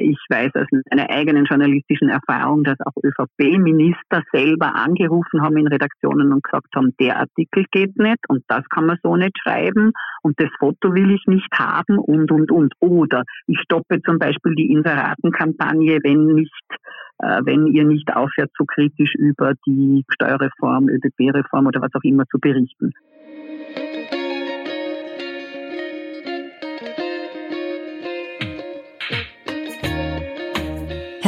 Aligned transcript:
Ich 0.00 0.18
weiß 0.30 0.54
aus 0.54 0.66
meiner 0.90 1.10
eigenen 1.10 1.44
journalistischen 1.44 2.08
Erfahrung, 2.08 2.64
dass 2.64 2.78
auch 2.80 2.96
ÖVP-Minister 3.02 4.22
selber 4.32 4.74
angerufen 4.74 5.42
haben 5.42 5.58
in 5.58 5.66
Redaktionen 5.66 6.32
und 6.32 6.42
gesagt 6.42 6.74
haben, 6.74 6.94
der 6.98 7.18
Artikel 7.18 7.66
geht 7.70 7.96
nicht 7.98 8.18
und 8.28 8.42
das 8.48 8.66
kann 8.70 8.86
man 8.86 8.98
so 9.02 9.16
nicht 9.16 9.38
schreiben 9.38 9.92
und 10.22 10.40
das 10.40 10.48
Foto 10.58 10.94
will 10.94 11.10
ich 11.10 11.24
nicht 11.26 11.52
haben 11.52 11.98
und, 11.98 12.30
und, 12.30 12.50
und. 12.50 12.72
Oder 12.80 13.24
ich 13.46 13.60
stoppe 13.60 14.00
zum 14.02 14.18
Beispiel 14.18 14.54
die 14.54 14.72
Inseratenkampagne, 14.72 15.98
wenn 16.02 16.34
nicht 16.34 16.50
äh, 17.18 17.40
wenn 17.44 17.66
ihr 17.66 17.84
nicht 17.84 18.14
aufhört, 18.16 18.50
so 18.56 18.64
kritisch 18.64 19.14
über 19.16 19.52
die 19.66 20.04
Steuerreform, 20.08 20.88
ÖBB-Reform 20.88 21.66
oder 21.66 21.82
was 21.82 21.94
auch 21.94 22.02
immer 22.02 22.26
zu 22.26 22.38
berichten. 22.38 22.92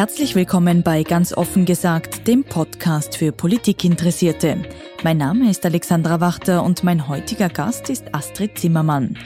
Herzlich 0.02 0.34
willkommen 0.34 0.82
bei 0.82 1.04
Ganz 1.04 1.32
offen 1.32 1.64
gesagt, 1.64 2.26
dem 2.26 2.42
Podcast 2.42 3.16
für 3.16 3.30
Politikinteressierte. 3.30 4.60
Mein 5.04 5.16
Name 5.16 5.48
ist 5.48 5.64
Alexandra 5.64 6.20
Wachter 6.20 6.64
und 6.64 6.82
mein 6.82 7.06
heutiger 7.06 7.48
Gast 7.48 7.88
ist 7.88 8.12
Astrid 8.12 8.58
Zimmermann. 8.58 9.16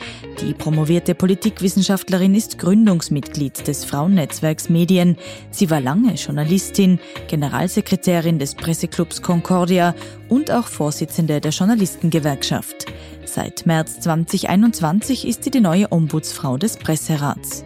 Die 0.43 0.53
promovierte 0.53 1.15
Politikwissenschaftlerin 1.15 2.35
ist 2.35 2.59
Gründungsmitglied 2.59 3.67
des 3.67 3.87
Frauennetzwerks 3.87 4.69
Medien. 4.69 5.17
Sie 5.51 5.71
war 5.71 5.81
lange 5.81 6.13
Journalistin, 6.13 7.01
Generalsekretärin 7.27 8.39
des 8.39 8.55
Presseclubs 8.55 9.23
Concordia 9.23 9.95
und 10.29 10.51
auch 10.51 10.67
Vorsitzende 10.67 11.41
der 11.41 11.53
Journalistengewerkschaft. 11.53 12.85
Seit 13.25 13.65
März 13.65 14.01
2021 14.01 15.27
ist 15.27 15.43
sie 15.43 15.51
die 15.51 15.63
neue 15.63 15.91
Ombudsfrau 15.91 16.59
des 16.59 16.77
Presserats. 16.77 17.65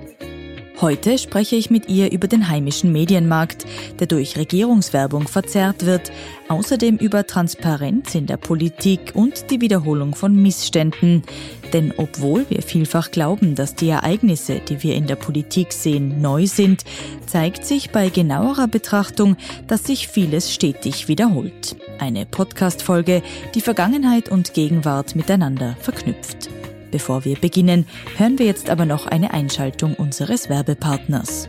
Heute 0.80 1.19
spreche 1.19 1.57
ich 1.57 1.69
mit 1.69 1.91
ihr 1.91 2.11
über 2.11 2.27
den 2.27 2.48
heimischen 2.48 2.91
Medienmarkt, 2.91 3.66
der 3.98 4.07
durch 4.07 4.39
Regierungswerbung 4.39 5.29
verzerrt 5.29 5.84
wird, 5.84 6.11
außerdem 6.48 6.97
über 6.97 7.27
Transparenz 7.27 8.14
in 8.14 8.25
der 8.25 8.39
Politik 8.39 9.12
und 9.12 9.50
die 9.50 9.61
Wiederholung 9.61 10.14
von 10.14 10.34
Missständen. 10.34 11.22
Denn 11.75 11.92
obwohl 11.98 12.48
wir 12.48 12.62
vielfach 12.62 13.11
glauben, 13.11 13.56
dass 13.56 13.75
die 13.75 13.91
Ereignisse, 13.91 14.61
die 14.61 14.83
wir 14.83 14.95
in 14.95 15.06
der 15.06 15.17
Politik 15.17 15.75
sehen, 15.75 16.22
neu 16.22 16.47
sind, 16.47 16.84
zeigt 17.27 17.67
sich 17.67 17.91
bei 17.91 18.09
genauerer 18.09 18.67
Betrachtung, 18.67 19.37
dass 19.67 19.84
sich 19.84 20.09
vieles 20.09 20.50
stetig 20.55 21.09
wiederholt. 21.09 21.77
Eine 21.98 22.25
Podcast-Folge, 22.25 23.22
die 23.55 23.61
Vergangenheit 23.61 24.31
und 24.31 24.55
Gegenwart 24.55 25.15
miteinander 25.15 25.77
verknüpft. 25.81 26.48
Bevor 26.91 27.24
wir 27.24 27.36
beginnen, 27.36 27.86
hören 28.16 28.38
wir 28.38 28.46
jetzt 28.46 28.70
aber 28.70 28.84
noch 28.84 29.06
eine 29.06 29.33
Einschaltung 29.33 29.94
unseres 29.94 30.48
Werbepartners. 30.48 31.48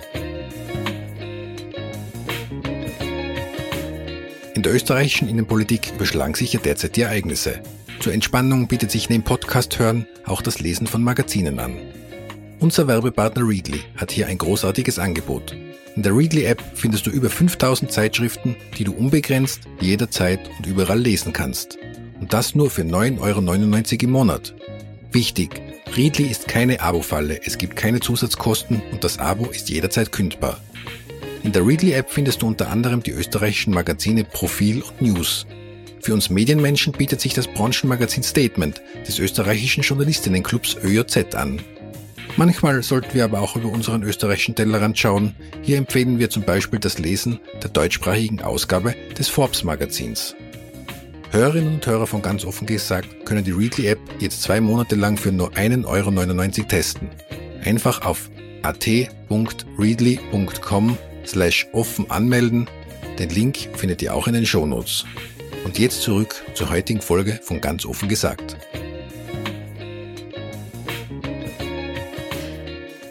In 4.54 4.64
der 4.64 4.76
österreichischen 4.76 5.28
Innenpolitik 5.28 5.94
überschlagen 5.96 6.36
sich 6.36 6.54
ja 6.54 6.60
derzeit 6.60 6.96
die 6.96 7.02
Ereignisse. 7.02 7.62
Zur 8.00 8.14
Entspannung 8.14 8.68
bietet 8.68 8.92
sich 8.92 9.10
neben 9.10 9.24
Podcast 9.24 9.80
hören 9.80 10.06
auch 10.26 10.42
das 10.42 10.60
Lesen 10.60 10.88
von 10.88 11.04
Magazinen 11.04 11.60
an. 11.60 11.78
Unser 12.60 12.88
Werbepartner 12.88 13.48
Readly 13.48 13.82
hat 13.98 14.12
hier 14.12 14.28
ein 14.28 14.38
großartiges 14.38 15.00
Angebot. 15.00 15.56
In 15.96 16.04
der 16.04 16.16
Readly 16.16 16.46
App 16.46 16.62
findest 16.76 17.08
du 17.08 17.10
über 17.10 17.30
5000 17.30 17.92
Zeitschriften, 17.92 18.56
die 18.78 18.84
du 18.84 18.94
unbegrenzt, 18.94 19.62
jederzeit 19.80 20.40
und 20.58 20.68
überall 20.68 21.00
lesen 21.00 21.34
kannst. 21.34 21.78
Und 22.20 22.34
das 22.34 22.54
nur 22.54 22.70
für 22.70 22.84
9,99 22.84 23.20
Euro 23.20 24.04
im 24.04 24.12
Monat. 24.12 24.54
Wichtig, 25.14 25.62
Readly 25.94 26.28
ist 26.28 26.48
keine 26.48 26.80
Abo-Falle, 26.80 27.42
es 27.44 27.58
gibt 27.58 27.76
keine 27.76 28.00
Zusatzkosten 28.00 28.82
und 28.94 29.04
das 29.04 29.20
Abo 29.20 29.48
ist 29.48 29.70
jederzeit 29.70 30.14
kündbar. 30.14 30.62
In 31.44 31.52
der 31.52 31.68
Readly-App 31.68 32.10
findest 32.10 32.42
du 32.42 32.48
unter 32.48 32.70
anderem 32.70 33.04
die 33.04 33.12
österreichischen 33.12 33.74
Magazine 33.74 34.24
Profil 34.24 34.82
und 34.82 35.02
News. 35.02 35.46
Für 36.00 36.14
uns 36.14 36.30
Medienmenschen 36.30 36.94
bietet 36.94 37.20
sich 37.20 37.34
das 37.34 37.48
Branchenmagazin 37.48 38.24
Statement 38.24 38.82
des 39.06 39.20
österreichischen 39.20 39.84
Journalistinnenclubs 39.84 40.78
ÖJZ 40.82 41.36
an. 41.36 41.62
Manchmal 42.38 42.82
sollten 42.82 43.14
wir 43.14 43.26
aber 43.26 43.42
auch 43.42 43.58
über 43.58 43.70
unseren 43.70 44.04
österreichischen 44.04 44.56
Tellerrand 44.56 44.98
schauen. 44.98 45.36
Hier 45.62 45.78
empfehlen 45.78 46.20
wir 46.20 46.30
zum 46.30 46.44
Beispiel 46.44 46.80
das 46.80 47.00
Lesen 47.00 47.42
der 47.62 47.70
deutschsprachigen 47.70 48.42
Ausgabe 48.42 48.96
des 49.18 49.28
Forbes 49.28 49.66
Magazins. 49.66 50.36
Hörerinnen 51.32 51.76
und 51.76 51.88
Hörer 51.88 52.08
von 52.08 52.22
ganz 52.22 52.44
offen 52.44 52.68
gesagt 52.68 53.26
können 53.26 53.46
die 53.46 53.52
Readly 53.52 53.88
App 53.88 54.00
jetzt 54.20 54.42
zwei 54.42 54.60
Monate 54.60 54.96
lang 54.96 55.16
für 55.16 55.32
nur 55.32 55.52
1,99 55.54 55.86
Euro 55.88 56.12
testen. 56.68 57.10
Einfach 57.64 58.02
auf 58.02 58.30
at.readly.com 58.64 59.38
slash 61.26 61.68
offen 61.72 62.12
anmelden. 62.12 62.68
Den 63.18 63.30
Link 63.30 63.70
findet 63.78 64.02
ihr 64.02 64.14
auch 64.14 64.28
in 64.28 64.34
den 64.34 64.46
Shownotes. 64.46 65.06
Und 65.64 65.80
jetzt 65.80 66.02
zurück 66.02 66.36
zur 66.54 66.70
heutigen 66.70 67.00
Folge 67.00 67.40
von 67.42 67.62
ganz 67.62 67.86
offen 67.86 68.10
gesagt. 68.10 68.58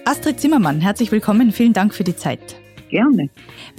Astrid 0.04 0.38
Zimmermann, 0.38 0.82
herzlich 0.82 1.10
willkommen. 1.10 1.52
Vielen 1.52 1.72
Dank 1.72 1.94
für 1.94 2.04
die 2.04 2.16
Zeit. 2.16 2.60
Gerne. 2.90 3.30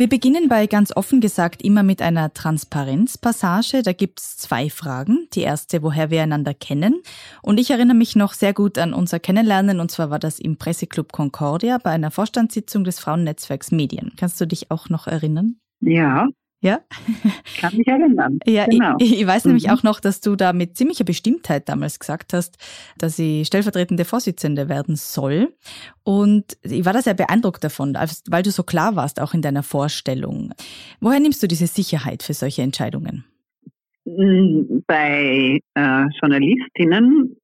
Wir 0.02 0.10
beginnen 0.10 0.50
bei 0.50 0.66
ganz 0.66 0.92
offen 0.98 1.22
gesagt 1.22 1.62
immer 1.62 1.84
mit 1.84 2.02
einer 2.02 2.34
Transparenzpassage. 2.34 3.84
Da 3.84 3.94
gibt 3.94 4.20
es 4.20 4.36
zwei 4.36 4.72
Fragen. 4.72 5.28
Die 5.36 5.42
erste, 5.42 5.84
woher 5.84 6.10
wir 6.10 6.24
einander 6.24 6.56
kennen. 6.56 7.04
Und 7.44 7.60
ich 7.60 7.70
erinnere 7.70 7.96
mich 7.96 8.16
noch 8.16 8.34
sehr 8.34 8.52
gut 8.52 8.80
an 8.80 8.96
unser 8.96 9.20
Kennenlernen. 9.20 9.80
Und 9.80 9.92
zwar 9.92 10.10
war 10.10 10.18
das 10.18 10.40
im 10.40 10.58
Presseclub 10.58 11.12
Concordia 11.12 11.78
bei 11.78 11.92
einer 11.92 12.10
Vorstandssitzung 12.10 12.84
des 12.84 12.98
Frauennetzwerks 12.98 13.70
Medien. 13.70 14.14
Kannst 14.18 14.42
du 14.42 14.48
dich 14.48 14.72
auch 14.72 14.90
noch 14.90 15.06
erinnern? 15.06 15.58
Ja, 15.82 16.26
ja? 16.62 16.80
Kann 17.60 17.76
mich 17.76 17.88
erinnern. 17.88 18.40
Ja, 18.46 18.68
genau. 18.68 18.96
ich, 19.00 19.14
ich 19.22 19.28
weiß 19.28 19.46
mhm. 19.46 19.50
nämlich 19.50 19.72
auch 19.72 19.84
noch, 19.84 20.00
dass 20.00 20.22
du 20.22 20.36
da 20.36 20.54
mit 20.54 20.78
ziemlicher 20.78 21.04
Bestimmtheit 21.04 21.68
damals 21.68 22.00
gesagt 22.00 22.34
hast, 22.34 22.58
dass 22.98 23.16
sie 23.16 23.46
stellvertretende 23.46 24.06
Vorsitzende 24.06 24.70
werden 24.70 24.96
soll. 24.96 25.54
Und 26.04 26.58
ich 26.62 26.86
war 26.86 26.94
da 26.94 27.02
sehr 27.02 27.16
beeindruckt 27.16 27.64
davon, 27.64 27.96
weil 28.30 28.44
du 28.44 28.52
so 28.52 28.64
klar 28.64 28.96
warst, 28.96 29.20
auch 29.20 29.34
in 29.34 29.42
deiner 29.42 29.64
Vorstellung. 29.64 30.54
Woher 31.00 31.20
nimmst 31.20 31.42
du 31.42 31.48
diese 31.48 31.68
Sicherheit 31.68 32.24
für 32.24 32.34
solche 32.34 32.62
Entscheidungen? 32.62 33.26
Mm, 34.06 34.82
bei 34.86 35.60
äh, 35.74 36.06
Journalistinnen 36.22 37.38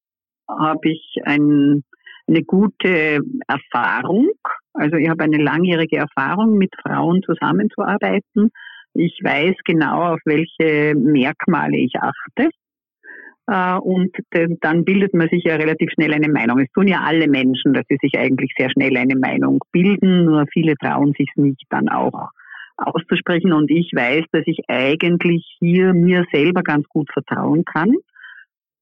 habe 0.47 0.89
ich 0.89 1.16
ein, 1.25 1.83
eine 2.27 2.44
gute 2.44 3.19
Erfahrung. 3.47 4.29
Also 4.73 4.97
ich 4.97 5.09
habe 5.09 5.23
eine 5.23 5.41
langjährige 5.41 5.97
Erfahrung, 5.97 6.57
mit 6.57 6.73
Frauen 6.83 7.23
zusammenzuarbeiten 7.23 8.51
ich 8.97 9.19
weiß 9.23 9.55
genau, 9.65 10.13
auf 10.13 10.19
welche 10.25 10.95
Merkmale 10.95 11.77
ich 11.77 11.93
achte. 11.95 12.49
Äh, 13.47 13.79
und 13.79 14.15
dann 14.61 14.83
bildet 14.83 15.13
man 15.13 15.29
sich 15.29 15.43
ja 15.45 15.55
relativ 15.55 15.89
schnell 15.91 16.13
eine 16.13 16.29
Meinung. 16.29 16.59
Es 16.59 16.71
tun 16.73 16.87
ja 16.87 17.01
alle 17.01 17.27
Menschen, 17.27 17.73
dass 17.73 17.85
sie 17.89 17.97
sich 18.01 18.17
eigentlich 18.17 18.51
sehr 18.57 18.69
schnell 18.69 18.97
eine 18.97 19.15
Meinung 19.15 19.59
bilden, 19.71 20.25
nur 20.25 20.45
viele 20.51 20.75
trauen 20.75 21.13
sich 21.17 21.29
nicht 21.35 21.63
dann 21.69 21.89
auch 21.89 22.29
auszusprechen. 22.77 23.53
Und 23.53 23.71
ich 23.71 23.91
weiß, 23.95 24.25
dass 24.31 24.43
ich 24.45 24.59
eigentlich 24.67 25.45
hier 25.59 25.93
mir 25.93 26.25
selber 26.31 26.61
ganz 26.61 26.87
gut 26.89 27.09
vertrauen 27.11 27.63
kann. 27.65 27.93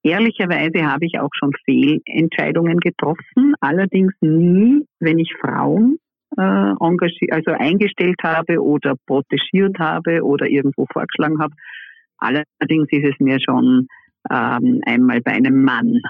Ehrlicherweise 0.04 0.86
habe 0.86 1.06
ich 1.06 1.20
auch 1.20 1.32
schon 1.34 1.52
Fehlentscheidungen 1.66 2.80
getroffen, 2.80 3.56
allerdings 3.60 4.14
nie, 4.22 4.86
wenn 5.00 5.18
ich 5.18 5.34
Frauen 5.42 5.98
engagiert, 6.42 7.32
also 7.32 7.52
eingestellt 7.52 8.18
habe 8.24 8.62
oder 8.62 8.96
protegiert 9.06 9.80
habe 9.80 10.24
oder 10.24 10.48
irgendwo 10.48 10.86
vorgeschlagen 10.92 11.40
habe. 11.40 11.54
Allerdings 12.18 12.88
ist 12.92 13.14
es 13.14 13.20
mir 13.20 13.40
schon 13.40 13.88
ähm, 14.30 14.82
einmal 14.86 15.22
bei 15.22 15.32
einem 15.32 15.64
Mann 15.64 16.02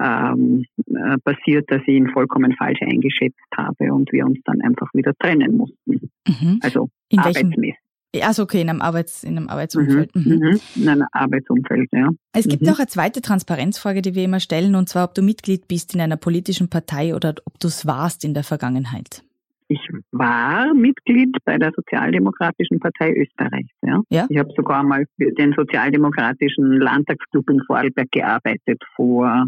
ähm, 0.00 0.64
äh, 0.86 1.16
passiert, 1.24 1.70
dass 1.70 1.80
ich 1.82 1.94
ihn 1.94 2.10
vollkommen 2.10 2.54
falsch 2.56 2.80
eingeschätzt 2.82 3.38
habe 3.56 3.92
und 3.92 4.12
wir 4.12 4.26
uns 4.26 4.38
dann 4.44 4.60
einfach 4.62 4.92
wieder 4.94 5.12
trennen 5.18 5.56
mussten. 5.56 6.10
Mhm. 6.26 6.60
Also 6.62 6.88
in 7.08 7.18
arbeitsmäßig. 7.18 7.76
Also 8.22 8.44
okay, 8.44 8.62
in 8.62 8.70
einem, 8.70 8.80
Arbeits-, 8.80 9.24
in 9.24 9.36
einem 9.36 9.48
Arbeitsumfeld. 9.48 10.14
Mhm, 10.14 10.22
mhm. 10.22 10.38
Mhm. 10.38 10.60
In 10.76 10.88
einem 10.88 11.06
Arbeitsumfeld, 11.12 11.88
ja. 11.92 12.08
Es 12.32 12.48
gibt 12.48 12.62
mhm. 12.62 12.68
noch 12.68 12.78
eine 12.78 12.86
zweite 12.86 13.20
Transparenzfrage, 13.20 14.00
die 14.00 14.14
wir 14.14 14.24
immer 14.24 14.40
stellen, 14.40 14.74
und 14.74 14.88
zwar, 14.88 15.04
ob 15.04 15.14
du 15.14 15.22
Mitglied 15.22 15.68
bist 15.68 15.94
in 15.94 16.00
einer 16.00 16.16
politischen 16.16 16.70
Partei 16.70 17.14
oder 17.14 17.34
ob 17.44 17.58
du 17.60 17.68
es 17.68 17.86
warst 17.86 18.24
in 18.24 18.32
der 18.32 18.44
Vergangenheit. 18.44 19.22
Ich 19.68 19.80
war 20.12 20.72
Mitglied 20.74 21.36
bei 21.44 21.58
der 21.58 21.72
Sozialdemokratischen 21.74 22.78
Partei 22.78 23.12
Österreichs. 23.14 23.72
Ja. 23.82 24.00
ja. 24.10 24.26
Ich 24.28 24.38
habe 24.38 24.50
sogar 24.56 24.84
mal 24.84 25.06
für 25.16 25.32
den 25.32 25.54
Sozialdemokratischen 25.54 26.72
Landtagsclub 26.72 27.50
in 27.50 27.60
Vorarlberg 27.66 28.10
gearbeitet 28.12 28.82
vor 28.94 29.46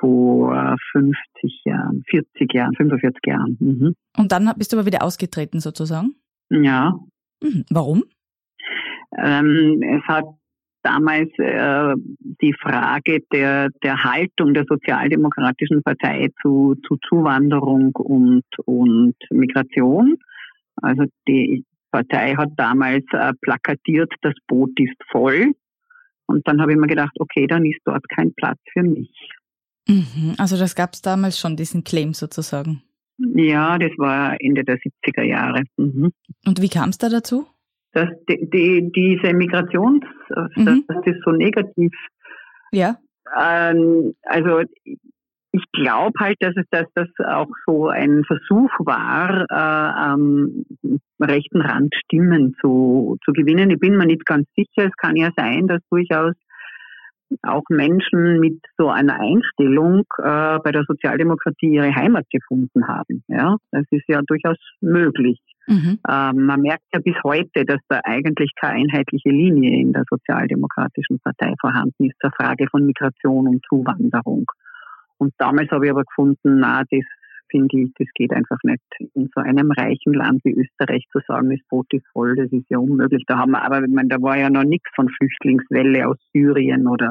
vor 0.00 0.76
50 0.92 1.62
Jahren, 1.64 2.02
40 2.08 2.52
Jahren, 2.52 2.74
45 2.76 3.20
Jahren. 3.26 3.56
Mhm. 3.60 3.94
Und 4.16 4.32
dann 4.32 4.52
bist 4.56 4.72
du 4.72 4.76
aber 4.76 4.86
wieder 4.86 5.02
ausgetreten 5.02 5.60
sozusagen? 5.60 6.14
Ja. 6.50 6.94
Mhm. 7.42 7.64
Warum? 7.70 8.04
Ähm, 9.18 9.82
es 9.82 10.02
hat 10.06 10.26
damals 10.86 11.28
äh, 11.38 11.94
die 12.40 12.54
Frage 12.62 13.18
der, 13.32 13.70
der 13.82 14.04
Haltung 14.04 14.54
der 14.54 14.64
Sozialdemokratischen 14.68 15.82
Partei 15.82 16.28
zu, 16.40 16.76
zu 16.86 16.96
Zuwanderung 17.08 17.90
und, 17.96 18.44
und 18.64 19.16
Migration. 19.30 20.16
Also 20.76 21.04
die 21.26 21.64
Partei 21.90 22.34
hat 22.36 22.50
damals 22.56 23.04
äh, 23.12 23.32
plakatiert, 23.40 24.12
das 24.22 24.34
Boot 24.46 24.78
ist 24.78 24.96
voll. 25.10 25.52
Und 26.26 26.46
dann 26.46 26.60
habe 26.60 26.72
ich 26.72 26.78
mir 26.78 26.86
gedacht, 26.86 27.16
okay, 27.18 27.46
dann 27.46 27.64
ist 27.64 27.80
dort 27.84 28.08
kein 28.08 28.32
Platz 28.34 28.58
für 28.72 28.82
mich. 28.82 29.10
Mhm. 29.88 30.34
Also 30.38 30.56
das 30.56 30.74
gab 30.76 30.94
es 30.94 31.02
damals 31.02 31.38
schon, 31.38 31.56
diesen 31.56 31.82
Claim 31.82 32.14
sozusagen. 32.14 32.82
Ja, 33.18 33.78
das 33.78 33.92
war 33.96 34.36
Ende 34.40 34.62
der 34.62 34.76
70er 34.76 35.22
Jahre. 35.22 35.62
Mhm. 35.76 36.12
Und 36.44 36.62
wie 36.62 36.68
kam 36.68 36.90
es 36.90 36.98
da 36.98 37.08
dazu? 37.08 37.46
Dass 37.96 38.10
die, 38.28 38.50
die, 38.50 38.92
diese 38.94 39.32
Migrations, 39.32 40.04
mhm. 40.54 40.84
dass 40.86 41.02
das 41.02 41.14
so 41.24 41.30
negativ. 41.30 41.92
Ja. 42.70 42.96
Ähm, 43.34 44.14
also 44.24 44.60
ich 45.52 45.64
glaube 45.72 46.12
halt, 46.20 46.36
dass 46.40 46.54
es 46.56 46.66
dass 46.70 46.86
das 46.94 47.08
auch 47.26 47.48
so 47.66 47.88
ein 47.88 48.22
Versuch 48.24 48.70
war, 48.80 49.46
äh, 49.48 49.54
am 49.54 50.66
rechten 51.18 51.62
Rand 51.62 51.94
Stimmen 52.04 52.54
zu, 52.60 53.16
zu 53.24 53.32
gewinnen. 53.32 53.70
Ich 53.70 53.80
bin 53.80 53.96
mir 53.96 54.04
nicht 54.04 54.26
ganz 54.26 54.46
sicher. 54.54 54.88
Es 54.88 54.96
kann 54.98 55.16
ja 55.16 55.30
sein, 55.34 55.66
dass 55.66 55.80
durchaus 55.88 56.34
auch 57.42 57.64
Menschen 57.68 58.40
mit 58.40 58.60
so 58.78 58.88
einer 58.88 59.18
Einstellung 59.20 60.04
äh, 60.18 60.58
bei 60.58 60.72
der 60.72 60.84
Sozialdemokratie 60.86 61.74
ihre 61.74 61.94
Heimat 61.94 62.24
gefunden 62.30 62.86
haben. 62.86 63.22
Ja, 63.28 63.56
das 63.70 63.84
ist 63.90 64.04
ja 64.08 64.20
durchaus 64.26 64.56
möglich. 64.80 65.40
Mhm. 65.66 65.98
Ähm, 66.08 66.46
man 66.46 66.60
merkt 66.60 66.84
ja 66.92 67.00
bis 67.00 67.16
heute, 67.24 67.64
dass 67.64 67.80
da 67.88 68.00
eigentlich 68.04 68.52
keine 68.60 68.84
einheitliche 68.84 69.30
Linie 69.30 69.80
in 69.80 69.92
der 69.92 70.04
Sozialdemokratischen 70.08 71.18
Partei 71.20 71.54
vorhanden 71.60 72.04
ist 72.06 72.16
zur 72.20 72.30
Frage 72.30 72.66
von 72.70 72.86
Migration 72.86 73.48
und 73.48 73.64
Zuwanderung. 73.68 74.46
Und 75.18 75.32
damals 75.38 75.70
habe 75.70 75.86
ich 75.86 75.90
aber 75.90 76.04
gefunden, 76.04 76.60
na, 76.60 76.82
das 76.90 77.04
finde 77.50 77.78
ich, 77.80 77.92
das 77.98 78.08
geht 78.14 78.32
einfach 78.32 78.58
nicht. 78.62 78.82
In 79.14 79.28
so 79.34 79.40
einem 79.40 79.70
reichen 79.70 80.14
Land 80.14 80.44
wie 80.44 80.52
Österreich 80.52 81.04
zu 81.12 81.20
sagen, 81.26 81.50
das 81.50 81.60
Boot 81.68 81.92
ist 81.92 82.06
voll, 82.12 82.36
das 82.36 82.50
ist 82.52 82.68
ja 82.68 82.78
unmöglich. 82.78 83.24
Da 83.26 83.38
haben 83.38 83.52
wir, 83.52 83.62
aber 83.62 83.82
ich 83.82 83.92
meine, 83.92 84.08
da 84.08 84.20
war 84.20 84.36
ja 84.38 84.50
noch 84.50 84.64
nichts 84.64 84.88
von 84.94 85.08
Flüchtlingswelle 85.08 86.08
aus 86.08 86.18
Syrien 86.32 86.86
oder 86.86 87.10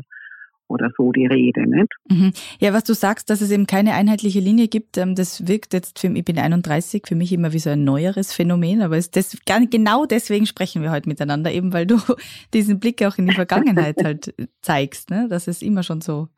oder 0.67 0.89
so 0.97 1.11
die 1.11 1.25
Rede, 1.25 1.67
nicht? 1.67 1.93
Mhm. 2.09 2.31
Ja, 2.59 2.73
was 2.73 2.83
du 2.83 2.93
sagst, 2.93 3.29
dass 3.29 3.41
es 3.41 3.51
eben 3.51 3.67
keine 3.67 3.93
einheitliche 3.93 4.39
Linie 4.39 4.67
gibt, 4.67 4.97
ähm, 4.97 5.15
das 5.15 5.47
wirkt 5.47 5.73
jetzt 5.73 5.99
für 5.99 6.09
mich, 6.09 6.19
ich 6.19 6.25
bin 6.25 6.39
31, 6.39 7.03
für 7.07 7.15
mich 7.15 7.31
immer 7.31 7.53
wie 7.53 7.59
so 7.59 7.69
ein 7.69 7.83
neueres 7.83 8.33
Phänomen, 8.33 8.81
aber 8.81 8.97
es, 8.97 9.11
das, 9.11 9.37
genau 9.45 10.05
deswegen 10.05 10.45
sprechen 10.45 10.81
wir 10.81 10.91
heute 10.91 11.07
miteinander, 11.07 11.51
eben 11.51 11.73
weil 11.73 11.85
du 11.85 11.97
diesen 12.53 12.79
Blick 12.79 13.03
auch 13.03 13.17
in 13.17 13.27
die 13.27 13.35
Vergangenheit 13.35 14.03
halt 14.03 14.33
zeigst, 14.61 15.09
ne? 15.09 15.27
dass 15.29 15.47
es 15.47 15.61
immer 15.61 15.83
schon 15.83 16.01
so 16.01 16.29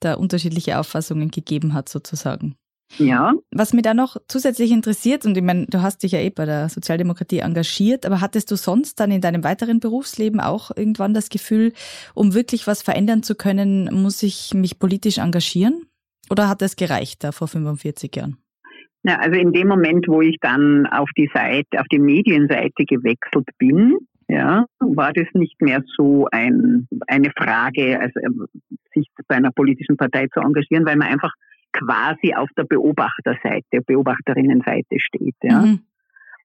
da 0.00 0.14
unterschiedliche 0.14 0.78
Auffassungen 0.78 1.30
gegeben 1.30 1.74
hat, 1.74 1.88
sozusagen. 1.88 2.54
Ja. 2.96 3.34
Was 3.52 3.74
mich 3.74 3.82
da 3.82 3.94
noch 3.94 4.16
zusätzlich 4.28 4.72
interessiert, 4.72 5.26
und 5.26 5.36
ich 5.36 5.42
meine, 5.42 5.66
du 5.66 5.82
hast 5.82 6.02
dich 6.02 6.12
ja 6.12 6.20
eh 6.20 6.30
bei 6.30 6.46
der 6.46 6.68
Sozialdemokratie 6.68 7.40
engagiert, 7.40 8.06
aber 8.06 8.20
hattest 8.20 8.50
du 8.50 8.56
sonst 8.56 8.98
dann 8.98 9.10
in 9.10 9.20
deinem 9.20 9.44
weiteren 9.44 9.78
Berufsleben 9.78 10.40
auch 10.40 10.70
irgendwann 10.74 11.14
das 11.14 11.28
Gefühl, 11.28 11.72
um 12.14 12.34
wirklich 12.34 12.66
was 12.66 12.82
verändern 12.82 13.22
zu 13.22 13.34
können, 13.34 13.90
muss 13.92 14.22
ich 14.22 14.54
mich 14.54 14.78
politisch 14.78 15.18
engagieren? 15.18 15.82
Oder 16.30 16.48
hat 16.48 16.62
es 16.62 16.76
gereicht 16.76 17.24
da 17.24 17.32
vor 17.32 17.48
45 17.48 18.14
Jahren? 18.16 18.38
Ja, 19.04 19.16
also 19.16 19.38
in 19.38 19.52
dem 19.52 19.68
Moment, 19.68 20.08
wo 20.08 20.20
ich 20.22 20.36
dann 20.40 20.86
auf 20.86 21.08
die 21.16 21.30
Seite, 21.32 21.80
auf 21.80 21.86
die 21.90 22.00
Medienseite 22.00 22.84
gewechselt 22.84 23.48
bin, 23.58 23.96
ja, 24.28 24.66
war 24.80 25.12
das 25.12 25.26
nicht 25.32 25.60
mehr 25.62 25.82
so 25.96 26.28
ein, 26.30 26.86
eine 27.06 27.30
Frage, 27.30 27.98
also 27.98 28.20
sich 28.92 29.08
bei 29.26 29.36
einer 29.36 29.52
politischen 29.52 29.96
Partei 29.96 30.26
zu 30.28 30.40
engagieren, 30.40 30.84
weil 30.84 30.96
man 30.96 31.08
einfach 31.08 31.32
quasi 31.72 32.34
auf 32.34 32.48
der 32.56 32.64
Beobachterseite, 32.64 33.80
Beobachterinnenseite 33.86 34.98
steht. 34.98 35.36
Ja. 35.42 35.60
Mhm. 35.60 35.80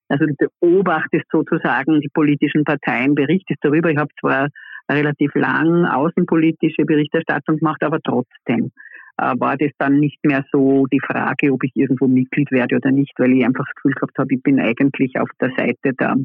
Also 0.09 0.25
du 0.25 0.47
beobachtest 0.59 1.25
sozusagen 1.31 2.01
die 2.01 2.09
politischen 2.13 2.63
Parteien, 2.63 3.15
berichtest 3.15 3.59
darüber. 3.61 3.89
Ich 3.89 3.97
habe 3.97 4.11
zwar 4.19 4.49
relativ 4.91 5.33
lang 5.33 5.85
außenpolitische 5.85 6.85
Berichterstattung 6.85 7.57
gemacht, 7.57 7.83
aber 7.83 7.99
trotzdem 8.01 8.71
äh, 9.17 9.33
war 9.37 9.57
das 9.57 9.71
dann 9.77 9.99
nicht 9.99 10.23
mehr 10.23 10.45
so 10.51 10.85
die 10.87 10.99
Frage, 10.99 11.51
ob 11.51 11.63
ich 11.63 11.71
irgendwo 11.75 12.07
Mitglied 12.07 12.51
werde 12.51 12.75
oder 12.75 12.91
nicht, 12.91 13.13
weil 13.17 13.31
ich 13.33 13.45
einfach 13.45 13.65
das 13.65 13.75
Gefühl 13.75 13.93
gehabt 13.93 14.17
habe, 14.17 14.35
ich 14.35 14.43
bin 14.43 14.59
eigentlich 14.59 15.19
auf 15.19 15.29
der 15.39 15.51
Seite 15.57 15.93
der 15.93 16.15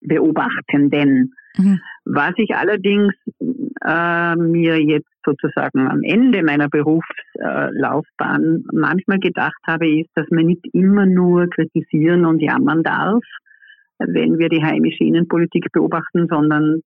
Beobachtenden. 0.00 1.34
Mhm. 1.56 1.80
Was 2.04 2.32
ich 2.36 2.54
allerdings 2.54 3.14
äh, 3.84 4.36
mir 4.36 4.80
jetzt 4.80 5.08
sozusagen 5.24 5.88
am 5.88 6.02
Ende 6.02 6.42
meiner 6.42 6.68
Berufslaufbahn 6.68 8.64
manchmal 8.72 9.18
gedacht 9.18 9.60
habe, 9.66 9.88
ist, 10.00 10.10
dass 10.14 10.26
man 10.30 10.46
nicht 10.46 10.64
immer 10.72 11.06
nur 11.06 11.48
kritisieren 11.50 12.24
und 12.24 12.40
jammern 12.40 12.82
darf, 12.82 13.22
wenn 13.98 14.38
wir 14.38 14.48
die 14.48 14.62
heimische 14.62 15.04
Innenpolitik 15.04 15.66
beobachten, 15.72 16.28
sondern 16.28 16.80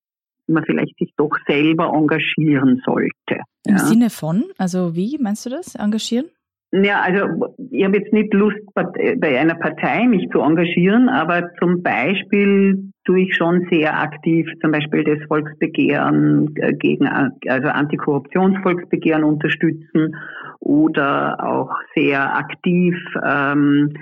man 0.47 0.65
vielleicht 0.65 0.97
sich 0.99 1.13
doch 1.17 1.37
selber 1.47 1.93
engagieren 1.95 2.83
sollte. 2.85 3.43
Im 3.65 3.77
ja. 3.77 3.79
Sinne 3.79 4.11
von, 4.11 4.45
also 4.59 4.97
wie 4.97 5.19
meinst 5.19 5.47
du 5.47 5.51
das, 5.51 5.75
engagieren? 5.75 6.27
Ja, 6.75 7.03
also 7.03 7.55
ich 7.71 7.85
habe 7.85 7.99
jetzt 7.99 8.15
nicht 8.15 8.33
Lust, 8.33 8.57
bei 8.75 9.39
einer 9.39 9.57
Partei 9.57 10.07
mich 10.07 10.31
zu 10.31 10.41
engagieren, 10.41 11.11
aber 11.11 11.51
zum 11.61 11.83
Beispiel 11.83 12.93
tue 13.05 13.23
ich 13.23 13.37
schon 13.37 13.67
sehr 13.71 14.01
aktiv 14.01 14.49
zum 14.63 14.73
Beispiel 14.73 15.05
das 15.05 15.19
Volksbegehren 15.29 16.55
äh, 16.57 16.73
gegen, 16.73 17.07
also 17.07 17.69
Antikorruptionsvolksbegehren 17.69 19.23
unterstützen 19.23 20.17
oder 20.61 21.45
auch 21.45 21.75
sehr 21.95 22.37
aktiv 22.37 22.97
ähm, 23.23 23.93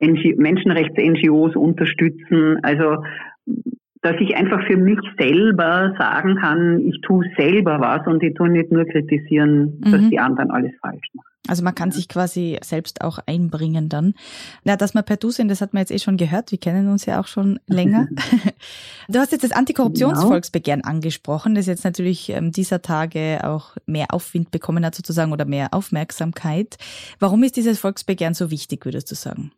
Menschenrechts-NGOs 0.00 1.56
unterstützen. 1.56 2.58
Also 2.62 2.98
dass 4.02 4.14
ich 4.20 4.36
einfach 4.36 4.64
für 4.66 4.76
mich 4.76 4.98
selber 5.18 5.94
sagen 5.98 6.36
kann, 6.36 6.78
ich 6.80 7.00
tue 7.00 7.24
selber 7.36 7.80
was 7.80 8.06
und 8.06 8.22
ich 8.22 8.34
tue 8.34 8.48
nicht 8.48 8.70
nur 8.70 8.84
kritisieren, 8.84 9.80
mhm. 9.84 9.92
dass 9.92 10.08
die 10.08 10.18
anderen 10.18 10.50
alles 10.50 10.72
falsch 10.80 11.08
machen. 11.14 11.27
Also 11.48 11.64
man 11.64 11.74
kann 11.74 11.90
sich 11.90 12.08
quasi 12.08 12.58
selbst 12.62 13.00
auch 13.00 13.18
einbringen 13.26 13.88
dann. 13.88 14.14
Na, 14.64 14.76
dass 14.76 14.94
wir 14.94 15.02
per 15.02 15.16
Du 15.16 15.30
sind, 15.30 15.48
das 15.48 15.60
hat 15.60 15.72
man 15.72 15.80
jetzt 15.80 15.90
eh 15.90 15.98
schon 15.98 16.16
gehört. 16.16 16.52
Wir 16.52 16.58
kennen 16.58 16.88
uns 16.88 17.06
ja 17.06 17.20
auch 17.20 17.26
schon 17.26 17.58
länger. 17.66 18.08
du 19.08 19.18
hast 19.18 19.32
jetzt 19.32 19.44
das 19.44 19.52
Antikorruptionsvolksbegehren 19.52 20.82
genau. 20.82 20.94
angesprochen, 20.94 21.54
das 21.54 21.66
jetzt 21.66 21.84
natürlich 21.84 22.30
ähm, 22.30 22.52
dieser 22.52 22.82
Tage 22.82 23.40
auch 23.44 23.76
mehr 23.86 24.06
Aufwind 24.10 24.50
bekommen 24.50 24.84
hat 24.84 24.94
sozusagen 24.94 25.32
oder 25.32 25.44
mehr 25.44 25.68
Aufmerksamkeit. 25.72 26.76
Warum 27.18 27.42
ist 27.42 27.56
dieses 27.56 27.80
Volksbegehren 27.80 28.34
so 28.34 28.50
wichtig, 28.50 28.84
würdest 28.84 29.10
du 29.10 29.14
sagen? 29.14 29.52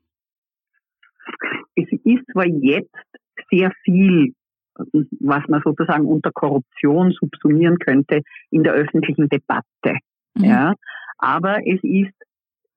Es 1.75 1.89
ist 1.91 2.25
zwar 2.33 2.47
jetzt 2.47 2.95
sehr 3.51 3.73
viel 3.85 4.35
was 5.21 5.47
man 5.49 5.63
sozusagen 5.65 6.07
unter 6.07 6.31
Korruption 6.33 7.13
subsumieren 7.13 7.79
könnte 7.79 8.23
in 8.51 8.63
der 8.63 8.73
öffentlichen 8.73 9.29
Debatte. 9.29 9.99
Mhm. 10.35 10.45
Ja, 10.45 10.75
aber 11.21 11.59
es 11.67 11.81
ist 11.83 12.15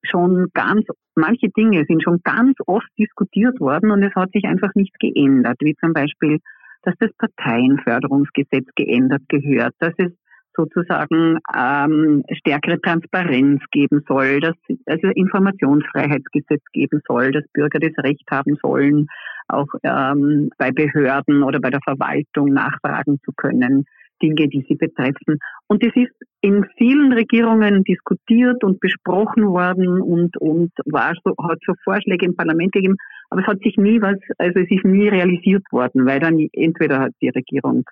schon 0.02 0.48
ganz, 0.52 0.84
manche 1.14 1.48
Dinge 1.48 1.84
sind 1.86 2.02
schon 2.02 2.20
ganz 2.22 2.56
oft 2.66 2.88
diskutiert 2.98 3.58
worden 3.60 3.90
und 3.90 4.02
es 4.02 4.14
hat 4.14 4.30
sich 4.32 4.44
einfach 4.44 4.74
nicht 4.74 4.98
geändert, 5.00 5.56
wie 5.60 5.74
zum 5.76 5.92
Beispiel, 5.92 6.38
dass 6.82 6.94
das 7.00 7.10
Parteienförderungsgesetz 7.16 8.66
geändert 8.76 9.22
gehört, 9.28 9.74
dass 9.78 9.94
es 9.96 10.12
sozusagen 10.56 11.38
ähm, 11.56 12.22
stärkere 12.32 12.80
Transparenz 12.80 13.62
geben 13.72 14.04
soll, 14.06 14.40
dass 14.40 14.54
also 14.86 15.08
Informationsfreiheitsgesetz 15.08 16.62
geben 16.72 17.00
soll, 17.08 17.32
dass 17.32 17.44
Bürger 17.52 17.80
das 17.80 18.04
Recht 18.04 18.24
haben 18.30 18.56
sollen, 18.62 19.08
auch 19.48 19.66
ähm, 19.82 20.50
bei 20.56 20.70
Behörden 20.70 21.42
oder 21.42 21.60
bei 21.60 21.70
der 21.70 21.80
Verwaltung 21.82 22.52
nachfragen 22.52 23.18
zu 23.24 23.32
können, 23.36 23.84
Dinge, 24.22 24.48
die 24.48 24.64
sie 24.68 24.74
betreffen. 24.74 25.38
Und 25.66 25.84
es 25.84 25.94
ist 25.94 26.12
in 26.40 26.64
vielen 26.76 27.12
Regierungen 27.12 27.84
diskutiert 27.84 28.62
und 28.64 28.80
besprochen 28.80 29.46
worden 29.46 30.00
und, 30.00 30.36
und 30.38 30.70
war 30.86 31.14
so, 31.24 31.34
hat 31.42 31.58
so 31.66 31.72
Vorschläge 31.84 32.26
im 32.26 32.36
Parlament 32.36 32.72
gegeben, 32.72 32.96
aber 33.30 33.42
es 33.42 33.46
hat 33.46 33.60
sich 33.60 33.76
nie 33.76 34.00
was, 34.00 34.16
also 34.38 34.60
es 34.60 34.70
ist 34.70 34.84
nie 34.84 35.08
realisiert 35.08 35.64
worden, 35.72 36.06
weil 36.06 36.20
dann 36.20 36.38
entweder 36.52 37.00
hat 37.00 37.12
die 37.20 37.30
Regierung 37.30 37.84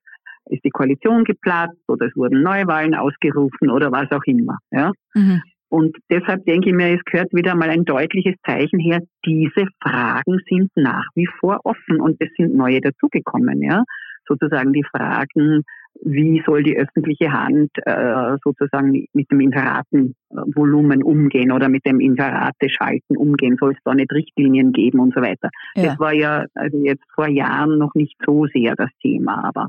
ist 0.46 0.64
die 0.64 0.70
Koalition 0.70 1.24
geplatzt 1.24 1.78
oder 1.88 2.06
es 2.06 2.16
wurden 2.16 2.42
Neuwahlen 2.42 2.94
ausgerufen 2.94 3.70
oder 3.70 3.92
was 3.92 4.10
auch 4.10 4.24
immer. 4.26 4.58
Ja? 4.70 4.90
Mhm. 5.14 5.40
Und 5.68 5.96
deshalb 6.10 6.44
denke 6.44 6.68
ich 6.68 6.74
mir, 6.74 6.94
es 6.94 7.04
gehört 7.04 7.32
wieder 7.32 7.54
mal 7.54 7.70
ein 7.70 7.84
deutliches 7.84 8.34
Zeichen 8.44 8.78
her, 8.78 9.00
diese 9.24 9.66
Fragen 9.82 10.38
sind 10.48 10.70
nach 10.74 11.06
wie 11.14 11.26
vor 11.40 11.60
offen 11.64 12.00
und 12.00 12.16
es 12.20 12.28
sind 12.36 12.54
neue 12.54 12.80
dazugekommen. 12.80 13.62
Ja? 13.62 13.84
Sozusagen 14.26 14.72
die 14.72 14.84
Fragen 14.84 15.62
wie 16.00 16.42
soll 16.44 16.62
die 16.62 16.76
öffentliche 16.76 17.32
Hand 17.32 17.70
äh, 17.84 18.36
sozusagen 18.42 19.06
mit 19.12 19.30
dem 19.30 19.40
Inseratenvolumen 19.40 21.02
umgehen 21.02 21.52
oder 21.52 21.68
mit 21.68 21.86
dem 21.86 22.00
Inserate-Schalten 22.00 23.16
umgehen? 23.16 23.56
Soll 23.60 23.72
es 23.72 23.78
da 23.84 23.94
nicht 23.94 24.12
Richtlinien 24.12 24.72
geben 24.72 25.00
und 25.00 25.14
so 25.14 25.20
weiter? 25.20 25.50
Ja. 25.76 25.84
Das 25.84 25.98
war 25.98 26.12
ja 26.12 26.46
also 26.54 26.78
jetzt 26.78 27.04
vor 27.14 27.28
Jahren 27.28 27.78
noch 27.78 27.94
nicht 27.94 28.16
so 28.24 28.46
sehr 28.46 28.74
das 28.74 28.90
Thema, 29.00 29.44
aber 29.44 29.68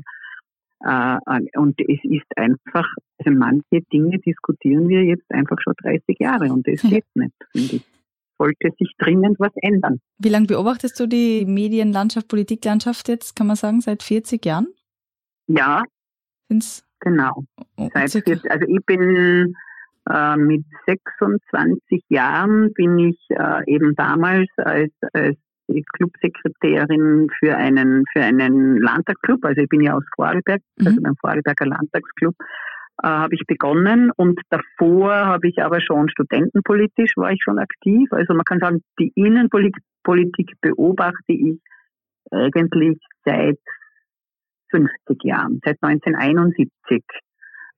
äh, 0.84 1.58
und 1.58 1.80
es 1.80 2.00
ist 2.02 2.26
einfach, 2.36 2.86
also 3.18 3.38
manche 3.38 3.82
Dinge 3.92 4.18
diskutieren 4.18 4.88
wir 4.88 5.02
jetzt 5.04 5.30
einfach 5.30 5.56
schon 5.60 5.74
30 5.82 6.18
Jahre 6.18 6.52
und 6.52 6.66
das 6.66 6.82
geht 6.82 7.04
nicht, 7.14 7.34
finde 7.52 7.76
ich. 7.76 7.84
sollte 8.38 8.70
sich 8.78 8.92
dringend 8.98 9.38
was 9.38 9.52
ändern. 9.62 10.00
Wie 10.18 10.28
lange 10.28 10.46
beobachtest 10.46 10.98
du 10.98 11.06
die 11.06 11.44
Medienlandschaft, 11.46 12.28
Politiklandschaft 12.28 13.08
jetzt, 13.08 13.36
kann 13.36 13.46
man 13.46 13.56
sagen, 13.56 13.80
seit 13.80 14.02
40 14.02 14.44
Jahren? 14.44 14.66
Ja, 15.46 15.82
Sind's 16.54 16.84
genau. 17.00 17.44
Seit 17.76 18.10
40, 18.10 18.50
also 18.50 18.66
ich 18.66 18.84
bin 18.86 19.54
äh, 20.10 20.36
mit 20.36 20.64
26 20.86 22.02
Jahren 22.08 22.72
bin 22.74 22.98
ich 22.98 23.18
äh, 23.30 23.62
eben 23.66 23.94
damals 23.96 24.48
als, 24.56 24.92
als 25.12 25.36
Clubsekretärin 25.96 27.28
für 27.38 27.56
einen, 27.56 28.04
für 28.12 28.22
einen 28.22 28.76
Landtagsclub, 28.78 29.44
also 29.44 29.62
ich 29.62 29.68
bin 29.68 29.80
ja 29.80 29.94
aus 29.94 30.04
Vorarlberg, 30.14 30.60
mhm. 30.78 30.86
also 30.86 31.00
beim 31.02 31.16
Vorarlberger 31.20 31.66
Landtagsclub, 31.66 32.34
äh, 33.02 33.06
habe 33.06 33.34
ich 33.34 33.42
begonnen 33.46 34.10
und 34.16 34.40
davor 34.50 35.12
habe 35.12 35.48
ich 35.48 35.62
aber 35.62 35.80
schon 35.80 36.08
studentenpolitisch 36.08 37.16
war 37.16 37.32
ich 37.32 37.42
schon 37.42 37.58
aktiv. 37.58 38.08
Also 38.12 38.34
man 38.34 38.44
kann 38.44 38.60
sagen, 38.60 38.82
die 39.00 39.10
Innenpolitik 39.16 40.52
beobachte 40.60 41.32
ich 41.32 41.60
eigentlich 42.30 42.98
seit 43.24 43.58
50 44.70 45.24
Jahren, 45.24 45.60
seit 45.64 45.78
1971. 45.82 47.02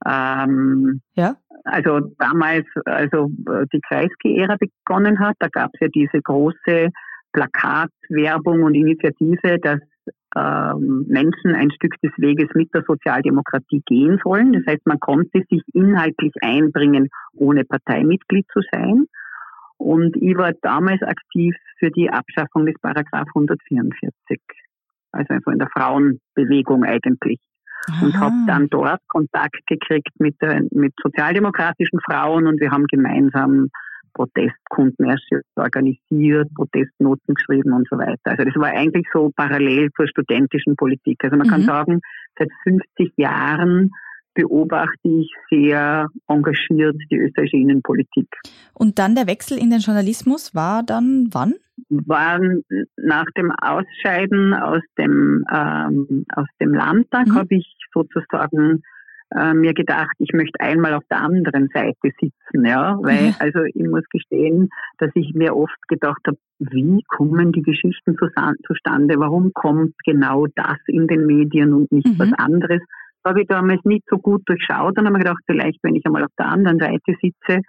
Ähm, 0.06 1.00
ja. 1.14 1.36
Also 1.64 2.00
damals, 2.18 2.66
also 2.84 3.28
die 3.72 3.80
Kreisky-Ära 3.88 4.56
begonnen 4.58 5.18
hat, 5.18 5.36
da 5.38 5.48
gab 5.48 5.70
es 5.74 5.80
ja 5.80 5.88
diese 5.88 6.20
große 6.22 6.88
Plakatwerbung 7.32 8.62
und 8.62 8.74
Initiative, 8.74 9.58
dass 9.60 9.80
ähm, 10.36 11.06
Menschen 11.08 11.54
ein 11.54 11.70
Stück 11.70 11.94
des 12.02 12.12
Weges 12.18 12.48
mit 12.54 12.72
der 12.74 12.84
Sozialdemokratie 12.86 13.82
gehen 13.86 14.20
sollen. 14.22 14.52
Das 14.52 14.62
heißt, 14.66 14.86
man 14.86 15.00
konnte 15.00 15.42
sich 15.50 15.62
inhaltlich 15.72 16.32
einbringen, 16.42 17.08
ohne 17.34 17.64
Parteimitglied 17.64 18.46
zu 18.52 18.60
sein. 18.70 19.06
Und 19.78 20.16
ich 20.16 20.36
war 20.36 20.52
damals 20.62 21.02
aktiv 21.02 21.54
für 21.78 21.90
die 21.90 22.10
Abschaffung 22.10 22.66
des 22.66 22.76
Paragraph 22.80 23.28
144, 23.34 24.40
also 25.16 25.34
einfach 25.34 25.52
in 25.52 25.58
der 25.58 25.68
Frauenbewegung 25.68 26.84
eigentlich. 26.84 27.38
Aha. 27.88 28.04
Und 28.04 28.18
habe 28.18 28.34
dann 28.46 28.68
dort 28.68 29.00
Kontakt 29.08 29.60
gekriegt 29.66 30.10
mit, 30.18 30.36
mit 30.72 30.92
sozialdemokratischen 31.02 32.00
Frauen 32.00 32.46
und 32.46 32.60
wir 32.60 32.70
haben 32.70 32.86
gemeinsam 32.86 33.68
Protestkundenmärsche 34.16 35.42
organisiert, 35.56 36.48
Protestnoten 36.54 37.34
geschrieben 37.34 37.74
und 37.74 37.86
so 37.88 37.98
weiter. 37.98 38.18
Also 38.24 38.44
das 38.44 38.56
war 38.56 38.68
eigentlich 38.68 39.06
so 39.12 39.30
parallel 39.36 39.90
zur 39.94 40.08
studentischen 40.08 40.74
Politik. 40.74 41.22
Also 41.22 41.36
man 41.36 41.46
mhm. 41.46 41.50
kann 41.50 41.62
sagen, 41.62 42.00
seit 42.38 42.48
50 42.64 43.12
Jahren 43.16 43.90
beobachte 44.36 45.08
ich 45.08 45.30
sehr 45.50 46.06
engagiert 46.28 46.96
die 47.10 47.16
österreichische 47.16 47.56
Innenpolitik. 47.56 48.28
Und 48.74 48.98
dann 49.00 49.16
der 49.16 49.26
Wechsel 49.26 49.58
in 49.58 49.70
den 49.70 49.80
Journalismus 49.80 50.54
war 50.54 50.82
dann 50.84 51.28
wann? 51.32 51.54
War 51.88 52.38
nach 52.96 53.26
dem 53.36 53.50
Ausscheiden 53.50 54.54
aus 54.54 54.82
dem, 54.98 55.44
ähm, 55.52 56.24
aus 56.34 56.46
dem 56.60 56.72
Landtag, 56.74 57.26
mhm. 57.26 57.34
habe 57.34 57.56
ich 57.56 57.76
sozusagen 57.92 58.82
äh, 59.34 59.54
mir 59.54 59.74
gedacht, 59.74 60.14
ich 60.18 60.32
möchte 60.32 60.60
einmal 60.60 60.94
auf 60.94 61.04
der 61.10 61.20
anderen 61.20 61.68
Seite 61.74 61.96
sitzen, 62.02 62.64
ja, 62.64 62.96
weil, 63.00 63.28
mhm. 63.28 63.34
also 63.38 63.64
ich 63.64 63.88
muss 63.88 64.04
gestehen, 64.10 64.68
dass 64.98 65.10
ich 65.14 65.32
mir 65.34 65.56
oft 65.56 65.76
gedacht 65.88 66.20
habe, 66.26 66.38
wie 66.58 67.02
kommen 67.08 67.52
die 67.52 67.62
Geschichten 67.62 68.16
zustande, 68.66 69.14
warum 69.18 69.52
kommt 69.52 69.94
genau 70.04 70.46
das 70.54 70.78
in 70.86 71.06
den 71.06 71.26
Medien 71.26 71.72
und 71.72 71.90
nicht 71.92 72.06
mhm. 72.06 72.18
was 72.18 72.32
anderes, 72.34 72.80
habe 73.26 73.42
ich 73.42 73.48
damals 73.48 73.84
nicht 73.84 74.04
so 74.08 74.18
gut 74.18 74.42
durchschaut 74.46 74.98
und 74.98 75.04
habe 75.04 75.12
mir 75.12 75.24
gedacht, 75.24 75.42
vielleicht, 75.46 75.78
wenn 75.82 75.96
ich 75.96 76.06
einmal 76.06 76.24
auf 76.24 76.32
der 76.38 76.46
anderen 76.46 76.78
Seite 76.78 77.14
sitze, 77.20 77.60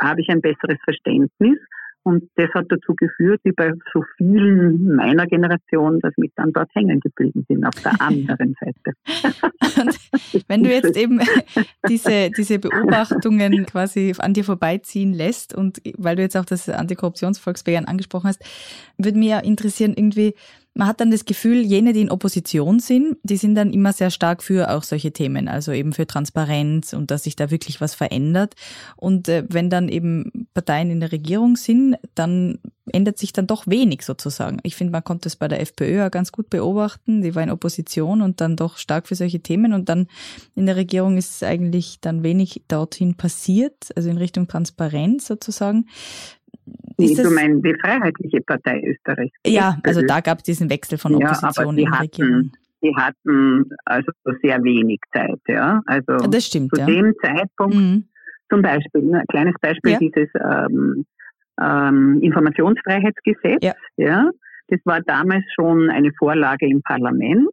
habe 0.00 0.20
ich 0.20 0.28
ein 0.28 0.40
besseres 0.40 0.78
Verständnis. 0.84 1.58
Und 2.06 2.24
das 2.36 2.50
hat 2.52 2.66
dazu 2.68 2.94
geführt, 2.94 3.40
wie 3.44 3.52
bei 3.52 3.72
so 3.94 4.04
vielen 4.18 4.94
meiner 4.94 5.26
Generation, 5.26 6.00
dass 6.00 6.12
wir 6.18 6.28
dann 6.36 6.52
dort 6.52 6.68
hängen 6.74 7.00
geblieben 7.00 7.46
sind, 7.48 7.64
auf 7.64 7.76
der 7.82 7.98
anderen 7.98 8.54
Seite. 8.60 10.44
wenn 10.48 10.64
du 10.64 10.70
jetzt 10.70 10.94
eben 10.98 11.20
diese, 11.88 12.30
diese 12.36 12.58
Beobachtungen 12.58 13.64
quasi 13.64 14.14
an 14.18 14.34
dir 14.34 14.44
vorbeiziehen 14.44 15.14
lässt 15.14 15.54
und 15.54 15.80
weil 15.96 16.16
du 16.16 16.22
jetzt 16.22 16.36
auch 16.36 16.44
das 16.44 16.68
Antikorruptionsvolksbegehren 16.68 17.88
angesprochen 17.88 18.28
hast, 18.28 18.44
würde 18.98 19.18
mich 19.18 19.30
ja 19.30 19.38
interessieren, 19.38 19.94
irgendwie, 19.96 20.34
man 20.74 20.88
hat 20.88 21.00
dann 21.00 21.12
das 21.12 21.24
Gefühl, 21.24 21.62
jene, 21.62 21.92
die 21.92 22.00
in 22.00 22.10
Opposition 22.10 22.80
sind, 22.80 23.16
die 23.22 23.36
sind 23.36 23.54
dann 23.54 23.72
immer 23.72 23.92
sehr 23.92 24.10
stark 24.10 24.42
für 24.42 24.70
auch 24.70 24.82
solche 24.82 25.12
Themen, 25.12 25.48
also 25.48 25.70
eben 25.70 25.92
für 25.92 26.06
Transparenz 26.06 26.92
und 26.92 27.12
dass 27.12 27.24
sich 27.24 27.36
da 27.36 27.50
wirklich 27.50 27.80
was 27.80 27.94
verändert. 27.94 28.54
Und 28.96 29.28
äh, 29.28 29.44
wenn 29.48 29.70
dann 29.70 29.88
eben 29.88 30.48
Parteien 30.52 30.90
in 30.90 30.98
der 30.98 31.12
Regierung 31.12 31.56
sind, 31.56 31.96
dann 32.16 32.58
ändert 32.92 33.18
sich 33.18 33.32
dann 33.32 33.46
doch 33.46 33.66
wenig 33.68 34.02
sozusagen. 34.02 34.58
Ich 34.64 34.74
finde, 34.74 34.90
man 34.90 35.04
konnte 35.04 35.28
es 35.28 35.36
bei 35.36 35.48
der 35.48 35.60
FPÖ 35.60 35.96
ja 35.96 36.08
ganz 36.08 36.32
gut 36.32 36.50
beobachten. 36.50 37.22
Die 37.22 37.34
war 37.34 37.42
in 37.42 37.50
Opposition 37.50 38.20
und 38.20 38.40
dann 38.40 38.56
doch 38.56 38.76
stark 38.76 39.06
für 39.06 39.14
solche 39.14 39.40
Themen. 39.40 39.72
Und 39.72 39.88
dann 39.88 40.08
in 40.54 40.66
der 40.66 40.76
Regierung 40.76 41.16
ist 41.16 41.42
eigentlich 41.44 42.00
dann 42.00 42.24
wenig 42.24 42.62
dorthin 42.68 43.14
passiert, 43.14 43.90
also 43.96 44.10
in 44.10 44.18
Richtung 44.18 44.48
Transparenz 44.48 45.26
sozusagen. 45.26 45.86
Ist 46.98 47.18
du 47.18 47.30
meinst 47.30 47.64
die 47.64 47.74
Freiheitliche 47.80 48.40
Partei 48.42 48.82
Österreich? 48.84 49.32
Ja, 49.46 49.78
also 49.82 50.02
da 50.02 50.20
gab 50.20 50.38
es 50.38 50.44
diesen 50.44 50.70
Wechsel 50.70 50.98
von 50.98 51.14
Opposition 51.14 51.78
ja, 51.78 51.86
in 51.86 51.90
hatten, 51.90 52.02
Regierung. 52.02 52.52
Die 52.82 52.94
hatten 52.96 53.70
also 53.84 54.12
sehr 54.42 54.62
wenig 54.62 55.00
Zeit, 55.12 55.40
ja. 55.48 55.80
Also 55.86 56.28
das 56.28 56.46
stimmt, 56.46 56.74
zu 56.74 56.80
ja. 56.80 56.86
dem 56.86 57.14
Zeitpunkt, 57.22 57.74
mhm. 57.74 58.04
zum 58.50 58.62
Beispiel, 58.62 59.14
ein 59.14 59.24
kleines 59.28 59.54
Beispiel, 59.60 59.92
ja. 59.92 59.98
dieses 59.98 60.28
ähm, 60.34 61.04
ähm, 61.60 62.20
Informationsfreiheitsgesetz, 62.22 63.62
ja. 63.62 63.74
ja. 63.96 64.30
Das 64.68 64.80
war 64.84 65.00
damals 65.02 65.44
schon 65.54 65.90
eine 65.90 66.10
Vorlage 66.18 66.66
im 66.66 66.80
Parlament 66.82 67.48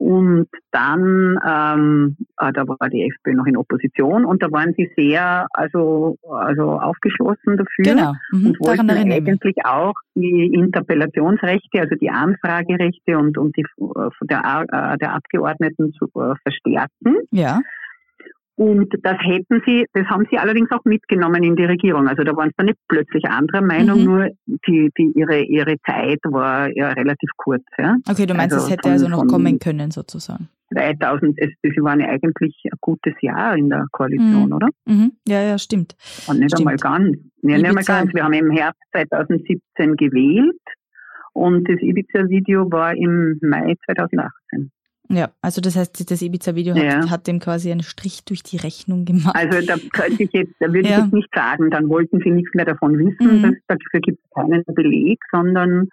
und 0.00 0.48
dann, 0.70 1.38
ähm, 1.46 2.16
äh, 2.38 2.52
da 2.54 2.66
war 2.66 2.88
die 2.88 3.06
FPÖ 3.06 3.34
noch 3.34 3.44
in 3.44 3.58
Opposition 3.58 4.24
und 4.24 4.42
da 4.42 4.50
waren 4.50 4.72
sie 4.74 4.90
sehr, 4.96 5.46
also, 5.52 6.16
also 6.26 6.80
aufgeschlossen 6.80 7.58
dafür 7.58 7.84
genau. 7.84 8.14
mhm. 8.32 8.46
und 8.46 8.60
wollten 8.60 8.88
eigentlich 8.88 9.56
auch 9.62 9.92
die 10.14 10.50
Interpellationsrechte, 10.54 11.80
also 11.80 11.96
die 11.96 12.08
Anfragerechte 12.08 13.18
und, 13.18 13.36
und 13.36 13.54
die 13.58 13.66
äh, 13.78 14.08
der, 14.22 14.64
äh, 14.72 14.96
der 14.96 15.14
Abgeordneten 15.14 15.92
zu 15.92 16.06
äh, 16.06 16.34
verstärken. 16.44 17.16
Ja. 17.30 17.60
Und 18.56 18.92
das 19.02 19.16
hätten 19.20 19.62
sie, 19.64 19.86
das 19.94 20.06
haben 20.06 20.26
sie 20.30 20.38
allerdings 20.38 20.70
auch 20.70 20.84
mitgenommen 20.84 21.42
in 21.42 21.56
die 21.56 21.64
Regierung. 21.64 22.08
Also 22.08 22.24
da 22.24 22.36
waren 22.36 22.48
sie 22.48 22.54
dann 22.58 22.66
nicht 22.66 22.78
plötzlich 22.88 23.24
anderer 23.24 23.62
Meinung, 23.62 24.00
mhm. 24.00 24.04
nur 24.04 24.28
die, 24.66 24.90
die, 24.98 25.12
ihre, 25.14 25.42
ihre 25.42 25.76
Zeit 25.86 26.18
war 26.24 26.68
ja 26.76 26.90
relativ 26.90 27.30
kurz. 27.36 27.62
Ja. 27.78 27.96
Okay, 28.08 28.26
du 28.26 28.34
meinst, 28.34 28.54
also 28.54 28.66
es 28.66 28.70
hätte 28.70 28.82
von, 28.82 28.92
also 28.92 29.08
noch 29.08 29.26
kommen 29.26 29.58
können 29.58 29.90
sozusagen. 29.90 30.48
2000, 30.72 31.38
es, 31.38 31.50
das 31.62 31.72
war 31.80 31.98
ja 31.98 32.08
eigentlich 32.08 32.54
ein 32.64 32.78
gutes 32.80 33.14
Jahr 33.20 33.56
in 33.56 33.70
der 33.70 33.86
Koalition, 33.92 34.46
mhm. 34.46 34.52
oder? 34.52 34.68
Mhm. 34.84 35.12
Ja, 35.26 35.42
ja, 35.42 35.58
stimmt. 35.58 35.96
Und 36.28 36.40
nicht 36.40 36.50
stimmt. 36.50 36.68
einmal 36.68 36.76
ganz. 36.76 37.16
Ja, 37.42 37.56
nicht 37.56 37.66
einmal 37.66 37.84
ganz. 37.84 38.14
Wir 38.14 38.24
haben 38.24 38.32
im 38.32 38.50
Herbst 38.50 38.82
2017 38.92 39.96
gewählt 39.96 40.60
und 41.32 41.68
das 41.68 41.80
Ibiza-Video 41.80 42.70
war 42.70 42.94
im 42.94 43.38
Mai 43.40 43.74
2018. 43.86 44.70
Ja, 45.10 45.30
also 45.42 45.60
das 45.60 45.76
heißt, 45.76 46.08
das 46.08 46.22
Ibiza-Video 46.22 46.74
hat, 46.74 46.82
ja. 46.82 47.10
hat, 47.10 47.26
dem 47.26 47.40
quasi 47.40 47.72
einen 47.72 47.82
Strich 47.82 48.24
durch 48.24 48.44
die 48.44 48.56
Rechnung 48.56 49.04
gemacht. 49.04 49.34
Also 49.34 49.66
da 49.66 49.74
könnte 49.92 50.22
ich 50.22 50.30
jetzt, 50.32 50.54
da 50.60 50.72
würde 50.72 50.88
ja. 50.88 50.98
ich 50.98 51.02
jetzt 51.04 51.12
nicht 51.12 51.34
sagen, 51.34 51.70
dann 51.70 51.88
wollten 51.88 52.20
sie 52.20 52.30
nichts 52.30 52.54
mehr 52.54 52.64
davon 52.64 52.96
wissen, 52.96 53.38
mhm. 53.38 53.42
dass, 53.42 53.54
dafür 53.66 54.00
gibt 54.00 54.20
es 54.22 54.30
keinen 54.30 54.64
Beleg, 54.66 55.18
sondern 55.32 55.88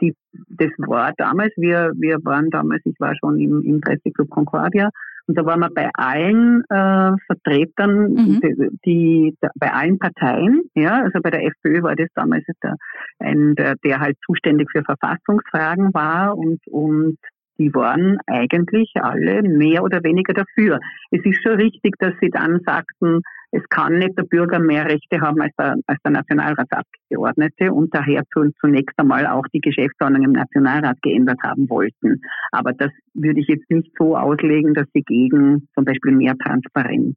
die, 0.00 0.14
das 0.48 0.70
war 0.78 1.12
damals, 1.18 1.52
wir, 1.56 1.92
wir 1.96 2.18
waren 2.24 2.50
damals, 2.50 2.80
ich 2.86 2.98
war 2.98 3.14
schon 3.16 3.38
im, 3.38 3.62
im 3.62 3.80
Presseclub 3.82 4.30
Concordia, 4.30 4.88
und 5.26 5.38
da 5.38 5.46
waren 5.46 5.60
wir 5.60 5.70
bei 5.70 5.88
allen 5.94 6.62
äh, 6.68 7.12
Vertretern, 7.26 8.12
mhm. 8.12 8.40
die, 8.40 8.78
die, 8.84 9.36
bei 9.56 9.72
allen 9.72 9.98
Parteien, 9.98 10.64
ja, 10.74 11.02
also 11.02 11.20
bei 11.22 11.30
der 11.30 11.44
FPÖ 11.44 11.82
war 11.82 11.96
das 11.96 12.08
damals 12.14 12.44
der, 12.62 12.76
ein, 13.20 13.54
der, 13.54 13.76
der 13.84 14.00
halt 14.00 14.16
zuständig 14.26 14.68
für 14.70 14.82
Verfassungsfragen 14.84 15.94
war 15.94 16.36
und, 16.36 16.60
und 16.66 17.16
die 17.58 17.72
waren 17.74 18.18
eigentlich 18.26 18.92
alle 18.94 19.42
mehr 19.42 19.82
oder 19.82 20.02
weniger 20.02 20.34
dafür. 20.34 20.80
Es 21.10 21.24
ist 21.24 21.42
schon 21.42 21.60
richtig, 21.60 21.94
dass 21.98 22.14
sie 22.20 22.30
dann 22.30 22.60
sagten, 22.64 23.20
es 23.52 23.62
kann 23.68 23.98
nicht 23.98 24.18
der 24.18 24.24
Bürger 24.24 24.58
mehr 24.58 24.84
Rechte 24.84 25.20
haben 25.20 25.40
als 25.40 25.54
der, 25.56 25.76
als 25.86 25.98
der 26.02 26.10
Nationalratsabgeordnete 26.10 27.72
und 27.72 27.94
daher 27.94 28.24
zu, 28.32 28.50
zunächst 28.60 28.98
einmal 28.98 29.26
auch 29.28 29.44
die 29.52 29.60
Geschäftsordnung 29.60 30.24
im 30.24 30.32
Nationalrat 30.32 31.00
geändert 31.02 31.38
haben 31.44 31.70
wollten. 31.70 32.20
Aber 32.50 32.72
das 32.72 32.90
würde 33.14 33.40
ich 33.40 33.46
jetzt 33.46 33.70
nicht 33.70 33.92
so 33.96 34.16
auslegen, 34.16 34.74
dass 34.74 34.86
sie 34.92 35.02
gegen 35.02 35.68
zum 35.74 35.84
Beispiel 35.84 36.12
mehr 36.12 36.34
Transparenz 36.36 37.16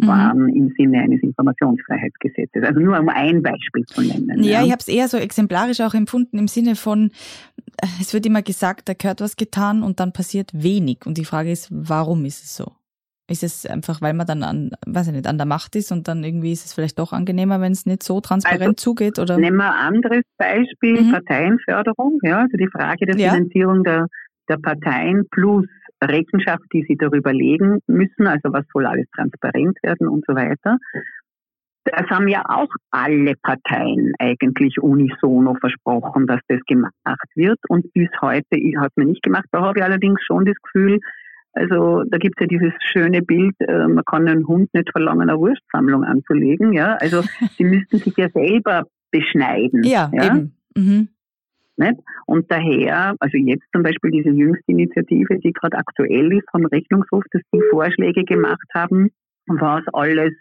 Mhm. 0.00 0.06
waren 0.06 0.48
im 0.48 0.72
Sinne 0.78 1.00
eines 1.00 1.22
Informationsfreiheitsgesetzes. 1.22 2.62
Also 2.64 2.80
nur 2.80 2.98
um 2.98 3.08
ein 3.08 3.42
Beispiel 3.42 3.84
zu 3.86 4.00
nennen. 4.00 4.42
Ja, 4.42 4.60
ja. 4.60 4.64
ich 4.64 4.70
habe 4.70 4.80
es 4.80 4.88
eher 4.88 5.08
so 5.08 5.16
exemplarisch 5.16 5.80
auch 5.80 5.94
empfunden 5.94 6.38
im 6.38 6.48
Sinne 6.48 6.74
von, 6.74 7.10
es 8.00 8.14
wird 8.14 8.26
immer 8.26 8.42
gesagt, 8.42 8.88
da 8.88 8.94
gehört 8.94 9.20
was 9.20 9.36
getan 9.36 9.82
und 9.82 10.00
dann 10.00 10.12
passiert 10.12 10.50
wenig. 10.52 11.06
Und 11.06 11.18
die 11.18 11.24
Frage 11.24 11.50
ist, 11.50 11.68
warum 11.70 12.24
ist 12.24 12.44
es 12.44 12.56
so? 12.56 12.72
Ist 13.28 13.44
es 13.44 13.64
einfach, 13.64 14.02
weil 14.02 14.12
man 14.12 14.26
dann 14.26 14.42
an, 14.42 14.72
weiß 14.86 15.08
ich 15.08 15.12
nicht, 15.12 15.28
an 15.28 15.38
der 15.38 15.46
Macht 15.46 15.76
ist 15.76 15.92
und 15.92 16.08
dann 16.08 16.24
irgendwie 16.24 16.50
ist 16.50 16.66
es 16.66 16.72
vielleicht 16.72 16.98
doch 16.98 17.12
angenehmer, 17.12 17.60
wenn 17.60 17.70
es 17.70 17.86
nicht 17.86 18.02
so 18.02 18.20
transparent 18.20 18.62
also, 18.62 18.72
zugeht? 18.72 19.20
Oder? 19.20 19.38
Nehmen 19.38 19.58
wir 19.58 19.72
ein 19.72 19.94
anderes 19.94 20.24
Beispiel, 20.36 21.00
mhm. 21.00 21.12
Parteienförderung, 21.12 22.18
ja, 22.22 22.40
also 22.40 22.56
die 22.56 22.66
Frage 22.66 23.06
der 23.06 23.16
ja. 23.16 23.30
Finanzierung 23.30 23.84
der, 23.84 24.08
der 24.48 24.56
Parteien 24.56 25.26
plus 25.30 25.66
Rechenschaft, 26.02 26.64
die 26.72 26.84
sie 26.88 26.96
darüber 26.96 27.32
legen 27.32 27.78
müssen, 27.86 28.26
also 28.26 28.52
was 28.52 28.64
soll 28.72 28.86
alles 28.86 29.06
transparent 29.14 29.78
werden 29.82 30.08
und 30.08 30.24
so 30.26 30.34
weiter. 30.34 30.78
Das 31.84 32.08
haben 32.10 32.28
ja 32.28 32.42
auch 32.46 32.68
alle 32.90 33.34
Parteien 33.42 34.12
eigentlich 34.18 34.80
unisono 34.80 35.54
versprochen, 35.54 36.26
dass 36.26 36.40
das 36.48 36.60
gemacht 36.66 36.94
wird. 37.34 37.58
Und 37.68 37.92
bis 37.94 38.08
heute 38.20 38.56
hat 38.78 38.92
man 38.96 39.08
nicht 39.08 39.22
gemacht. 39.22 39.46
Da 39.50 39.62
habe 39.62 39.78
ich 39.78 39.84
allerdings 39.84 40.22
schon 40.22 40.44
das 40.44 40.56
Gefühl, 40.62 41.00
also 41.52 42.04
da 42.04 42.18
gibt 42.18 42.36
es 42.38 42.42
ja 42.42 42.46
dieses 42.46 42.72
schöne 42.80 43.22
Bild, 43.22 43.54
äh, 43.60 43.88
man 43.88 44.04
kann 44.04 44.28
einen 44.28 44.46
Hund 44.46 44.72
nicht 44.72 44.90
verlangen, 44.92 45.28
eine 45.28 45.38
Wurstsammlung 45.38 46.04
anzulegen. 46.04 46.72
Ja? 46.72 46.96
Also 46.96 47.22
sie 47.56 47.64
müssten 47.64 47.98
sich 47.98 48.16
ja 48.16 48.28
selber 48.30 48.84
beschneiden. 49.10 49.82
Ja, 49.82 50.10
ja? 50.12 50.26
eben. 50.26 50.54
Mhm. 50.76 51.08
Nicht? 51.76 51.96
Und 52.26 52.50
daher, 52.50 53.14
also 53.18 53.38
jetzt 53.38 53.64
zum 53.72 53.82
Beispiel 53.82 54.10
diese 54.10 54.28
jüngste 54.28 54.70
Initiative, 54.70 55.38
die 55.38 55.52
gerade 55.52 55.78
aktuell 55.78 56.30
ist 56.32 56.48
vom 56.50 56.66
Rechnungshof, 56.66 57.24
dass 57.32 57.42
die 57.54 57.62
Vorschläge 57.70 58.24
gemacht 58.24 58.68
haben, 58.74 59.10
was 59.46 59.82
alles 59.94 60.32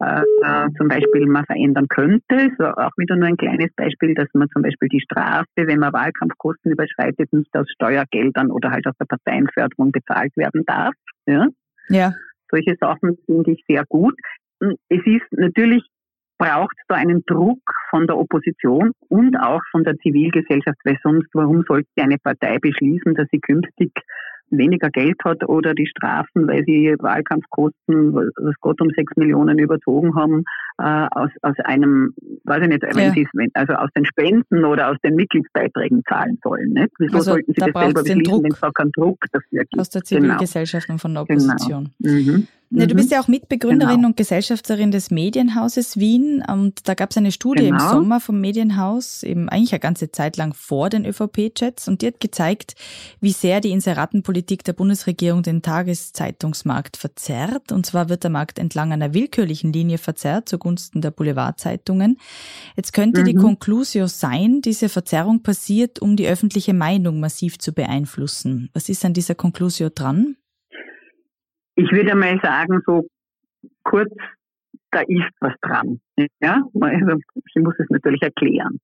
äh, 0.00 0.68
zum 0.76 0.88
Beispiel 0.88 1.26
man 1.26 1.44
verändern 1.44 1.88
könnte. 1.88 2.50
So 2.56 2.64
auch 2.64 2.92
wieder 2.96 3.16
nur 3.16 3.28
ein 3.28 3.36
kleines 3.36 3.72
Beispiel, 3.74 4.14
dass 4.14 4.28
man 4.32 4.48
zum 4.50 4.62
Beispiel 4.62 4.88
die 4.88 5.00
Strafe, 5.00 5.46
wenn 5.56 5.80
man 5.80 5.92
Wahlkampfkosten 5.92 6.72
überschreitet, 6.72 7.32
nicht 7.32 7.54
aus 7.56 7.66
Steuergeldern 7.74 8.50
oder 8.50 8.70
halt 8.70 8.86
aus 8.86 8.94
der 9.00 9.06
Parteienförderung 9.06 9.92
bezahlt 9.92 10.36
werden 10.36 10.64
darf. 10.66 10.94
Ja. 11.26 11.48
ja. 11.88 12.12
Solche 12.50 12.76
Sachen 12.80 13.18
finde 13.26 13.52
ich 13.52 13.64
sehr 13.68 13.84
gut. 13.88 14.14
Es 14.60 15.04
ist 15.04 15.32
natürlich 15.32 15.84
braucht 16.38 16.76
da 16.86 16.94
einen 16.94 17.24
Druck 17.26 17.60
von 17.90 18.06
der 18.06 18.16
Opposition 18.16 18.92
und 19.08 19.36
auch 19.36 19.60
von 19.72 19.82
der 19.82 19.96
Zivilgesellschaft, 19.98 20.78
weil 20.84 20.96
sonst, 21.02 21.28
warum 21.32 21.64
sollte 21.66 21.88
eine 21.96 22.16
Partei 22.18 22.58
beschließen, 22.58 23.14
dass 23.14 23.26
sie 23.32 23.40
künftig 23.40 23.92
weniger 24.50 24.90
Geld 24.90 25.16
hat 25.24 25.48
oder 25.48 25.74
die 25.74 25.86
Strafen, 25.86 26.46
weil 26.48 26.64
sie 26.64 26.94
Wahlkampfkosten, 26.98 28.14
was 28.14 28.54
Gott 28.60 28.80
um 28.80 28.90
sechs 28.96 29.14
Millionen 29.16 29.58
überzogen 29.58 30.14
haben, 30.14 30.44
äh, 30.78 31.06
aus, 31.10 31.30
aus 31.42 31.54
einem, 31.64 32.14
weiß 32.44 32.62
ich 32.62 32.68
nicht, 32.68 32.82
ja. 32.82 33.14
wenn 33.34 33.50
also 33.54 33.74
aus 33.74 33.90
den 33.96 34.04
Spenden 34.04 34.64
oder 34.64 34.90
aus 34.90 34.96
den 35.04 35.16
Mitgliedsbeiträgen 35.16 36.02
zahlen 36.08 36.38
sollen. 36.42 36.72
Nicht? 36.72 36.90
Wieso 36.98 37.16
also, 37.16 37.30
sollten 37.32 37.52
sie 37.52 37.60
da 37.60 37.66
das 37.66 37.82
selber 37.82 38.02
beschließen, 38.02 38.42
wenn 38.44 38.52
es 38.52 38.60
da 38.60 38.70
keinen 38.70 38.92
Druck 38.92 39.18
dafür 39.32 39.60
gibt? 39.60 39.78
Aus 39.78 39.90
der 39.90 40.02
Zivilgesellschaft 40.02 40.86
genau. 40.86 40.94
und 40.94 41.00
von 41.00 41.14
der 41.14 41.22
Opposition. 41.22 41.90
Genau. 42.00 42.32
Mhm. 42.32 42.48
Ja, 42.70 42.84
du 42.84 42.94
bist 42.94 43.10
ja 43.10 43.20
auch 43.22 43.28
Mitbegründerin 43.28 43.96
genau. 43.96 44.08
und 44.08 44.16
Gesellschafterin 44.18 44.90
des 44.90 45.10
Medienhauses 45.10 45.96
Wien 45.96 46.44
und 46.46 46.86
da 46.86 46.92
gab 46.92 47.10
es 47.10 47.16
eine 47.16 47.32
Studie 47.32 47.64
genau. 47.64 47.82
im 47.82 47.90
Sommer 47.90 48.20
vom 48.20 48.40
Medienhaus, 48.40 49.22
eben 49.22 49.48
eigentlich 49.48 49.72
eine 49.72 49.80
ganze 49.80 50.12
Zeit 50.12 50.36
lang 50.36 50.52
vor 50.52 50.90
den 50.90 51.06
ÖVP-Chats 51.06 51.88
und 51.88 52.02
die 52.02 52.08
hat 52.08 52.20
gezeigt, 52.20 52.74
wie 53.20 53.32
sehr 53.32 53.62
die 53.62 53.70
Inseratenpolitik 53.70 54.64
der 54.64 54.74
Bundesregierung 54.74 55.42
den 55.42 55.62
Tageszeitungsmarkt 55.62 56.98
verzerrt. 56.98 57.72
Und 57.72 57.86
zwar 57.86 58.10
wird 58.10 58.24
der 58.24 58.30
Markt 58.30 58.58
entlang 58.58 58.92
einer 58.92 59.14
willkürlichen 59.14 59.72
Linie 59.72 59.96
verzerrt 59.96 60.48
zugunsten 60.48 61.00
der 61.00 61.10
Boulevardzeitungen. 61.10 62.18
Jetzt 62.76 62.92
könnte 62.92 63.22
mhm. 63.22 63.24
die 63.24 63.34
Conclusio 63.34 64.08
sein, 64.08 64.60
diese 64.60 64.90
Verzerrung 64.90 65.42
passiert, 65.42 66.00
um 66.00 66.16
die 66.16 66.28
öffentliche 66.28 66.74
Meinung 66.74 67.18
massiv 67.18 67.58
zu 67.58 67.72
beeinflussen. 67.72 68.68
Was 68.74 68.90
ist 68.90 69.06
an 69.06 69.14
dieser 69.14 69.34
Conclusio 69.34 69.88
dran? 69.88 70.36
Ich 71.78 71.92
würde 71.92 72.16
mal 72.16 72.40
sagen, 72.42 72.82
so 72.84 73.06
kurz, 73.84 74.12
da 74.90 75.00
ist 75.00 75.30
was 75.40 75.54
dran. 75.62 76.00
Ja, 76.40 76.62
also 76.80 77.18
ich 77.34 77.62
muss 77.62 77.74
es 77.78 77.88
natürlich 77.88 78.22
erklären. 78.22 78.80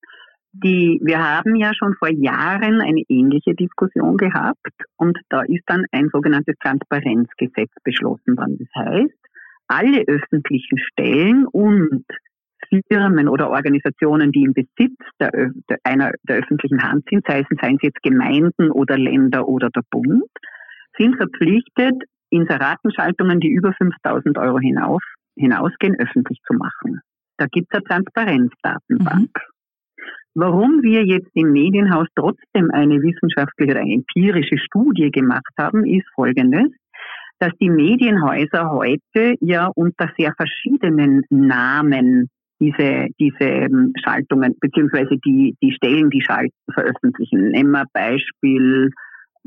Die, 0.52 1.00
wir 1.02 1.18
haben 1.18 1.56
ja 1.56 1.72
schon 1.74 1.94
vor 1.94 2.08
Jahren 2.08 2.80
eine 2.80 3.02
ähnliche 3.08 3.54
Diskussion 3.54 4.16
gehabt 4.16 4.70
und 4.96 5.18
da 5.28 5.42
ist 5.42 5.64
dann 5.66 5.84
ein 5.90 6.08
sogenanntes 6.12 6.54
Transparenzgesetz 6.62 7.72
beschlossen 7.82 8.36
worden. 8.36 8.58
Das 8.60 8.86
heißt, 8.86 9.18
alle 9.66 10.04
öffentlichen 10.06 10.78
Stellen 10.78 11.46
und 11.46 12.04
Firmen 12.88 13.28
oder 13.28 13.50
Organisationen, 13.50 14.30
die 14.30 14.44
im 14.44 14.52
Besitz 14.52 14.96
der, 15.18 15.32
der, 15.68 15.78
einer 15.82 16.12
der 16.22 16.36
öffentlichen 16.38 16.82
Hand 16.82 17.04
sind, 17.10 17.24
sei 17.26 17.40
es, 17.40 17.46
seien 17.60 17.76
es 17.76 17.82
jetzt 17.82 18.02
Gemeinden 18.02 18.70
oder 18.70 18.96
Länder 18.96 19.48
oder 19.48 19.70
der 19.70 19.82
Bund, 19.90 20.30
sind 20.96 21.16
verpflichtet, 21.16 22.04
Inseratenschaltungen, 22.34 23.40
die 23.40 23.48
über 23.50 23.72
5000 23.72 24.38
Euro 24.38 24.58
hinauf, 24.58 25.02
hinausgehen, 25.36 25.96
öffentlich 25.98 26.40
zu 26.46 26.54
machen. 26.54 27.00
Da 27.36 27.46
gibt 27.46 27.68
es 27.70 27.80
eine 27.80 27.84
Transparenzdatenbank. 27.84 29.30
Mhm. 29.34 29.54
Warum 30.36 30.82
wir 30.82 31.04
jetzt 31.04 31.30
im 31.34 31.52
Medienhaus 31.52 32.08
trotzdem 32.16 32.70
eine 32.72 33.00
wissenschaftliche 33.02 33.72
oder 33.72 33.80
eine 33.80 33.94
empirische 33.94 34.58
Studie 34.58 35.10
gemacht 35.12 35.52
haben, 35.56 35.86
ist 35.86 36.06
folgendes, 36.14 36.72
dass 37.38 37.52
die 37.60 37.70
Medienhäuser 37.70 38.70
heute 38.70 39.36
ja 39.40 39.70
unter 39.74 40.10
sehr 40.18 40.34
verschiedenen 40.36 41.22
Namen 41.30 42.28
diese, 42.60 43.08
diese 43.20 43.44
ähm, 43.44 43.92
Schaltungen, 44.02 44.56
beziehungsweise 44.60 45.16
die, 45.24 45.56
die 45.62 45.72
Stellen, 45.72 46.10
die 46.10 46.22
Schalten 46.22 46.54
veröffentlichen. 46.72 47.50
Nehmen 47.50 47.72
wir 47.72 47.84
Beispiel 47.92 48.90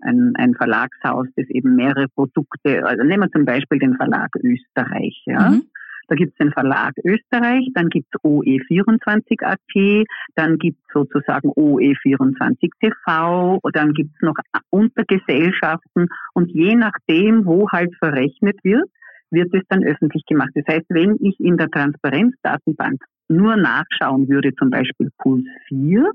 ein, 0.01 0.33
ein 0.35 0.53
Verlagshaus, 0.55 1.27
das 1.35 1.47
eben 1.49 1.75
mehrere 1.75 2.07
Produkte, 2.09 2.85
also 2.85 3.03
nehmen 3.03 3.23
wir 3.23 3.31
zum 3.31 3.45
Beispiel 3.45 3.79
den 3.79 3.95
Verlag 3.95 4.29
Österreich, 4.35 5.21
ja. 5.25 5.49
Mhm. 5.49 5.63
Da 6.09 6.15
gibt 6.15 6.31
es 6.31 6.37
den 6.37 6.53
Verlag 6.53 6.93
Österreich, 7.03 7.67
dann 7.73 7.89
gibt 7.89 8.07
es 8.13 8.21
OE24.at, 8.21 10.05
dann 10.35 10.57
gibt 10.57 10.79
es 10.79 10.93
sozusagen 10.93 11.49
OE24TV, 11.49 13.59
dann 13.73 13.93
gibt 13.93 14.15
es 14.15 14.21
noch 14.21 14.35
Untergesellschaften 14.69 16.07
und 16.33 16.49
je 16.49 16.75
nachdem, 16.75 17.45
wo 17.45 17.69
halt 17.69 17.93
verrechnet 17.97 18.57
wird, 18.63 18.89
wird 19.31 19.53
es 19.53 19.63
dann 19.67 19.83
öffentlich 19.83 20.25
gemacht. 20.25 20.51
Das 20.55 20.63
heißt, 20.67 20.85
wenn 20.87 21.17
ich 21.19 21.37
in 21.41 21.57
der 21.57 21.69
Transparenzdatenbank 21.69 23.03
nur 23.27 23.57
nachschauen 23.57 24.29
würde, 24.29 24.55
zum 24.55 24.69
Beispiel 24.69 25.09
Puls 25.17 25.45
4, 25.67 26.09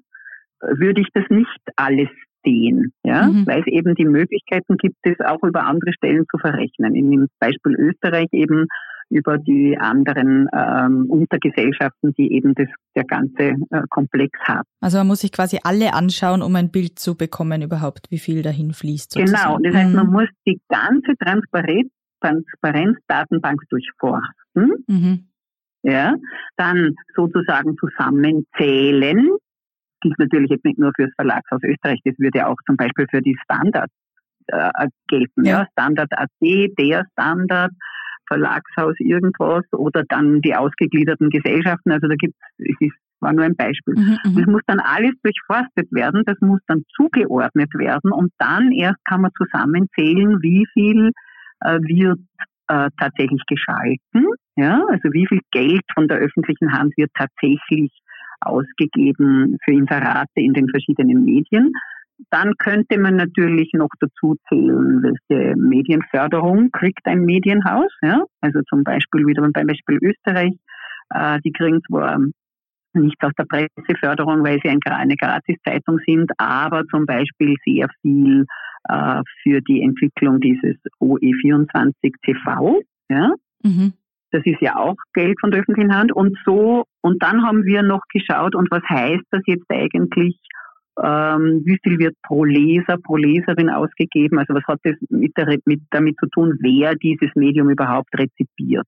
würde 0.61 1.03
ich 1.03 1.09
das 1.12 1.25
nicht 1.29 1.61
alles 1.77 2.09
sehen, 2.44 2.92
ja, 3.05 3.28
mhm. 3.28 3.46
weil 3.46 3.61
es 3.61 3.66
eben 3.66 3.94
die 3.94 4.05
Möglichkeiten 4.05 4.76
gibt, 4.76 4.96
es 5.02 5.20
auch 5.20 5.42
über 5.42 5.64
andere 5.64 5.92
Stellen 5.92 6.24
zu 6.31 6.38
verrechnen. 6.38 6.94
In 6.94 7.11
dem 7.11 7.28
Beispiel 7.38 7.74
Österreich 7.74 8.28
eben 8.33 8.66
über 9.12 9.37
die 9.37 9.76
anderen 9.78 10.48
ähm, 10.55 11.07
Untergesellschaften, 11.09 12.14
die 12.14 12.33
eben 12.33 12.55
das, 12.55 12.68
der 12.96 13.05
ganze 13.05 13.55
äh, 13.70 13.83
Komplex 13.90 14.38
haben. 14.44 14.66
Also 14.81 14.98
man 14.98 15.09
muss 15.09 15.20
sich 15.20 15.33
quasi 15.33 15.59
alle 15.62 15.92
anschauen, 15.92 16.42
um 16.42 16.57
ein 16.57 16.70
Bild 16.70 16.98
zu 16.98 17.14
bekommen 17.14 17.61
überhaupt, 17.61 18.07
wie 18.11 18.18
viel 18.18 18.42
dahin 18.42 18.72
fließt. 18.72 19.12
Sozusagen. 19.12 19.42
Genau, 19.42 19.59
das 19.62 19.74
heißt, 19.74 19.94
man 19.94 20.07
mhm. 20.07 20.12
muss 20.12 20.28
die 20.46 20.61
ganze 20.68 21.14
Transparenz, 21.18 21.90
Transparenzdatenbank 22.20 23.61
durchforsten. 23.68 24.85
Mhm. 24.87 25.28
Ja, 25.83 26.14
dann 26.57 26.94
sozusagen 27.16 27.76
zusammenzählen, 27.76 29.28
gilt 30.03 30.19
natürlich 30.19 30.51
jetzt 30.51 30.65
nicht 30.65 30.79
nur 30.79 30.93
für 30.95 31.07
das 31.07 31.15
Verlagshaus 31.17 31.62
Österreich, 31.62 32.01
das 32.05 32.19
würde 32.19 32.47
auch 32.47 32.57
zum 32.67 32.77
Beispiel 32.77 33.07
für 33.11 33.23
die 33.23 33.37
Standards 33.45 33.93
äh, 34.49 34.88
gelten. 35.09 35.45
Ja. 35.45 35.61
ja. 35.61 35.67
Standard 35.73 36.11
AT, 36.17 36.29
der 36.41 37.05
Standard, 37.12 37.73
Verlagshaus 38.27 38.95
irgendwas 38.99 39.65
oder 39.73 40.05
dann 40.09 40.41
die 40.41 40.55
ausgegliederten 40.55 41.31
Gesellschaften. 41.31 41.93
Also 41.93 42.09
da 42.09 42.15
gibt 42.15 42.35
es, 42.59 42.77
es 42.81 42.93
war 43.21 43.33
nur 43.33 43.45
ein 43.45 43.57
Beispiel. 43.57 43.95
Mhm, 43.95 44.19
mhm, 44.25 44.37
das 44.37 44.47
muss 44.47 44.62
dann 44.67 44.81
alles 44.81 45.12
durchforstet 45.23 45.91
werden, 45.93 46.25
das 46.27 46.37
muss 46.41 46.61
dann 46.67 46.83
zugeordnet 46.95 47.73
werden 47.75 48.12
und 48.12 48.33
dann 48.38 48.73
erst 48.73 49.05
kann 49.05 49.23
man 49.23 49.31
zusammenzählen, 49.37 50.43
wie 50.43 50.67
viel 50.73 51.12
äh, 51.61 51.79
wird 51.83 52.19
äh, 52.69 52.91
tatsächlich 52.99 53.43
geschalten, 53.47 54.27
ja, 54.57 54.83
also 54.88 55.12
wie 55.12 55.27
viel 55.27 55.41
Geld 55.53 55.83
von 55.95 56.09
der 56.09 56.19
öffentlichen 56.19 56.73
Hand 56.73 56.97
wird 56.97 57.11
tatsächlich 57.15 57.91
ausgegeben 58.46 59.59
für 59.64 59.72
Inserate 59.72 60.31
in 60.35 60.52
den 60.52 60.68
verschiedenen 60.68 61.24
Medien. 61.24 61.72
Dann 62.31 62.52
könnte 62.59 62.98
man 62.98 63.16
natürlich 63.16 63.70
noch 63.72 63.88
dazu 63.98 64.37
zählen, 64.48 65.02
welche 65.02 65.57
Medienförderung 65.57 66.70
kriegt 66.70 67.05
ein 67.07 67.24
Medienhaus. 67.24 67.90
Ja? 68.02 68.24
Also 68.40 68.61
zum 68.68 68.85
Beispiel 68.85 69.26
wieder 69.26 69.42
beim 69.50 69.66
Beispiel 69.66 69.98
Österreich, 70.02 70.52
äh, 71.11 71.40
die 71.44 71.52
kriegen 71.52 71.81
zwar 71.88 72.18
nichts 72.94 73.24
aus 73.24 73.33
der 73.38 73.44
Presseförderung, 73.44 74.44
weil 74.44 74.61
sie 74.62 74.68
eine 74.68 75.16
Gratiszeitung 75.16 75.98
sind, 76.07 76.31
aber 76.38 76.85
zum 76.88 77.07
Beispiel 77.07 77.57
sehr 77.64 77.88
viel 78.02 78.44
äh, 78.88 79.22
für 79.42 79.61
die 79.62 79.83
Entwicklung 79.83 80.40
dieses 80.40 80.76
OE24 81.00 82.12
TV. 82.22 82.81
Ja? 83.09 83.35
Mhm. 83.62 83.94
Das 84.33 84.42
ist 84.45 84.61
ja 84.61 84.77
auch 84.77 84.97
Geld 85.14 85.38
von 85.40 85.51
der 85.51 85.61
öffentlichen 85.61 85.95
Hand. 85.95 86.12
Und 86.12 86.37
so, 86.45 86.85
und 87.03 87.23
dann 87.23 87.45
haben 87.45 87.64
wir 87.64 87.83
noch 87.83 88.03
geschaut, 88.12 88.55
und 88.55 88.71
was 88.71 88.83
heißt 88.88 89.25
das 89.31 89.42
jetzt 89.47 89.66
eigentlich 89.71 90.38
ähm, 91.01 91.62
wie 91.64 91.79
viel 91.83 91.99
wird 91.99 92.16
pro 92.23 92.45
Leser, 92.45 92.99
pro 93.03 93.16
Leserin 93.16 93.71
ausgegeben, 93.71 94.38
also 94.38 94.55
was 94.55 94.64
hat 94.66 94.81
das 94.83 94.97
mit, 95.09 95.37
der, 95.37 95.59
mit 95.64 95.81
damit 95.90 96.16
zu 96.18 96.27
tun, 96.27 96.59
wer 96.61 96.95
dieses 96.97 97.31
Medium 97.35 97.71
überhaupt 97.71 98.11
rezipiert. 98.18 98.87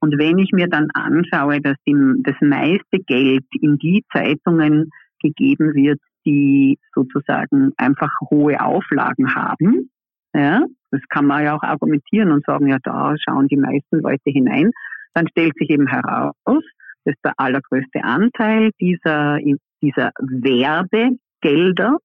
Und 0.00 0.18
wenn 0.18 0.38
ich 0.38 0.52
mir 0.52 0.68
dann 0.68 0.88
anschaue, 0.94 1.60
dass 1.60 1.76
die, 1.86 1.94
das 2.22 2.36
meiste 2.40 2.98
Geld 3.06 3.44
in 3.60 3.78
die 3.78 4.04
Zeitungen 4.12 4.90
gegeben 5.20 5.74
wird, 5.74 6.00
die 6.24 6.78
sozusagen 6.94 7.72
einfach 7.76 8.12
hohe 8.30 8.60
Auflagen 8.60 9.34
haben, 9.34 9.90
ja, 10.34 10.64
das 10.90 11.00
kann 11.08 11.26
man 11.26 11.44
ja 11.44 11.56
auch 11.56 11.62
argumentieren 11.62 12.32
und 12.32 12.44
sagen, 12.44 12.68
ja, 12.68 12.78
da 12.82 13.14
schauen 13.18 13.48
die 13.48 13.56
meisten 13.56 14.00
Leute 14.00 14.30
hinein, 14.30 14.70
dann 15.14 15.28
stellt 15.28 15.54
sich 15.58 15.70
eben 15.70 15.86
heraus, 15.86 16.64
dass 17.04 17.14
der 17.24 17.32
allergrößte 17.36 18.02
Anteil 18.04 18.70
dieser, 18.80 19.38
dieser 19.82 20.12
Werbegelder 20.18 21.98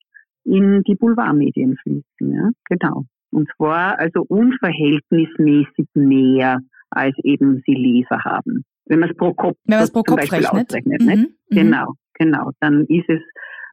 in 0.46 0.84
die 0.84 0.96
Boulevardmedien 0.96 1.78
fließen. 1.78 2.04
Ja? 2.34 2.50
Genau. 2.70 3.04
Und 3.32 3.50
zwar 3.58 4.00
also 4.00 4.24
unverhältnismäßig 4.28 5.88
mehr 5.96 6.60
als 6.90 7.16
eben 7.24 7.62
sie 7.66 7.74
Leser 7.74 8.24
haben. 8.24 8.64
Wenn 8.86 9.00
man 9.00 9.10
es 9.10 9.18
pro 9.18 9.34
Kopf, 9.34 9.58
Wenn 9.66 9.80
pro 9.88 10.04
Kopf 10.04 10.18
Beispiel 10.18 10.40
rechnet. 10.40 10.68
ausrechnet. 10.68 11.02
Mhm. 11.02 11.08
Mhm. 11.10 11.28
Genau, 11.50 11.94
genau. 12.14 12.52
Dann 12.60 12.86
ist 12.86 13.10
es 13.10 13.22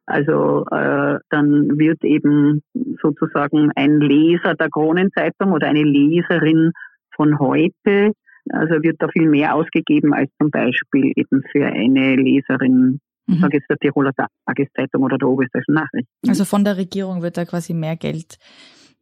also 0.06 0.66
äh, 0.70 1.18
dann 1.30 1.78
wird 1.78 2.02
eben 2.04 2.62
sozusagen 3.00 3.70
ein 3.76 4.00
Leser 4.00 4.54
der 4.54 4.68
Kronenzeitung 4.68 5.52
oder 5.52 5.68
eine 5.68 5.82
Leserin 5.82 6.72
von 7.14 7.38
heute, 7.38 8.12
also 8.50 8.82
wird 8.82 8.96
da 8.98 9.08
viel 9.08 9.28
mehr 9.28 9.54
ausgegeben 9.54 10.12
als 10.12 10.30
zum 10.40 10.50
Beispiel 10.50 11.12
eben 11.14 11.42
für 11.52 11.66
eine 11.66 12.16
Leserin, 12.16 13.00
mhm. 13.26 13.34
sage 13.40 13.58
jetzt 13.58 13.70
der 13.70 13.78
Tiroler 13.78 14.12
Tageszeitung 14.46 15.02
oder 15.02 15.18
der 15.18 15.28
Oberösterreichischen 15.28 15.74
Nachrichten. 15.74 16.28
Also 16.28 16.44
von 16.44 16.64
der 16.64 16.76
Regierung 16.76 17.22
wird 17.22 17.36
da 17.36 17.44
quasi 17.44 17.74
mehr 17.74 17.96
Geld 17.96 18.38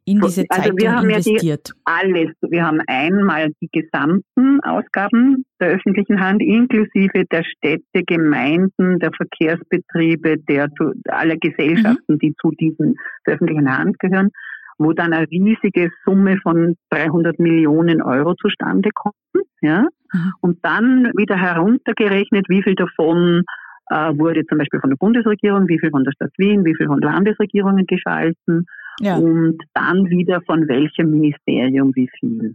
in 0.08 0.20
diese 0.20 0.46
Zeitung 0.46 0.64
also 0.64 0.76
wir 0.78 0.92
haben 0.92 1.10
investiert? 1.10 1.42
Ja 1.42 1.56
die, 1.56 2.14
alles. 2.14 2.34
Wir 2.40 2.66
haben 2.66 2.80
einmal 2.86 3.50
die 3.60 3.68
gesamten 3.70 4.60
Ausgaben 4.60 5.44
der 5.60 5.68
öffentlichen 5.68 6.20
Hand, 6.20 6.42
inklusive 6.42 7.24
der 7.30 7.44
Städte, 7.44 8.04
Gemeinden, 8.06 8.98
der 8.98 9.10
Verkehrsbetriebe, 9.12 10.38
der, 10.48 10.68
aller 11.08 11.36
Gesellschaften, 11.36 12.14
mhm. 12.14 12.18
die 12.18 12.34
zu 12.40 12.50
diesen 12.52 12.96
der 13.26 13.34
öffentlichen 13.34 13.76
Hand 13.76 13.98
gehören, 13.98 14.30
wo 14.78 14.92
dann 14.92 15.12
eine 15.12 15.28
riesige 15.28 15.90
Summe 16.04 16.38
von 16.42 16.76
300 16.90 17.38
Millionen 17.38 18.00
Euro 18.00 18.34
zustande 18.34 18.90
kommt. 18.94 19.14
Ja? 19.60 19.82
Mhm. 20.12 20.32
Und 20.40 20.58
dann 20.62 21.12
wieder 21.16 21.36
heruntergerechnet, 21.36 22.46
wie 22.48 22.62
viel 22.62 22.76
davon 22.76 23.42
äh, 23.90 24.12
wurde 24.16 24.46
zum 24.46 24.58
Beispiel 24.58 24.80
von 24.80 24.90
der 24.90 24.96
Bundesregierung, 24.96 25.68
wie 25.68 25.78
viel 25.78 25.90
von 25.90 26.04
der 26.04 26.12
Stadt 26.12 26.32
Wien, 26.38 26.64
wie 26.64 26.74
viel 26.74 26.86
von 26.86 27.00
Landesregierungen 27.00 27.86
geschalten 27.86 28.66
ja. 29.00 29.16
und 29.16 29.58
dann 29.74 30.08
wieder 30.08 30.40
von 30.42 30.68
welchem 30.68 31.11
Ministerium 31.11 31.94
wie 31.94 32.08
viel. 32.18 32.54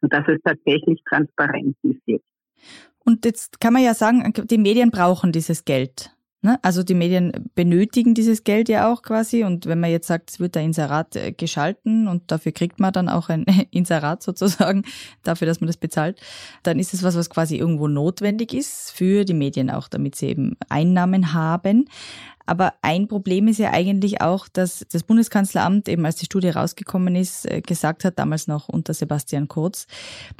Und 0.00 0.12
dass 0.12 0.26
es 0.28 0.40
tatsächlich 0.44 1.00
transparent 1.08 1.76
ist 1.82 2.00
jetzt. 2.06 2.24
Und 3.04 3.24
jetzt 3.24 3.60
kann 3.60 3.72
man 3.72 3.82
ja 3.82 3.94
sagen, 3.94 4.32
die 4.50 4.58
Medien 4.58 4.90
brauchen 4.90 5.32
dieses 5.32 5.64
Geld. 5.64 6.14
Ne? 6.44 6.58
Also 6.60 6.82
die 6.82 6.94
Medien 6.94 7.32
benötigen 7.54 8.12
dieses 8.12 8.44
Geld 8.44 8.68
ja 8.68 8.92
auch 8.92 9.00
quasi. 9.00 9.44
Und 9.44 9.64
wenn 9.64 9.80
man 9.80 9.90
jetzt 9.90 10.06
sagt, 10.06 10.30
es 10.30 10.40
wird 10.40 10.58
ein 10.58 10.66
Inserat 10.66 11.16
äh, 11.16 11.32
geschalten 11.32 12.06
und 12.06 12.30
dafür 12.30 12.52
kriegt 12.52 12.80
man 12.80 12.92
dann 12.92 13.08
auch 13.08 13.30
ein 13.30 13.46
Inserat 13.70 14.22
sozusagen, 14.22 14.84
dafür, 15.22 15.46
dass 15.46 15.62
man 15.62 15.68
das 15.68 15.78
bezahlt, 15.78 16.20
dann 16.62 16.78
ist 16.78 16.92
es 16.92 17.02
was, 17.02 17.16
was 17.16 17.30
quasi 17.30 17.56
irgendwo 17.56 17.88
notwendig 17.88 18.52
ist 18.52 18.90
für 18.90 19.24
die 19.24 19.32
Medien 19.32 19.70
auch, 19.70 19.88
damit 19.88 20.16
sie 20.16 20.26
eben 20.28 20.56
Einnahmen 20.68 21.32
haben. 21.32 21.86
Aber 22.46 22.74
ein 22.82 23.08
Problem 23.08 23.48
ist 23.48 23.58
ja 23.58 23.72
eigentlich 23.72 24.20
auch, 24.20 24.48
dass 24.48 24.86
das 24.92 25.02
Bundeskanzleramt 25.02 25.88
eben, 25.88 26.04
als 26.04 26.16
die 26.16 26.26
Studie 26.26 26.50
rausgekommen 26.50 27.16
ist, 27.16 27.50
äh, 27.50 27.62
gesagt 27.62 28.04
hat, 28.04 28.18
damals 28.18 28.46
noch 28.46 28.68
unter 28.68 28.92
Sebastian 28.92 29.48
Kurz, 29.48 29.86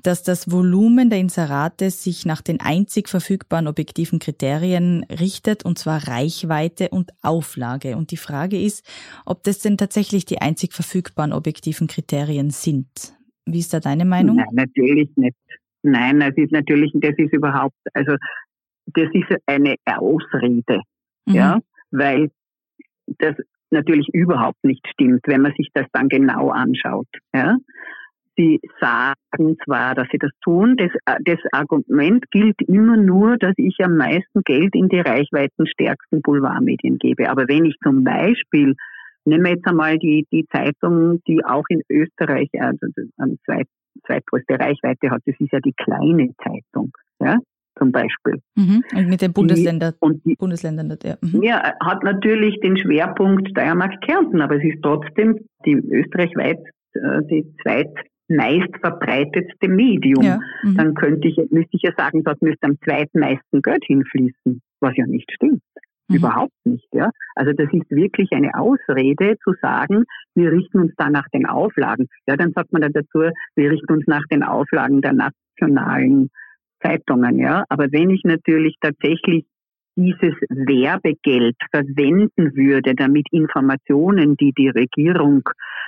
dass 0.03 0.23
das 0.23 0.51
Volumen 0.51 1.09
der 1.09 1.19
Inserate 1.19 1.91
sich 1.91 2.27
nach 2.27 2.43
den 2.43 2.61
einzig 2.61 3.09
verfügbaren 3.09 3.67
objektiven 3.67 4.19
Kriterien 4.19 5.05
richtet, 5.05 5.65
und 5.65 5.79
zwar 5.79 6.07
Reichweite 6.07 6.91
und 6.91 7.11
Auflage. 7.23 7.97
Und 7.97 8.11
die 8.11 8.19
Frage 8.19 8.61
ist, 8.61 8.85
ob 9.25 9.43
das 9.45 9.61
denn 9.61 9.79
tatsächlich 9.79 10.27
die 10.27 10.41
einzig 10.41 10.75
verfügbaren 10.75 11.33
objektiven 11.33 11.87
Kriterien 11.87 12.51
sind. 12.51 13.15
Wie 13.47 13.59
ist 13.59 13.73
da 13.73 13.81
deine 13.81 14.05
Meinung? 14.05 14.37
Nein, 14.37 14.47
natürlich 14.53 15.11
nicht. 15.17 15.37
Nein, 15.83 16.21
das 16.21 16.33
ist 16.37 16.53
natürlich, 16.53 16.93
das 16.95 17.15
ist 17.19 17.33
überhaupt, 17.33 17.77
also 17.93 18.17
das 18.87 19.09
ist 19.13 19.39
eine 19.47 19.77
Ausrede. 19.85 20.81
Mhm. 21.27 21.35
Ja, 21.35 21.61
weil 21.95 22.31
das 23.07 23.37
natürlich 23.71 24.09
überhaupt 24.13 24.63
nicht 24.63 24.87
stimmt, 24.89 25.23
wenn 25.27 25.43
man 25.43 25.53
sich 25.57 25.69
das 25.75 25.87
dann 25.93 26.09
genau 26.09 26.51
anschaut. 26.51 27.09
Ja? 27.35 27.57
Sie 28.37 28.61
sagen 28.81 29.57
zwar, 29.65 29.95
dass 29.95 30.09
sie 30.11 30.19
das 30.19 30.31
tun, 30.43 30.77
das, 30.77 30.91
äh, 31.07 31.19
das 31.25 31.39
Argument 31.53 32.25
gilt 32.31 32.61
immer 32.63 32.97
nur, 32.97 33.37
dass 33.37 33.55
ich 33.57 33.77
am 33.81 33.97
meisten 33.97 34.43
Geld 34.45 34.75
in 34.75 34.89
die 34.89 35.01
reichweitenstärksten 35.01 36.21
Boulevardmedien 36.23 36.99
gebe. 36.99 37.31
Aber 37.31 37.47
wenn 37.47 37.65
ich 37.65 37.77
zum 37.83 38.03
Beispiel, 38.03 38.75
nehmen 39.25 39.45
wir 39.45 39.53
jetzt 39.53 39.67
einmal 39.67 39.99
die, 39.99 40.27
die 40.33 40.47
Zeitung, 40.53 41.21
die 41.29 41.45
auch 41.45 41.65
in 41.69 41.83
Österreich 41.89 42.49
also 42.59 42.87
eine 43.19 43.37
zweit, 43.45 43.69
zweitgrößte 44.07 44.55
Reichweite 44.59 45.11
hat, 45.11 45.23
das 45.27 45.37
ist 45.39 45.53
ja 45.53 45.61
die 45.61 45.75
kleine 45.77 46.31
Zeitung. 46.43 46.91
Ja? 47.21 47.39
Zum 47.79 47.93
Beispiel. 47.93 48.41
Mhm. 48.55 48.83
Und 48.95 49.09
mit 49.09 49.23
den 49.23 49.33
Bundesländer, 49.33 49.93
die, 49.93 49.99
und 50.01 50.25
die, 50.25 50.35
Bundesländern. 50.37 50.97
Ja. 51.03 51.17
Mhm. 51.21 51.43
ja, 51.43 51.75
hat 51.81 52.03
natürlich 52.03 52.61
den 52.61 52.77
Schwerpunkt 52.77 53.49
Steiermark-Kärnten, 53.51 54.41
aber 54.41 54.57
es 54.57 54.65
ist 54.65 54.83
trotzdem 54.83 55.39
die 55.65 55.75
österreichweit 55.75 56.59
äh, 56.95 57.23
die 57.31 57.45
zweitmeist 57.63 58.77
verbreitetste 58.81 59.69
Medium. 59.69 60.25
Ja. 60.25 60.39
Mhm. 60.63 60.77
Dann 60.77 60.95
könnte 60.95 61.29
ich, 61.29 61.37
müsste 61.51 61.71
ich 61.73 61.83
ja 61.83 61.93
sagen, 61.97 62.23
dort 62.25 62.41
müsste 62.43 62.67
am 62.67 62.79
zweitmeisten 62.85 63.63
Geld 63.63 63.85
hinfließen, 63.85 64.61
was 64.81 64.97
ja 64.97 65.07
nicht 65.07 65.31
stimmt. 65.33 65.63
Mhm. 66.09 66.17
Überhaupt 66.17 66.53
nicht, 66.65 66.87
ja. 66.93 67.11
Also 67.35 67.53
das 67.53 67.69
ist 67.73 67.91
wirklich 67.91 68.31
eine 68.33 68.55
Ausrede 68.55 69.37
zu 69.43 69.55
sagen, 69.61 70.05
wir 70.35 70.53
richten 70.53 70.81
uns 70.81 70.93
da 70.97 71.11
nach 71.11 71.27
den 71.33 71.47
Auflagen. 71.47 72.07
Ja, 72.27 72.37
dann 72.37 72.53
sagt 72.53 72.73
man 72.73 72.83
dann 72.83 72.93
dazu, 72.93 73.31
wir 73.57 73.71
richten 73.71 73.93
uns 73.93 74.07
nach 74.07 74.25
den 74.31 74.43
Auflagen 74.43 75.01
der 75.01 75.15
nationalen 75.15 76.31
Zeitungen, 76.85 77.39
ja. 77.39 77.65
Aber 77.69 77.91
wenn 77.91 78.11
ich 78.11 78.23
natürlich 78.25 78.77
tatsächlich 78.81 79.45
dieses 79.97 80.35
Werbegeld 80.49 81.57
verwenden 81.71 82.57
würde, 82.57 82.95
damit 82.95 83.27
Informationen, 83.31 84.37
die 84.37 84.53
die 84.53 84.69
Regierung 84.69 85.43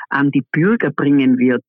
an 0.09 0.31
die 0.31 0.45
Bürger 0.53 0.91
bringen 0.91 1.39
wird, 1.39 1.65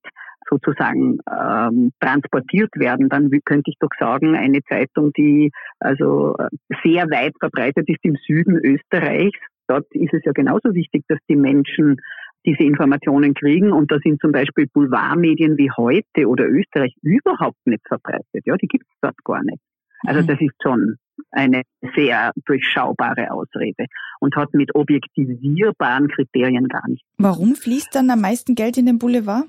sozusagen 0.49 1.17
ähm, 1.29 1.91
transportiert 1.99 2.69
werden, 2.75 3.09
dann 3.09 3.29
könnte 3.43 3.69
ich 3.69 3.77
doch 3.79 3.89
sagen, 3.99 4.35
eine 4.35 4.61
Zeitung, 4.63 5.11
die 5.13 5.51
also 5.79 6.35
sehr 6.83 7.09
weit 7.09 7.33
verbreitet 7.39 7.89
ist 7.89 7.99
im 8.03 8.15
Süden 8.25 8.57
Österreichs, 8.63 9.39
dort 9.67 9.85
ist 9.91 10.13
es 10.13 10.23
ja 10.23 10.31
genauso 10.31 10.73
wichtig, 10.73 11.03
dass 11.07 11.19
die 11.29 11.35
Menschen 11.35 11.97
diese 12.47 12.63
Informationen 12.63 13.33
kriegen. 13.33 13.71
Und 13.71 13.91
da 13.91 13.97
sind 14.03 14.21
zum 14.21 14.31
Beispiel 14.31 14.67
Boulevardmedien 14.73 15.57
wie 15.57 15.69
heute 15.75 16.27
oder 16.27 16.47
Österreich 16.47 16.95
überhaupt 17.01 17.59
nicht 17.65 17.85
verbreitet. 17.87 18.45
Ja, 18.45 18.55
die 18.55 18.67
gibt 18.67 18.85
es 18.85 18.97
dort 19.01 19.21
gar 19.25 19.43
nicht. 19.43 19.61
Also 20.05 20.21
mhm. 20.21 20.27
das 20.27 20.41
ist 20.41 20.55
schon 20.63 20.95
eine 21.31 21.63
sehr 21.95 22.31
durchschaubare 22.45 23.31
Ausrede 23.31 23.85
und 24.19 24.35
hat 24.35 24.53
mit 24.53 24.73
objektivierbaren 24.75 26.07
Kriterien 26.07 26.67
gar 26.67 26.87
nichts. 26.87 27.05
Warum 27.17 27.55
fließt 27.55 27.93
dann 27.93 28.09
am 28.09 28.21
meisten 28.21 28.55
Geld 28.55 28.77
in 28.77 28.85
den 28.85 28.97
Boulevard? 28.97 29.45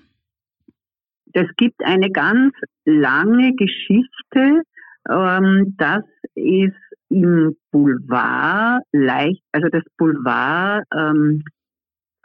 Das 1.27 1.47
gibt 1.57 1.85
eine 1.85 2.11
ganz 2.11 2.55
lange 2.85 3.55
Geschichte. 3.55 4.63
Ähm, 5.09 5.75
das 5.77 6.03
ist 6.35 6.75
im 7.11 7.57
Boulevard 7.71 8.83
leicht, 8.93 9.43
also 9.53 9.69
das 9.69 9.83
Boulevard 9.97 10.85
ähm, 10.95 11.45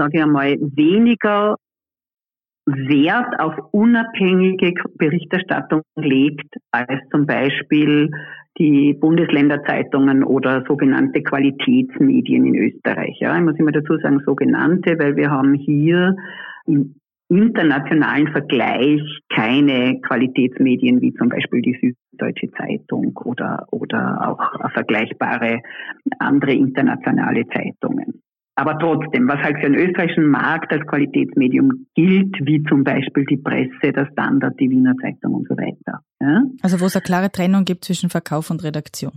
sage 0.03 0.17
ich 0.17 0.23
einmal, 0.23 0.57
weniger 0.75 1.55
Wert 2.65 3.39
auf 3.39 3.53
unabhängige 3.71 4.73
Berichterstattung 4.97 5.81
legt 5.95 6.55
als 6.71 7.01
zum 7.11 7.25
Beispiel 7.25 8.09
die 8.57 8.93
Bundesländerzeitungen 8.93 10.23
oder 10.23 10.63
sogenannte 10.67 11.23
Qualitätsmedien 11.23 12.45
in 12.45 12.55
Österreich. 12.55 13.17
Ja, 13.19 13.35
ich 13.35 13.43
muss 13.43 13.57
immer 13.57 13.71
dazu 13.71 13.97
sagen 13.97 14.21
sogenannte, 14.25 14.97
weil 14.99 15.15
wir 15.15 15.31
haben 15.31 15.55
hier 15.55 16.15
im 16.65 16.95
internationalen 17.29 18.27
Vergleich 18.31 19.01
keine 19.29 19.99
Qualitätsmedien 20.01 21.01
wie 21.01 21.13
zum 21.15 21.29
Beispiel 21.29 21.61
die 21.61 21.95
Süddeutsche 22.11 22.51
Zeitung 22.51 23.17
oder, 23.25 23.65
oder 23.71 24.29
auch 24.29 24.71
vergleichbare 24.71 25.61
andere 26.19 26.53
internationale 26.53 27.45
Zeitungen. 27.47 28.22
Aber 28.55 28.77
trotzdem, 28.77 29.27
was 29.27 29.39
halt 29.39 29.55
für 29.57 29.69
den 29.71 29.75
österreichischen 29.75 30.27
Markt 30.27 30.71
als 30.71 30.85
Qualitätsmedium 30.85 31.87
gilt, 31.95 32.35
wie 32.41 32.63
zum 32.63 32.83
Beispiel 32.83 33.25
die 33.25 33.37
Presse, 33.37 33.91
der 33.91 34.07
Standard, 34.11 34.59
die 34.59 34.69
Wiener 34.69 34.93
Zeitung 35.01 35.33
und 35.33 35.47
so 35.47 35.55
weiter. 35.57 36.01
Ja? 36.21 36.43
Also 36.61 36.79
wo 36.79 36.85
es 36.85 36.95
eine 36.95 37.01
klare 37.01 37.31
Trennung 37.31 37.65
gibt 37.65 37.85
zwischen 37.85 38.09
Verkauf 38.09 38.51
und 38.51 38.63
Redaktion. 38.63 39.13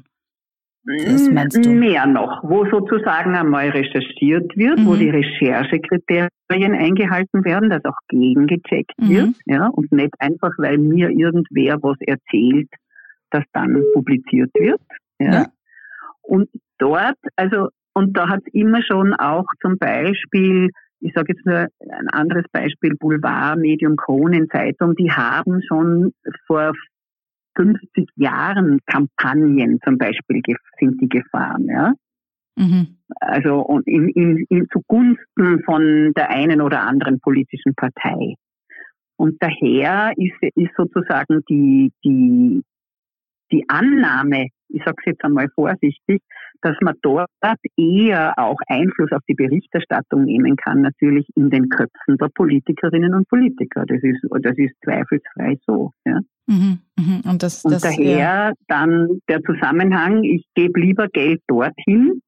Was 0.86 1.28
meinst 1.28 1.64
du? 1.64 1.70
Mehr 1.70 2.06
noch, 2.06 2.44
wo 2.44 2.64
sozusagen 2.70 3.34
einmal 3.34 3.70
recherchiert 3.70 4.56
wird, 4.56 4.78
mhm. 4.78 4.86
wo 4.86 4.94
die 4.94 5.10
Recherchekriterien 5.10 6.30
eingehalten 6.48 7.44
werden, 7.44 7.70
dass 7.70 7.84
auch 7.84 7.98
gegengecheckt 8.08 8.92
mhm. 8.98 9.08
wird, 9.08 9.34
ja, 9.46 9.66
und 9.66 9.90
nicht 9.90 10.14
einfach, 10.20 10.52
weil 10.58 10.78
mir 10.78 11.10
irgendwer 11.10 11.82
was 11.82 11.96
erzählt, 12.00 12.68
das 13.30 13.42
dann 13.52 13.82
publiziert 13.94 14.50
wird, 14.54 14.80
ja. 15.18 15.32
ja. 15.32 15.46
Und 16.22 16.48
dort, 16.78 17.18
also, 17.34 17.68
und 17.96 18.16
da 18.16 18.28
hat 18.28 18.40
es 18.44 18.52
immer 18.52 18.82
schon 18.82 19.14
auch 19.14 19.46
zum 19.60 19.78
Beispiel 19.78 20.70
ich 21.00 21.12
sage 21.14 21.34
jetzt 21.34 21.44
nur 21.44 21.68
ein 21.80 22.08
anderes 22.08 22.44
Beispiel, 22.52 22.96
Boulevard, 22.96 23.58
Medium 23.58 23.96
Kronenzeitung, 23.96 24.94
die 24.96 25.10
haben 25.10 25.60
schon 25.68 26.12
vor 26.46 26.72
50 27.56 28.08
Jahren 28.16 28.80
Kampagnen 28.86 29.78
zum 29.84 29.98
Beispiel 29.98 30.42
sind 30.78 31.00
die 31.00 31.08
gefahren, 31.08 31.66
ja. 31.68 31.92
Mhm. 32.56 32.96
Also 33.20 33.60
und 33.60 33.86
in, 33.86 34.08
in, 34.08 34.46
in 34.48 34.68
zugunsten 34.70 35.62
von 35.64 36.12
der 36.14 36.30
einen 36.30 36.60
oder 36.60 36.82
anderen 36.82 37.20
politischen 37.20 37.74
Partei. 37.74 38.34
Und 39.16 39.36
daher 39.40 40.12
ist, 40.16 40.54
ist 40.54 40.72
sozusagen 40.76 41.42
die, 41.48 41.92
die, 42.04 42.62
die 43.52 43.64
Annahme, 43.68 44.48
ich 44.68 44.82
sage 44.84 44.96
es 44.98 45.12
jetzt 45.12 45.24
einmal 45.24 45.48
vorsichtig, 45.54 46.22
dass 46.62 46.76
man 46.80 46.94
dort 47.02 47.28
eher 47.76 48.38
auch 48.38 48.58
Einfluss 48.66 49.12
auf 49.12 49.22
die 49.28 49.34
Berichterstattung 49.34 50.24
nehmen 50.24 50.56
kann, 50.56 50.80
natürlich 50.80 51.26
in 51.34 51.50
den 51.50 51.68
Köpfen 51.68 52.18
der 52.18 52.28
Politikerinnen 52.34 53.14
und 53.14 53.28
Politiker. 53.28 53.84
Das 53.86 54.02
ist, 54.02 54.20
das 54.42 54.56
ist 54.56 54.74
zweifelsfrei 54.84 55.58
so. 55.66 55.92
Ja. 56.04 56.20
Mhm, 56.46 56.78
mhm. 56.96 57.22
Und, 57.28 57.42
das, 57.42 57.64
und 57.64 57.84
daher 57.84 58.18
ja. 58.18 58.52
dann 58.68 59.20
der 59.28 59.42
Zusammenhang, 59.42 60.24
ich 60.24 60.46
gebe 60.54 60.80
lieber 60.80 61.08
Geld 61.08 61.42
dorthin, 61.46 62.20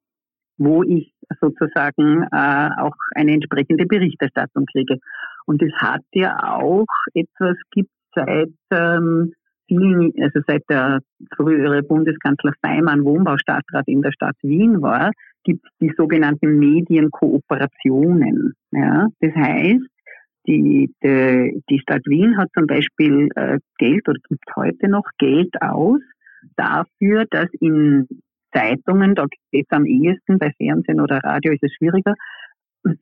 wo 0.56 0.82
ich 0.82 1.12
sozusagen 1.40 2.24
äh, 2.32 2.70
auch 2.78 2.96
eine 3.14 3.32
entsprechende 3.32 3.86
Berichterstattung 3.86 4.66
kriege. 4.66 4.98
Und 5.46 5.62
es 5.62 5.72
hat 5.76 6.02
ja 6.12 6.36
auch 6.42 6.86
etwas 7.14 7.56
gibt 7.70 7.90
seit 8.14 8.52
ähm, 8.70 9.32
vielen, 9.68 10.12
also 10.20 10.40
seit 10.46 10.64
der 10.68 11.00
frühere 11.36 11.82
Bundeskanzler 11.82 12.52
Feimann 12.64 13.04
Wohnbaustadtrat 13.04 13.86
in 13.86 14.02
der 14.02 14.12
Stadt 14.12 14.36
Wien 14.42 14.82
war, 14.82 15.12
gibt 15.44 15.64
es 15.64 15.70
die 15.80 15.92
sogenannten 15.96 16.58
Medienkooperationen. 16.58 18.54
Ja? 18.72 19.06
Das 19.20 19.34
heißt, 19.34 19.86
die, 20.46 20.90
die, 21.02 21.62
die 21.68 21.78
Stadt 21.80 22.06
Wien 22.06 22.36
hat 22.38 22.48
zum 22.54 22.66
Beispiel 22.66 23.28
äh, 23.36 23.58
Geld 23.78 24.08
oder 24.08 24.18
gibt 24.28 24.44
heute 24.56 24.88
noch 24.88 25.04
Geld 25.18 25.54
aus 25.60 26.00
dafür, 26.56 27.26
dass 27.30 27.48
in 27.60 28.08
Zeitungen, 28.52 29.14
da 29.14 29.26
geht 29.52 29.66
es 29.68 29.76
am 29.76 29.84
ehesten, 29.84 30.38
bei 30.38 30.50
Fernsehen 30.56 31.00
oder 31.00 31.18
Radio 31.18 31.52
ist 31.52 31.62
es 31.62 31.74
schwieriger, 31.74 32.14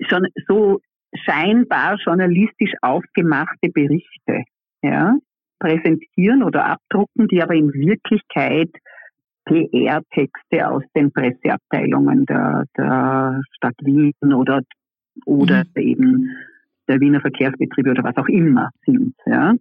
schon 0.00 0.26
so 0.48 0.80
scheinbar 1.14 1.96
journalistisch 2.04 2.72
aufgemachte 2.82 3.68
Berichte 3.72 4.42
ja, 4.82 5.16
präsentieren 5.58 6.42
oder 6.42 6.66
abdrucken, 6.66 7.28
die 7.28 7.42
aber 7.42 7.54
in 7.54 7.72
Wirklichkeit 7.72 8.70
PR-Texte 9.46 10.68
aus 10.68 10.82
den 10.94 11.12
Presseabteilungen 11.12 12.26
der, 12.26 12.64
der 12.76 13.42
Stadt 13.52 13.76
Wien 13.82 14.12
oder, 14.22 14.60
oder 15.24 15.64
mhm. 15.74 15.82
eben 15.82 16.30
der 16.88 17.00
Wiener 17.00 17.20
Verkehrsbetriebe 17.20 17.90
oder 17.90 18.04
was 18.04 18.16
auch 18.16 18.28
immer 18.28 18.70
sind. 18.84 19.14
Ja. 19.24 19.54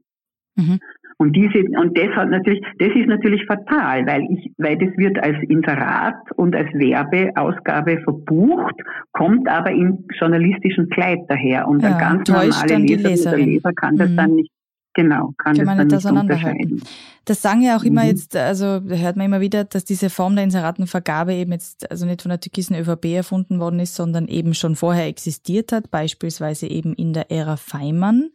Mhm. 0.56 0.80
Und 1.18 1.34
diese, 1.34 1.60
und 1.80 1.98
das 1.98 2.10
hat 2.16 2.30
natürlich, 2.30 2.62
das 2.78 2.90
ist 2.90 3.08
natürlich 3.08 3.46
fatal, 3.46 4.06
weil 4.06 4.24
ich, 4.32 4.52
weil 4.58 4.78
das 4.78 4.98
wird 4.98 5.18
als 5.24 5.38
Inserat 5.48 6.30
und 6.36 6.54
als 6.56 6.68
Werbeausgabe 6.74 8.02
verbucht, 8.02 8.76
kommt 9.14 9.48
aber 9.48 9.72
im 9.72 10.06
journalistischen 10.20 10.90
Kleid 10.90 11.20
daher 11.30 11.70
und 11.70 11.82
ja, 11.84 11.94
ein 11.94 12.00
ganz 12.00 12.30
normaler 12.30 12.80
Leser, 12.80 13.38
Leser 13.38 13.72
kann 13.74 13.96
das 13.96 14.10
mhm. 14.10 14.18
dann 14.18 14.36
nicht 14.36 14.52
Genau, 14.96 15.34
kann, 15.38 15.58
kann 15.58 15.66
man 15.66 15.78
nicht 15.78 15.94
auseinanderhalten. 15.94 16.82
Das 17.26 17.42
sagen 17.42 17.62
ja 17.62 17.76
auch 17.76 17.84
immer 17.84 18.04
mhm. 18.04 18.08
jetzt, 18.08 18.38
also 18.38 18.82
hört 18.88 19.18
man 19.18 19.26
immer 19.26 19.42
wieder, 19.42 19.66
dass 19.66 19.84
diese 19.84 20.10
Form 20.10 20.36
der 20.36 20.46
Inseratenvergabe 20.46 21.34
eben 21.34 21.52
jetzt 21.52 21.92
also 21.92 22.06
nicht 22.06 22.22
von 22.22 22.30
der 22.30 22.40
türkisen 22.40 22.78
ÖVP 22.78 23.06
erfunden 23.08 23.60
worden 23.60 23.82
ist, 23.82 23.96
sondern 23.96 24.30
eben 24.30 24.54
schon 24.54 24.78
vorher 24.78 25.08
existiert 25.08 25.74
hat, 25.74 25.92
beispielsweise 25.92 26.68
eben 26.68 26.94
in 26.94 27.12
der 27.12 27.30
Ära 27.30 27.58
Feimann. 27.58 28.30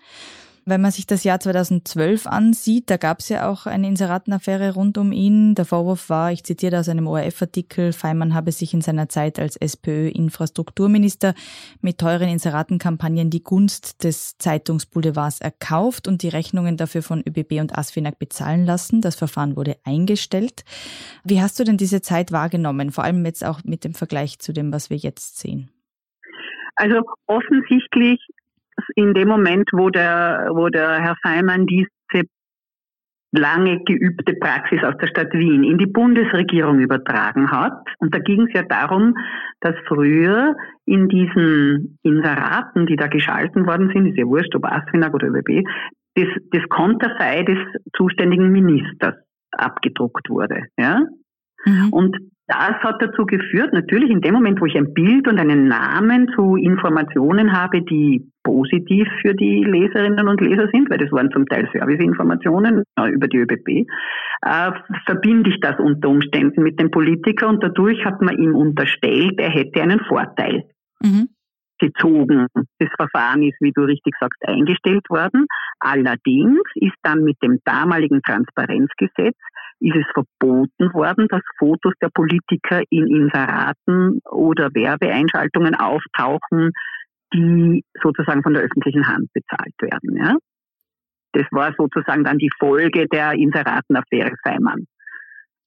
Wenn 0.70 0.82
man 0.82 0.92
sich 0.92 1.04
das 1.04 1.24
Jahr 1.24 1.40
2012 1.40 2.28
ansieht, 2.28 2.90
da 2.90 2.96
gab 2.96 3.18
es 3.18 3.28
ja 3.28 3.50
auch 3.50 3.66
eine 3.66 3.88
Inseratenaffäre 3.88 4.74
rund 4.74 4.98
um 4.98 5.10
ihn. 5.10 5.56
Der 5.56 5.64
Vorwurf 5.64 6.08
war, 6.08 6.30
ich 6.30 6.44
zitiere 6.44 6.78
aus 6.78 6.88
einem 6.88 7.08
ORF-Artikel, 7.08 7.92
Feimann 7.92 8.34
habe 8.34 8.52
sich 8.52 8.72
in 8.72 8.80
seiner 8.80 9.08
Zeit 9.08 9.40
als 9.40 9.56
SPÖ-Infrastrukturminister 9.56 11.34
mit 11.80 11.98
teuren 11.98 12.28
Inseratenkampagnen 12.28 13.30
die 13.30 13.42
Gunst 13.42 14.04
des 14.04 14.38
Zeitungsboulevards 14.38 15.40
erkauft 15.40 16.06
und 16.06 16.22
die 16.22 16.28
Rechnungen 16.28 16.76
dafür 16.76 17.02
von 17.02 17.24
ÖBB 17.26 17.54
und 17.60 17.76
ASFINAG 17.76 18.20
bezahlen 18.20 18.64
lassen. 18.64 19.00
Das 19.00 19.16
Verfahren 19.16 19.56
wurde 19.56 19.76
eingestellt. 19.82 20.62
Wie 21.24 21.42
hast 21.42 21.58
du 21.58 21.64
denn 21.64 21.78
diese 21.78 22.00
Zeit 22.00 22.30
wahrgenommen, 22.30 22.92
vor 22.92 23.02
allem 23.02 23.26
jetzt 23.26 23.44
auch 23.44 23.64
mit 23.64 23.82
dem 23.82 23.94
Vergleich 23.94 24.38
zu 24.38 24.52
dem, 24.52 24.72
was 24.72 24.88
wir 24.88 24.98
jetzt 24.98 25.40
sehen? 25.40 25.68
Also 26.76 27.02
offensichtlich 27.26 28.20
in 28.94 29.14
dem 29.14 29.28
Moment, 29.28 29.70
wo 29.72 29.90
der, 29.90 30.50
wo 30.52 30.68
der 30.68 31.00
Herr 31.00 31.16
Feimann 31.22 31.66
diese 31.66 31.88
lange 33.32 33.82
geübte 33.84 34.34
Praxis 34.34 34.82
aus 34.82 34.96
der 35.00 35.06
Stadt 35.06 35.32
Wien 35.32 35.62
in 35.62 35.78
die 35.78 35.86
Bundesregierung 35.86 36.80
übertragen 36.80 37.50
hat. 37.50 37.86
Und 37.98 38.14
da 38.14 38.18
ging 38.18 38.46
es 38.48 38.52
ja 38.52 38.62
darum, 38.62 39.14
dass 39.60 39.74
früher 39.86 40.56
in 40.84 41.08
diesen 41.08 41.98
Inseraten, 42.02 42.86
die 42.86 42.96
da 42.96 43.06
geschalten 43.06 43.66
worden 43.66 43.90
sind, 43.94 44.06
ist 44.06 44.18
ja 44.18 44.26
wurscht, 44.26 44.54
ob 44.56 44.64
ASFINAG 44.64 45.14
oder 45.14 45.28
ÖBB, 45.28 45.64
das, 46.16 46.26
das 46.50 46.62
Konterfei 46.68 47.44
des 47.44 47.58
zuständigen 47.96 48.50
Ministers 48.50 49.14
abgedruckt 49.52 50.28
wurde. 50.28 50.64
Ja? 50.76 51.02
Mhm. 51.64 51.92
Und 51.92 52.16
das 52.48 52.82
hat 52.82 53.00
dazu 53.00 53.26
geführt, 53.26 53.72
natürlich 53.72 54.10
in 54.10 54.22
dem 54.22 54.34
Moment, 54.34 54.60
wo 54.60 54.66
ich 54.66 54.76
ein 54.76 54.92
Bild 54.92 55.28
und 55.28 55.38
einen 55.38 55.68
Namen 55.68 56.32
zu 56.34 56.56
Informationen 56.56 57.52
habe, 57.52 57.82
die 57.82 58.28
positiv 58.42 59.06
für 59.22 59.34
die 59.34 59.64
Leserinnen 59.64 60.28
und 60.28 60.40
Leser 60.40 60.68
sind, 60.72 60.90
weil 60.90 60.98
das 60.98 61.12
waren 61.12 61.30
zum 61.30 61.46
Teil 61.46 61.68
Serviceinformationen 61.72 62.84
äh, 62.98 63.10
über 63.10 63.28
die 63.28 63.38
ÖBB, 63.38 63.68
äh, 64.42 64.72
verbinde 65.06 65.50
ich 65.50 65.60
das 65.60 65.78
unter 65.78 66.08
Umständen 66.08 66.62
mit 66.62 66.80
dem 66.80 66.90
Politiker 66.90 67.48
und 67.48 67.62
dadurch 67.62 68.04
hat 68.04 68.20
man 68.22 68.38
ihm 68.38 68.54
unterstellt, 68.54 69.38
er 69.38 69.50
hätte 69.50 69.82
einen 69.82 70.00
Vorteil. 70.00 70.64
Mhm 71.02 71.28
gezogen. 71.82 72.46
Das 72.78 72.90
Verfahren 72.94 73.42
ist, 73.42 73.56
wie 73.60 73.72
du 73.72 73.80
richtig 73.84 74.12
sagst, 74.20 74.38
eingestellt 74.46 75.08
worden. 75.08 75.46
Allerdings 75.78 76.60
ist 76.74 76.94
dann 77.02 77.24
mit 77.24 77.38
dem 77.42 77.58
damaligen 77.64 78.20
Transparenzgesetz 78.20 79.34
ist 79.80 79.96
es 79.96 80.04
verboten 80.12 80.92
worden, 80.92 81.26
dass 81.28 81.40
Fotos 81.58 81.94
der 82.02 82.10
Politiker 82.10 82.82
in 82.90 83.06
Inseraten 83.06 84.20
oder 84.30 84.68
Werbeeinschaltungen 84.74 85.74
auftauchen, 85.74 86.72
die 87.32 87.84
sozusagen 88.02 88.42
von 88.42 88.54
der 88.54 88.62
öffentlichen 88.62 89.06
Hand 89.06 89.32
bezahlt 89.32 89.74
werden. 89.80 90.16
Ja? 90.16 90.36
Das 91.32 91.46
war 91.52 91.72
sozusagen 91.76 92.24
dann 92.24 92.38
die 92.38 92.50
Folge 92.58 93.06
der 93.08 93.32
Inseratenaffäre 93.32 94.34
Feimann 94.42 94.86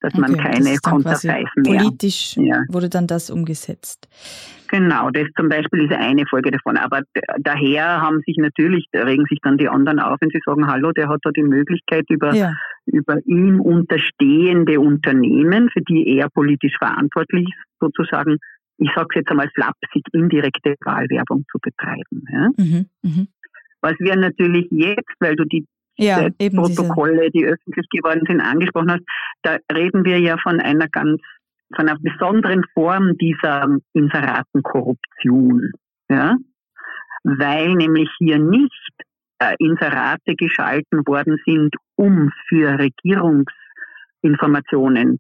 dass 0.04 0.14
okay, 0.14 0.22
man 0.22 0.38
keine 0.38 0.76
Konterfeifen 0.84 1.64
mehr. 1.64 1.80
Politisch 1.80 2.36
ja. 2.36 2.64
wurde 2.68 2.90
dann 2.90 3.08
das 3.08 3.30
umgesetzt. 3.30 4.10
Genau, 4.70 5.10
das 5.12 5.28
zum 5.38 5.48
Beispiel 5.48 5.86
ist 5.86 5.94
eine 5.94 6.26
Folge 6.30 6.52
davon. 6.52 6.78
Aber 6.78 7.02
daher 7.40 8.02
haben 8.02 8.22
sich 8.26 8.36
natürlich, 8.38 8.86
regen 8.94 9.26
sich 9.30 9.40
dann 9.42 9.58
die 9.58 9.70
anderen 9.70 10.00
auf, 10.00 10.18
wenn 10.20 10.30
sie 10.30 10.42
sagen, 10.46 10.68
hallo, 10.68 10.92
der 10.92 11.08
hat 11.08 11.20
da 11.24 11.32
die 11.32 11.44
Möglichkeit 11.44 12.04
über, 12.10 12.34
ja. 12.34 12.54
über 12.86 13.18
ihm 13.26 13.62
unterstehende 13.62 14.80
Unternehmen, 14.80 15.70
für 15.70 15.82
die 15.82 16.18
er 16.18 16.28
politisch 16.30 16.76
verantwortlich 16.78 17.48
ist, 17.48 17.80
sozusagen, 17.80 18.38
ich 18.78 18.90
sage 18.96 19.20
jetzt 19.20 19.30
einmal 19.30 19.50
flapsig, 19.54 20.04
indirekte 20.14 20.76
Wahlwerbung 20.84 21.46
zu 21.52 21.60
betreiben. 21.62 22.26
Ja? 22.32 22.50
Mhm, 22.58 22.90
mh. 23.02 23.28
Was 23.82 23.94
wir 24.00 24.16
natürlich 24.16 24.68
jetzt, 24.72 25.14
weil 25.20 25.36
du 25.36 25.46
die 25.46 25.68
ja, 25.98 26.30
Protokolle, 26.56 27.30
die 27.32 27.46
öffentlich 27.46 27.88
geworden 27.90 28.24
sind, 28.28 28.40
angesprochen 28.42 28.92
hast, 28.92 29.04
da 29.44 29.58
reden 29.72 30.04
wir 30.06 30.20
ja 30.20 30.38
von 30.38 30.60
einer 30.60 30.88
ganz, 30.88 31.22
von 31.76 31.88
einer 31.88 32.00
besonderen 32.00 32.64
Form 32.74 33.16
dieser 33.18 33.78
Inseratenkorruption. 33.94 35.72
Ja? 36.10 36.36
Weil 37.24 37.76
nämlich 37.76 38.10
hier 38.18 38.40
nicht 38.40 38.90
äh, 39.40 39.56
Inserate 39.60 40.36
geschalten 40.36 41.06
worden 41.06 41.40
sind, 41.46 41.76
um 41.96 42.32
für 42.48 42.80
Regierungsinformationen 42.80 45.20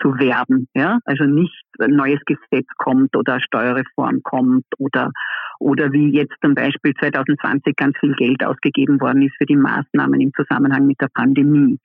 zu 0.00 0.18
werben. 0.18 0.68
Ja? 0.74 0.98
Also 1.04 1.24
nicht 1.24 1.64
ein 1.78 1.90
neues 1.90 2.20
Gesetz 2.26 2.66
kommt 2.78 3.16
oder 3.16 3.40
Steuerreform 3.40 4.22
kommt 4.22 4.64
oder, 4.78 5.10
oder 5.58 5.92
wie 5.92 6.10
jetzt 6.12 6.34
zum 6.42 6.54
Beispiel 6.54 6.94
2020 6.94 7.76
ganz 7.76 7.96
viel 7.98 8.14
Geld 8.14 8.44
ausgegeben 8.44 9.00
worden 9.00 9.22
ist 9.22 9.36
für 9.38 9.46
die 9.46 9.56
Maßnahmen 9.56 10.20
im 10.20 10.32
Zusammenhang 10.34 10.86
mit 10.86 11.00
der 11.00 11.08
Pandemie, 11.14 11.78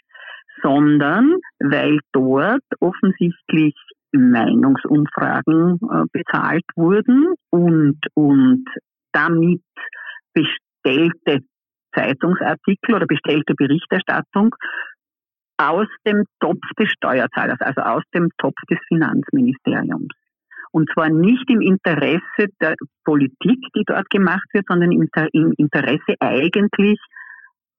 sondern 0.62 1.36
weil 1.60 2.00
dort 2.12 2.64
offensichtlich 2.80 3.76
Meinungsumfragen 4.12 5.80
äh, 5.82 6.04
bezahlt 6.12 6.64
wurden 6.76 7.34
und, 7.50 8.00
und 8.14 8.66
damit 9.12 9.62
bestellte 10.34 11.42
Zeitungsartikel 11.94 12.96
oder 12.96 13.06
bestellte 13.06 13.54
Berichterstattung 13.56 14.56
aus 15.58 15.88
dem 16.06 16.26
Topf 16.40 16.64
des 16.78 16.90
Steuerzahlers, 16.92 17.60
also 17.62 17.82
aus 17.82 18.04
dem 18.14 18.30
Topf 18.38 18.60
des 18.70 18.80
Finanzministeriums. 18.88 20.14
Und 20.72 20.90
zwar 20.94 21.10
nicht 21.10 21.50
im 21.50 21.62
Interesse 21.62 22.50
der 22.60 22.76
Politik, 23.06 23.60
die 23.76 23.84
dort 23.86 24.10
gemacht 24.10 24.48
wird, 24.52 24.66
sondern 24.68 24.92
im 24.92 25.54
Interesse 25.58 26.16
eigentlich 26.20 27.00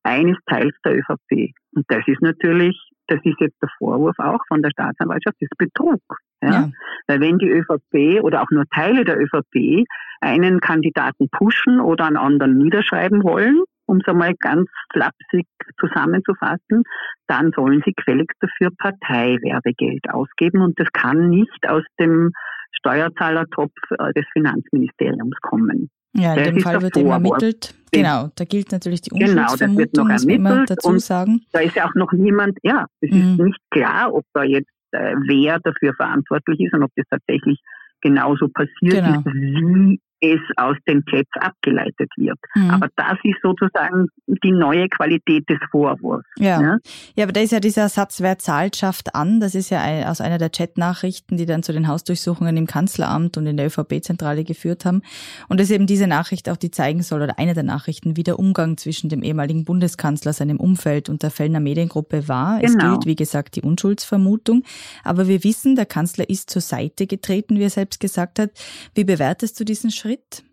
eines 0.03 0.39
Teils 0.47 0.75
der 0.85 0.97
ÖVP. 0.97 1.53
Und 1.75 1.85
das 1.89 2.07
ist 2.07 2.23
natürlich, 2.23 2.79
das 3.09 3.19
ist 3.25 3.39
jetzt 3.41 3.61
der 3.61 3.69
Vorwurf 3.79 4.19
auch 4.19 4.41
von 4.49 4.63
der 4.63 4.71
Staatsanwaltschaft, 4.71 5.37
das 5.41 5.49
ist 5.51 5.59
Betrug. 5.59 6.01
Ja? 6.43 6.51
ja. 6.51 6.71
Weil 7.07 7.21
wenn 7.21 7.39
die 7.39 7.51
ÖVP 7.51 8.23
oder 8.23 8.43
auch 8.43 8.51
nur 8.51 8.65
Teile 8.75 9.05
der 9.05 9.21
ÖVP 9.21 9.85
einen 10.21 10.61
Kandidaten 10.61 11.29
pushen 11.29 11.81
oder 11.81 12.07
einen 12.07 12.17
anderen 12.17 12.57
niederschreiben 12.57 13.23
wollen, 13.25 13.63
um 13.87 13.99
es 13.99 14.09
einmal 14.09 14.35
ganz 14.41 14.69
flapsig 14.93 15.47
zusammenzufassen, 15.81 16.83
dann 17.27 17.53
sollen 17.55 17.83
sie 17.85 17.93
gefälligst 17.93 18.37
dafür 18.41 18.71
Parteiwerbegeld 18.79 20.09
ausgeben 20.11 20.63
und 20.63 20.79
das 20.79 20.89
kann 20.93 21.29
nicht 21.29 21.69
aus 21.69 21.85
dem 21.99 22.33
Steuerzahlertopf 22.73 23.73
äh, 23.91 24.13
des 24.13 24.25
Finanzministeriums 24.33 25.37
kommen. 25.41 25.91
Ja, 26.15 26.33
in 26.35 26.39
das 26.39 26.49
dem 26.49 26.61
Fall 26.61 26.83
wird 26.83 26.97
eben 26.97 27.11
ermittelt. 27.11 27.75
Genau, 27.93 28.31
da 28.35 28.45
gilt 28.45 28.73
natürlich 28.73 29.03
die 29.03 29.13
Unschuldsvermutung, 29.13 29.77
genau, 29.77 30.09
das 30.09 30.27
wird 30.27 30.41
noch 30.41 30.53
immer 30.53 30.65
dazu 30.67 30.99
sagen. 30.99 31.43
Da 31.53 31.61
ist 31.61 31.77
ja 31.77 31.89
auch 31.89 31.95
noch 31.95 32.13
niemand, 32.13 32.59
ja, 32.63 32.87
es 33.01 33.11
mhm. 33.11 33.21
ist 33.21 33.39
nicht 33.41 33.61
klar, 33.71 34.13
ob 34.13 34.25
da 34.35 34.43
jetzt 34.43 34.71
äh, 34.93 35.15
wer 35.27 35.59
dafür 35.61 35.95
verantwortlich 35.95 36.61
ist 36.61 36.75
und 36.75 36.83
ob 36.83 36.91
das 36.97 37.07
tatsächlich 37.11 37.61
genauso 38.01 38.49
passiert 38.49 39.05
genau. 39.05 39.19
ist, 39.19 39.27
wie 39.27 40.01
es 40.21 40.41
aus 40.57 40.77
den 40.89 41.05
Chats 41.05 41.31
abgeleitet 41.35 42.11
wird. 42.17 42.39
Mhm. 42.55 42.71
Aber 42.71 42.89
das 42.97 43.19
ist 43.23 43.37
sozusagen 43.43 44.07
die 44.27 44.53
neue 44.53 44.89
Qualität 44.89 45.49
des 45.49 45.59
Vorwurfs. 45.71 46.27
Ja. 46.39 46.61
ja, 46.61 46.77
ja 47.15 47.25
aber 47.25 47.33
da 47.33 47.41
ist 47.41 47.53
ja 47.53 47.61
dieser 47.61 47.89
Satz, 47.89 48.21
wer 48.21 48.39
zahlt, 48.39 48.77
schafft 48.77 49.15
an. 49.15 49.41
Das 49.41 49.55
ist 49.55 49.71
ja 49.71 50.11
aus 50.11 50.21
einer 50.21 50.39
der 50.39 50.49
Chatnachrichten, 50.49 51.37
die 51.37 51.47
dann 51.47 51.63
zu 51.63 51.73
den 51.73 51.87
Hausdurchsuchungen 51.89 52.57
im 52.57 52.67
Kanzleramt 52.67 53.37
und 53.37 53.47
in 53.47 53.57
der 53.57 53.67
ÖVP-Zentrale 53.67 54.45
geführt 54.45 54.85
haben. 54.85 55.03
Und 55.49 55.61
das 55.61 55.69
ist 55.69 55.75
eben 55.75 55.87
diese 55.87 56.07
Nachricht 56.07 56.49
auch, 56.49 56.57
die 56.57 56.71
zeigen 56.71 57.03
soll, 57.03 57.23
oder 57.23 57.39
eine 57.39 57.55
der 57.55 57.63
Nachrichten, 57.63 58.17
wie 58.17 58.23
der 58.23 58.39
Umgang 58.39 58.77
zwischen 58.79 59.11
dem 59.11 59.23
ehemaligen 59.23 59.65
Bundeskanzler, 59.65 60.33
seinem 60.33 60.59
Umfeld 60.59 61.09
und 61.09 61.23
der 61.23 61.31
Fellner 61.31 61.61
Mediengruppe 61.61 62.29
war. 62.29 62.61
Genau. 62.61 62.73
Es 62.73 62.79
gilt, 62.79 63.07
wie 63.07 63.17
gesagt, 63.17 63.57
die 63.57 63.63
Unschuldsvermutung. 63.63 64.63
Aber 65.05 65.29
wir 65.29 65.45
wissen, 65.45 65.77
der 65.77 65.87
Kanzler 65.87 66.29
ist 66.31 66.49
zur 66.49 66.63
Seite 66.63 67.07
getreten, 67.07 67.59
wie 67.59 67.65
er 67.65 67.71
selbst 67.71 68.01
gesagt 68.01 68.39
hat. 68.39 68.51
Wie 68.95 69.05
bewertest 69.05 69.61
du 69.61 69.65
diesen 69.65 69.91
Schritt? 69.91 70.06
Schritt? 70.07 70.45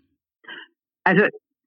Also 1.04 1.26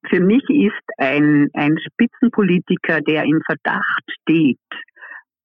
für 0.09 0.21
mich 0.21 0.43
ist 0.49 0.73
ein, 0.99 1.49
ein 1.55 1.79
Spitzenpolitiker, 1.79 3.01
der 3.01 3.25
im 3.25 3.41
Verdacht 3.45 4.05
steht, 4.23 4.59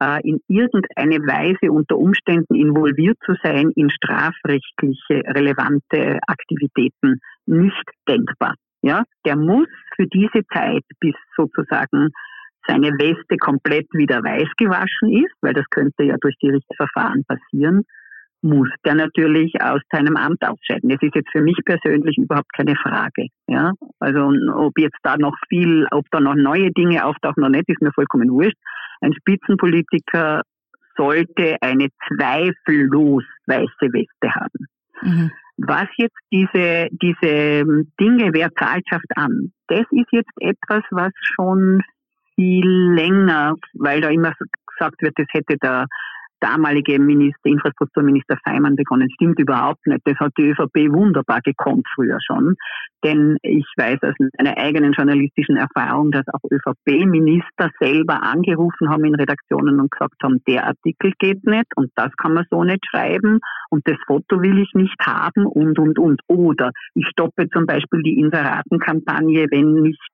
äh, 0.02 0.22
in 0.28 0.40
irgendeine 0.48 1.18
Weise 1.28 1.72
unter 1.72 1.98
Umständen 1.98 2.56
involviert 2.56 3.18
zu 3.26 3.34
sein 3.44 3.72
in 3.76 3.90
strafrechtliche 3.90 5.24
relevante 5.28 6.20
Aktivitäten, 6.28 7.20
nicht 7.46 7.86
denkbar. 8.08 8.56
Ja, 8.84 9.04
der 9.26 9.36
muss 9.36 9.68
für 9.96 10.08
diese 10.08 10.46
Zeit, 10.54 10.84
bis 11.00 11.14
sozusagen 11.36 12.10
seine 12.68 12.90
Weste 12.90 13.38
komplett 13.38 13.88
wieder 13.94 14.24
weiß 14.24 14.50
gewaschen 14.58 15.24
ist, 15.24 15.34
weil 15.42 15.54
das 15.54 15.66
könnte 15.70 16.04
ja 16.04 16.16
durch 16.20 16.36
Gerichtsverfahren 16.40 17.24
passieren, 17.26 17.84
muss 18.42 18.70
der 18.84 18.96
natürlich 18.96 19.54
aus 19.62 19.82
seinem 19.92 20.18
Amt 20.18 20.44
ausscheiden. 20.44 20.90
Das 20.90 21.02
ist 21.02 21.16
jetzt 21.16 21.32
für 21.32 21.42
mich 21.42 21.58
persönlich 21.64 22.18
überhaupt 22.18 22.52
keine 22.54 22.76
Frage. 22.76 23.28
Ja, 23.48 23.74
also 24.00 24.32
ob 24.56 24.78
jetzt 24.80 24.98
da 25.04 25.18
noch 25.18 25.36
viel, 25.48 25.88
ob 25.92 26.06
da 26.12 26.20
noch 26.20 26.36
neue 26.36 26.72
Dinge 26.72 27.06
auftauchen 27.06 27.44
oder 27.44 27.52
nicht, 27.52 27.70
ist 27.70 27.82
mir 27.82 27.92
vollkommen 27.94 28.32
wurscht. 28.32 28.58
Ein 29.02 29.14
Spitzenpolitiker 29.14 30.42
sollte 30.98 31.58
eine 31.62 31.90
zweifellos 32.08 33.24
weiße 33.46 33.94
Weste 33.94 34.36
haben. 34.36 34.68
Mhm. 35.02 35.32
Was 35.58 35.88
jetzt 35.98 36.18
diese, 36.32 36.88
diese 36.92 37.86
Dinge, 38.00 38.34
wer 38.34 38.52
zahlt, 38.56 38.84
schafft 38.90 39.12
an, 39.16 39.52
das 39.68 39.86
ist 39.92 40.12
jetzt 40.12 40.32
etwas, 40.40 40.84
was 40.90 41.12
schon 41.36 41.82
viel 42.36 42.94
länger, 42.94 43.56
weil 43.74 44.02
da 44.02 44.10
immer 44.10 44.34
gesagt 44.66 45.02
wird, 45.02 45.14
das 45.18 45.28
hätte 45.32 45.58
der 45.58 45.86
damalige 46.42 47.00
Minister, 47.00 47.46
Infrastrukturminister 47.46 48.38
Feimann 48.44 48.76
begonnen. 48.76 49.10
Stimmt 49.14 49.40
überhaupt 49.40 49.86
nicht. 49.88 50.02
Das 50.06 50.18
hat 50.20 50.34
die 50.38 50.50
ÖVP 50.50 50.92
wunderbar 50.92 51.40
gekonnt 51.42 51.88
früher 51.96 52.18
schon. 52.26 52.56
Denn 53.04 53.38
ich 53.42 53.66
weiß 53.78 54.00
aus 54.04 54.14
meiner 54.38 54.58
eigenen 54.58 54.94
journalistischen 54.94 55.58
Erfahrung, 55.58 56.12
dass 56.12 56.26
auch 56.28 56.44
ÖVP-Minister 56.52 57.72
selber 57.80 58.22
angerufen 58.22 58.90
haben 58.90 59.06
in 59.06 59.16
Redaktionen 59.16 59.80
und 59.80 59.92
gesagt 59.92 60.22
haben, 60.22 60.42
der 60.48 60.68
Artikel 60.68 61.14
geht 61.18 61.44
nicht 61.46 61.66
und 61.76 61.92
das 61.96 62.12
kann 62.18 62.34
man 62.34 62.46
so 62.52 62.64
nicht 62.64 62.86
schreiben 62.90 63.40
und 63.70 63.88
das 63.88 63.98
Foto 64.06 64.42
will 64.42 64.60
ich 64.60 64.72
nicht 64.74 65.00
haben 65.06 65.46
und, 65.46 65.80
und, 65.80 65.98
und. 65.98 66.22
Oder 66.28 66.72
ich 66.94 67.08
stoppe 67.08 67.50
zum 67.50 67.66
Beispiel 67.66 68.04
die 68.04 68.20
Inseratenkampagne, 68.20 69.48
wenn 69.50 69.82
nicht 69.82 70.12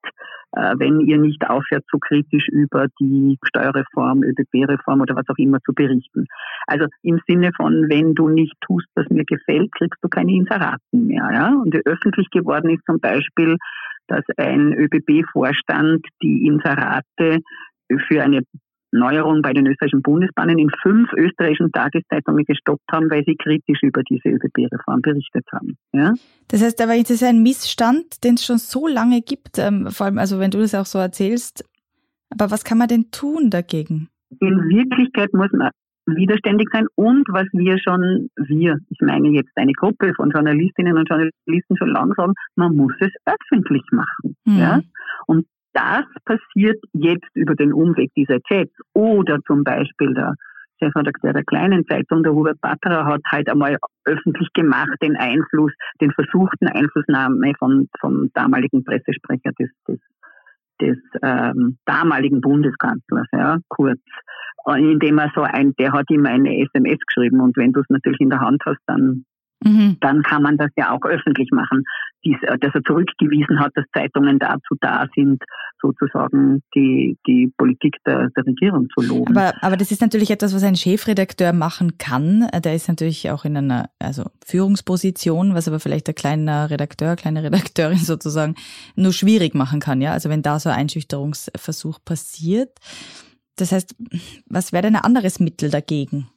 wenn 0.51 1.01
ihr 1.01 1.17
nicht 1.17 1.47
aufhört, 1.47 1.83
so 1.91 1.99
kritisch 1.99 2.47
über 2.47 2.87
die 2.99 3.37
Steuerreform, 3.43 4.23
ÖBB-Reform 4.23 5.01
oder 5.01 5.15
was 5.15 5.27
auch 5.29 5.37
immer 5.37 5.59
zu 5.61 5.73
berichten. 5.73 6.25
Also 6.65 6.87
im 7.03 7.19
Sinne 7.27 7.51
von, 7.55 7.89
wenn 7.89 8.15
du 8.15 8.29
nicht 8.29 8.55
tust, 8.61 8.87
was 8.95 9.09
mir 9.09 9.25
gefällt, 9.25 9.71
kriegst 9.73 10.01
du 10.01 10.07
keine 10.09 10.31
Inseraten 10.31 11.07
mehr. 11.07 11.29
Ja? 11.33 11.49
Und 11.49 11.75
öffentlich 11.85 12.29
geworden 12.31 12.69
ist 12.69 12.85
zum 12.85 12.99
Beispiel, 12.99 13.57
dass 14.07 14.23
ein 14.37 14.73
ÖBB-Vorstand 14.73 16.05
die 16.21 16.47
Inserate 16.47 17.41
für 18.07 18.23
eine 18.23 18.41
Neuerung 18.91 19.41
bei 19.41 19.53
den 19.53 19.67
österreichischen 19.67 20.01
Bundesbahnen 20.01 20.57
in 20.57 20.69
fünf 20.81 21.11
österreichischen 21.13 21.71
Tageszeitungen 21.71 22.45
gestoppt 22.45 22.85
haben, 22.91 23.09
weil 23.09 23.23
sie 23.25 23.35
kritisch 23.35 23.83
über 23.83 24.01
diese 24.03 24.29
ÖBB-Reform 24.29 25.01
berichtet 25.01 25.45
haben. 25.51 25.77
Ja? 25.93 26.13
Das 26.47 26.63
heißt 26.63 26.81
aber, 26.81 26.97
das 26.97 27.09
ist 27.09 27.23
ein 27.23 27.43
Missstand, 27.43 28.23
den 28.23 28.35
es 28.35 28.45
schon 28.45 28.57
so 28.57 28.87
lange 28.87 29.21
gibt, 29.21 29.57
ähm, 29.57 29.87
vor 29.89 30.05
allem, 30.05 30.17
also 30.17 30.39
wenn 30.39 30.51
du 30.51 30.59
das 30.59 30.75
auch 30.75 30.85
so 30.85 30.99
erzählst. 30.99 31.65
Aber 32.29 32.51
was 32.51 32.63
kann 32.63 32.77
man 32.77 32.87
denn 32.87 33.11
tun 33.11 33.49
dagegen? 33.49 34.09
In 34.39 34.69
Wirklichkeit 34.69 35.33
muss 35.33 35.51
man 35.51 35.71
widerständig 36.05 36.69
sein 36.71 36.87
und 36.95 37.27
was 37.29 37.47
wir 37.51 37.77
schon, 37.79 38.29
wir, 38.37 38.79
ich 38.89 38.99
meine 39.01 39.29
jetzt 39.29 39.51
eine 39.55 39.73
Gruppe 39.73 40.13
von 40.15 40.29
Journalistinnen 40.31 40.97
und 40.97 41.07
Journalisten 41.09 41.77
schon 41.77 41.89
langsam, 41.89 42.33
man 42.55 42.75
muss 42.75 42.93
es 42.99 43.11
öffentlich 43.25 43.83
machen. 43.91 44.35
Mhm. 44.45 44.57
Ja? 44.57 44.81
Und 45.25 45.45
das 45.73 46.05
passiert 46.25 46.83
jetzt 46.93 47.35
über 47.35 47.55
den 47.55 47.73
Umweg 47.73 48.11
dieser 48.15 48.39
Chats 48.41 48.73
oder 48.93 49.39
zum 49.45 49.63
Beispiel 49.63 50.13
der 50.13 50.33
Chefredakteur 50.79 51.33
der 51.33 51.43
kleinen 51.43 51.85
Zeitung, 51.87 52.23
der 52.23 52.33
Hubert 52.33 52.61
Batterer, 52.61 53.05
hat 53.05 53.21
halt 53.31 53.49
einmal 53.49 53.77
öffentlich 54.05 54.47
gemacht 54.53 54.95
den 55.01 55.15
Einfluss, 55.15 55.71
den 56.01 56.11
versuchten 56.11 56.67
Einflussnahme 56.67 57.53
von, 57.57 57.87
vom 57.99 58.29
damaligen 58.33 58.83
Pressesprecher 58.83 59.51
des, 59.59 59.69
des, 59.87 59.99
des 60.81 60.97
ähm, 61.23 61.77
damaligen 61.85 62.41
Bundeskanzlers, 62.41 63.27
ja, 63.31 63.57
kurz, 63.69 63.99
indem 64.75 65.17
er 65.17 65.31
so 65.33 65.41
ein, 65.41 65.73
der 65.79 65.93
hat 65.93 66.09
ihm 66.09 66.25
eine 66.25 66.59
SMS 66.59 66.99
geschrieben. 67.07 67.41
Und 67.41 67.57
wenn 67.57 67.71
du 67.71 67.79
es 67.79 67.89
natürlich 67.89 68.19
in 68.19 68.29
der 68.29 68.41
Hand 68.41 68.61
hast, 68.65 68.81
dann 68.85 69.25
Mhm. 69.63 69.97
Dann 70.01 70.21
kann 70.23 70.43
man 70.43 70.57
das 70.57 70.69
ja 70.75 70.91
auch 70.91 71.03
öffentlich 71.03 71.49
machen, 71.51 71.83
dies, 72.23 72.37
äh, 72.43 72.57
dass 72.59 72.73
er 72.75 72.83
zurückgewiesen 72.83 73.59
hat, 73.59 73.71
dass 73.75 73.85
Zeitungen 73.93 74.39
dazu 74.39 74.75
da 74.79 75.07
sind, 75.15 75.43
sozusagen 75.81 76.61
die, 76.75 77.17
die 77.27 77.51
Politik 77.57 77.97
der, 78.05 78.29
der 78.35 78.45
Regierung 78.45 78.87
zu 78.89 79.05
loben. 79.05 79.35
Aber, 79.35 79.53
aber 79.61 79.77
das 79.77 79.91
ist 79.91 80.01
natürlich 80.01 80.31
etwas, 80.31 80.53
was 80.53 80.63
ein 80.63 80.75
Chefredakteur 80.75 81.53
machen 81.53 81.97
kann. 81.97 82.47
Der 82.63 82.75
ist 82.75 82.87
natürlich 82.87 83.29
auch 83.29 83.45
in 83.45 83.57
einer 83.57 83.89
also 83.99 84.25
Führungsposition, 84.45 85.53
was 85.53 85.67
aber 85.67 85.79
vielleicht 85.79 86.07
der 86.07 86.13
kleine 86.13 86.69
Redakteur, 86.69 87.15
kleine 87.15 87.43
Redakteurin 87.43 87.97
sozusagen 87.97 88.55
nur 88.95 89.13
schwierig 89.13 89.55
machen 89.55 89.79
kann. 89.79 90.01
Ja, 90.01 90.11
also 90.11 90.29
wenn 90.29 90.41
da 90.41 90.59
so 90.59 90.69
ein 90.69 90.77
Einschüchterungsversuch 90.77 91.99
passiert. 92.03 92.77
Das 93.55 93.71
heißt, 93.71 93.95
was 94.47 94.71
wäre 94.71 94.83
denn 94.83 94.95
ein 94.95 95.03
anderes 95.03 95.39
Mittel 95.39 95.71
dagegen? 95.71 96.29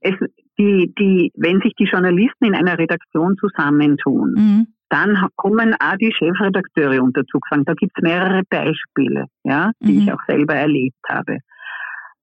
Es, 0.00 0.14
die, 0.58 0.92
die, 0.98 1.32
wenn 1.36 1.60
sich 1.60 1.74
die 1.78 1.84
Journalisten 1.84 2.44
in 2.44 2.54
einer 2.54 2.78
Redaktion 2.78 3.36
zusammentun, 3.36 4.34
mhm. 4.36 4.66
dann 4.88 5.28
kommen 5.36 5.74
auch 5.74 5.96
die 5.96 6.12
Chefredakteure 6.12 7.02
unter 7.02 7.24
Zugfang. 7.26 7.64
Da 7.64 7.74
gibt 7.74 7.92
es 7.96 8.02
mehrere 8.02 8.42
Beispiele, 8.48 9.26
ja, 9.44 9.72
die 9.80 9.92
mhm. 9.92 10.00
ich 10.00 10.12
auch 10.12 10.22
selber 10.26 10.54
erlebt 10.54 10.96
habe. 11.08 11.38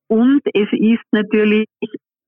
Und 0.07 0.41
es 0.53 0.67
ist 0.71 1.03
natürlich, 1.11 1.65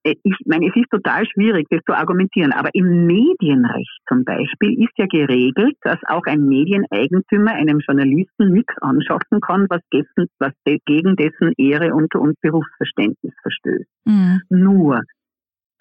ich 0.04 0.36
meine, 0.46 0.68
es 0.68 0.76
ist 0.76 0.90
total 0.90 1.26
schwierig, 1.28 1.68
das 1.70 1.82
zu 1.86 1.94
argumentieren, 1.94 2.52
aber 2.52 2.70
im 2.74 3.06
Medienrecht 3.06 4.00
zum 4.08 4.24
Beispiel 4.24 4.84
ist 4.84 4.94
ja 4.98 5.06
geregelt, 5.08 5.76
dass 5.82 6.00
auch 6.08 6.24
ein 6.26 6.48
Medieneigentümer 6.48 7.52
einem 7.52 7.80
Journalisten 7.80 8.54
nichts 8.54 8.74
anschaffen 8.82 9.42
kann, 9.42 9.66
was, 9.70 9.82
dessen, 9.92 10.30
was 10.40 10.52
gegen 10.64 11.16
dessen 11.16 11.54
Ehre 11.58 11.94
und, 11.94 12.14
und 12.16 12.40
Berufsverständnis 12.42 13.34
verstößt. 13.42 13.90
Mhm. 14.06 14.42
Nur 14.50 15.02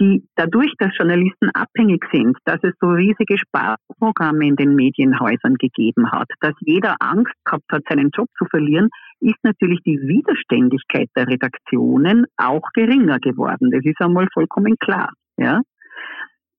die 0.01 0.27
dadurch, 0.35 0.73
dass 0.79 0.97
Journalisten 0.97 1.51
abhängig 1.55 2.05
sind, 2.13 2.37
dass 2.45 2.59
es 2.63 2.73
so 2.81 2.89
riesige 2.89 3.39
Sparprogramme 3.39 4.47
in 4.47 4.57
den 4.57 4.75
Medienhäusern 4.75 5.55
gegeben 5.55 6.11
hat, 6.11 6.29
dass 6.41 6.55
jeder 6.61 6.97
Angst 7.01 7.33
gehabt 7.45 7.71
hat, 7.71 7.83
seinen 7.89 8.11
Job 8.11 8.29
zu 8.37 8.45
verlieren, 8.47 8.89
ist 9.21 9.39
natürlich 9.43 9.81
die 9.85 10.01
Widerständigkeit 10.01 11.09
der 11.17 11.29
Redaktionen 11.29 12.27
auch 12.37 12.69
geringer 12.75 13.19
geworden. 13.21 13.71
Das 13.71 13.85
ist 13.85 14.01
einmal 14.01 14.27
vollkommen 14.33 14.77
klar. 14.79 15.13
Ja? 15.37 15.61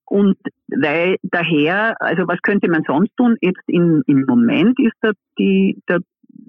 Und 0.06 0.38
weil 0.68 1.18
daher, 1.24 1.96
also 2.00 2.28
was 2.28 2.40
könnte 2.42 2.70
man 2.70 2.84
sonst 2.88 3.16
tun? 3.18 3.38
Jetzt 3.42 3.64
in, 3.68 4.02
im 4.08 4.26
Moment 4.28 4.80
ist 4.80 4.96
da 5.02 5.12
die, 5.38 5.82
der, 5.90 6.00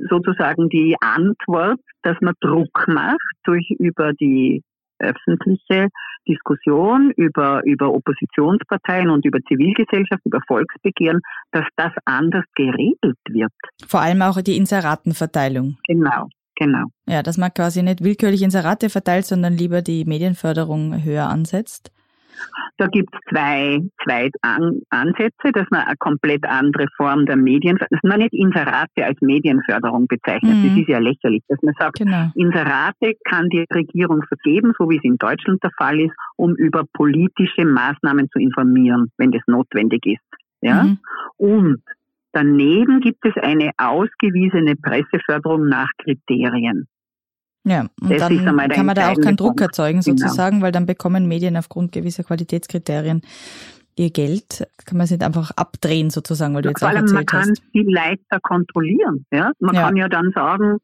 sozusagen 0.08 0.68
die 0.68 0.94
Antwort, 1.00 1.80
dass 2.02 2.16
man 2.20 2.34
Druck 2.40 2.86
macht 2.86 3.18
durch 3.44 3.68
über 3.78 4.12
die 4.12 4.62
öffentliche 4.98 5.88
Diskussion 6.28 7.12
über, 7.16 7.62
über 7.64 7.92
Oppositionsparteien 7.92 9.10
und 9.10 9.24
über 9.24 9.38
Zivilgesellschaft, 9.48 10.22
über 10.24 10.40
Volksbegehren, 10.46 11.20
dass 11.52 11.66
das 11.76 11.92
anders 12.04 12.44
geregelt 12.54 13.18
wird. 13.28 13.52
Vor 13.86 14.00
allem 14.00 14.22
auch 14.22 14.40
die 14.42 14.56
Inseratenverteilung. 14.56 15.78
Genau, 15.86 16.28
genau. 16.56 16.86
Ja, 17.08 17.22
dass 17.22 17.38
man 17.38 17.54
quasi 17.54 17.82
nicht 17.82 18.02
willkürlich 18.02 18.42
Inserate 18.42 18.90
verteilt, 18.90 19.26
sondern 19.26 19.54
lieber 19.54 19.82
die 19.82 20.04
Medienförderung 20.04 21.04
höher 21.04 21.28
ansetzt. 21.28 21.92
Da 22.78 22.86
gibt 22.88 23.14
es 23.14 23.20
zwei, 23.30 23.80
zwei 24.04 24.30
An 24.42 24.80
Ansätze, 24.90 25.52
dass 25.52 25.66
man 25.70 25.82
eine 25.82 25.96
komplett 25.96 26.44
andere 26.44 26.86
Form 26.96 27.24
der 27.26 27.36
Medien, 27.36 27.78
dass 27.78 28.00
man 28.02 28.18
nicht 28.18 28.34
Inserate 28.34 29.04
als 29.04 29.20
Medienförderung 29.20 30.06
bezeichnet. 30.06 30.56
Mhm. 30.56 30.68
Das 30.68 30.78
ist 30.78 30.88
ja 30.88 30.98
lächerlich, 30.98 31.42
dass 31.48 31.58
man 31.62 31.74
sagt, 31.78 31.98
genau. 31.98 32.30
Inserate 32.34 33.14
kann 33.24 33.48
die 33.48 33.64
Regierung 33.72 34.22
vergeben, 34.28 34.72
so 34.78 34.90
wie 34.90 34.98
es 34.98 35.04
in 35.04 35.16
Deutschland 35.16 35.62
der 35.62 35.70
Fall 35.78 36.00
ist, 36.00 36.14
um 36.36 36.54
über 36.54 36.84
politische 36.92 37.64
Maßnahmen 37.64 38.28
zu 38.30 38.38
informieren, 38.38 39.10
wenn 39.16 39.32
das 39.32 39.42
notwendig 39.46 40.04
ist. 40.06 40.22
Ja? 40.60 40.84
Mhm. 40.84 40.98
Und 41.36 41.82
daneben 42.32 43.00
gibt 43.00 43.24
es 43.24 43.34
eine 43.42 43.70
ausgewiesene 43.78 44.76
Presseförderung 44.76 45.68
nach 45.68 45.88
Kriterien. 46.02 46.86
Ja, 47.66 47.86
und 48.00 48.10
das 48.12 48.20
dann 48.20 48.68
kann 48.68 48.86
man 48.86 48.94
da 48.94 49.10
auch 49.10 49.20
keinen 49.20 49.36
Druck 49.36 49.60
erzeugen 49.60 50.00
genau. 50.00 50.16
sozusagen, 50.16 50.56
genau. 50.56 50.66
weil 50.66 50.72
dann 50.72 50.86
bekommen 50.86 51.26
Medien 51.26 51.56
aufgrund 51.56 51.90
gewisser 51.90 52.22
Qualitätskriterien 52.22 53.22
ihr 53.96 54.10
Geld. 54.10 54.68
Kann 54.84 54.98
man 54.98 55.06
es 55.06 55.10
nicht 55.10 55.24
einfach 55.24 55.50
abdrehen 55.56 56.10
sozusagen, 56.10 56.54
weil 56.54 56.62
du 56.62 56.68
jetzt 56.68 56.78
Vor 56.78 56.90
allem, 56.90 57.06
man 57.12 57.26
kann 57.26 57.50
es 57.50 57.60
viel 57.72 57.92
leichter 57.92 58.38
kontrollieren. 58.40 59.26
Ja? 59.32 59.50
Man 59.58 59.74
ja. 59.74 59.82
kann 59.82 59.96
ja 59.96 60.08
dann 60.08 60.30
sagen, 60.32 60.76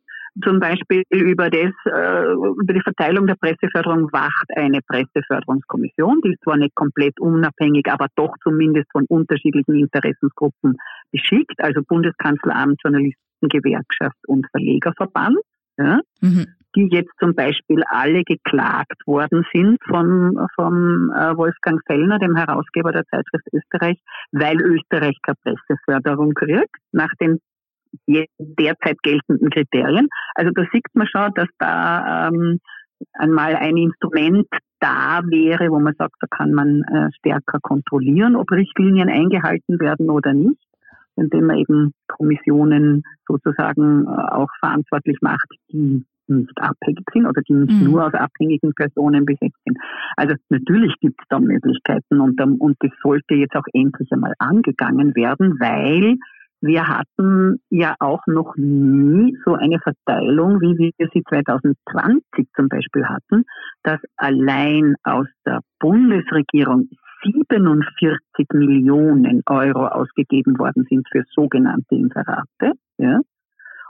zum 0.43 0.59
Beispiel 0.59 1.05
über 1.11 1.51
das, 1.51 1.73
äh, 1.85 2.33
über 2.33 2.73
die 2.73 2.81
Verteilung 2.81 3.29
der 3.29 3.37
Presseförderung 3.37 4.11
wacht 4.13 4.47
eine 4.57 4.81
Presseförderungskommission, 4.81 6.21
die 6.25 6.33
ist 6.33 6.43
zwar 6.43 6.57
nicht 6.57 6.75
komplett 6.75 7.21
unabhängig, 7.21 7.87
aber 7.93 8.07
doch 8.17 8.35
zumindest 8.43 8.91
von 8.91 9.05
unterschiedlichen 9.07 9.77
Interessensgruppen 9.77 10.79
beschickt, 11.13 11.63
also 11.63 11.83
Bundeskanzleramt, 11.87 12.81
Journalistengewerkschaft 12.83 14.17
und 14.27 14.49
Verlegerverband. 14.51 15.39
Ja? 15.79 16.01
Mhm 16.21 16.47
die 16.75 16.89
jetzt 16.91 17.13
zum 17.19 17.35
Beispiel 17.35 17.83
alle 17.89 18.23
geklagt 18.25 19.07
worden 19.07 19.45
sind 19.53 19.79
von, 19.87 20.47
von 20.55 21.11
äh, 21.15 21.37
Wolfgang 21.37 21.81
Fellner, 21.87 22.19
dem 22.19 22.37
Herausgeber 22.37 22.93
der 22.93 23.05
Zeitschrift 23.07 23.47
Österreich, 23.53 23.99
weil 24.33 24.61
Österreich 24.61 25.17
keine 25.23 25.37
Presseförderung 25.43 26.35
kriegt, 26.35 26.75
nach 26.93 27.13
den 27.21 27.39
derzeit 28.39 29.03
geltenden 29.03 29.51
Kriterien. 29.51 30.09
Also 30.35 30.51
da 30.55 30.65
sieht 30.73 30.87
man 30.95 31.07
schon, 31.07 31.31
dass 31.35 31.49
da 31.59 32.29
ähm, 32.29 32.59
einmal 33.13 33.57
ein 33.57 33.77
Instrument 33.77 34.47
da 34.81 35.21
wäre, 35.25 35.71
wo 35.71 35.79
man 35.79 35.95
sagt, 35.99 36.15
da 36.21 36.27
kann 36.29 36.53
man 36.53 36.83
äh, 36.83 37.11
stärker 37.19 37.59
kontrollieren, 37.61 38.37
ob 38.37 38.51
Richtlinien 38.51 39.09
eingehalten 39.09 39.79
werden 39.79 40.11
oder 40.11 40.33
nicht, 40.33 40.61
indem 41.17 41.47
man 41.47 41.59
eben 41.59 41.93
Kommissionen 42.09 43.03
sozusagen 43.27 44.07
äh, 44.07 44.09
auch 44.09 44.51
verantwortlich 44.59 45.19
macht, 45.21 45.47
die 45.71 46.05
nicht 46.39 46.61
abhängig 46.61 47.05
sind 47.13 47.27
oder 47.27 47.43
die 47.43 47.55
nicht 47.55 47.73
mhm. 47.73 47.85
nur 47.85 48.07
aus 48.07 48.15
abhängigen 48.15 48.73
Personen 48.75 49.25
besetzt 49.25 49.59
sind. 49.65 49.79
Also 50.17 50.35
natürlich 50.49 50.95
gibt 51.01 51.21
es 51.21 51.27
da 51.29 51.39
Möglichkeiten 51.39 52.21
und, 52.21 52.41
ähm, 52.41 52.57
und 52.57 52.77
das 52.81 52.91
sollte 53.03 53.35
jetzt 53.35 53.55
auch 53.55 53.67
endlich 53.73 54.11
einmal 54.13 54.35
angegangen 54.39 55.15
werden, 55.15 55.57
weil 55.61 56.17
wir 56.63 56.87
hatten 56.87 57.61
ja 57.71 57.97
auch 57.99 58.25
noch 58.27 58.55
nie 58.57 59.37
so 59.45 59.55
eine 59.55 59.81
Verteilung, 59.81 60.61
wie 60.61 60.79
wir 60.79 61.09
sie 61.13 61.23
2020 61.29 62.47
zum 62.55 62.69
Beispiel 62.69 63.05
hatten, 63.05 63.45
dass 63.83 64.01
allein 64.17 64.95
aus 65.03 65.27
der 65.45 65.61
Bundesregierung 65.81 66.89
47 67.25 68.47
Millionen 68.55 69.43
Euro 69.47 69.87
ausgegeben 69.87 70.59
worden 70.59 70.87
sind 70.89 71.07
für 71.11 71.25
sogenannte 71.35 71.97
Inserate. 71.97 72.73
Ja 72.99 73.21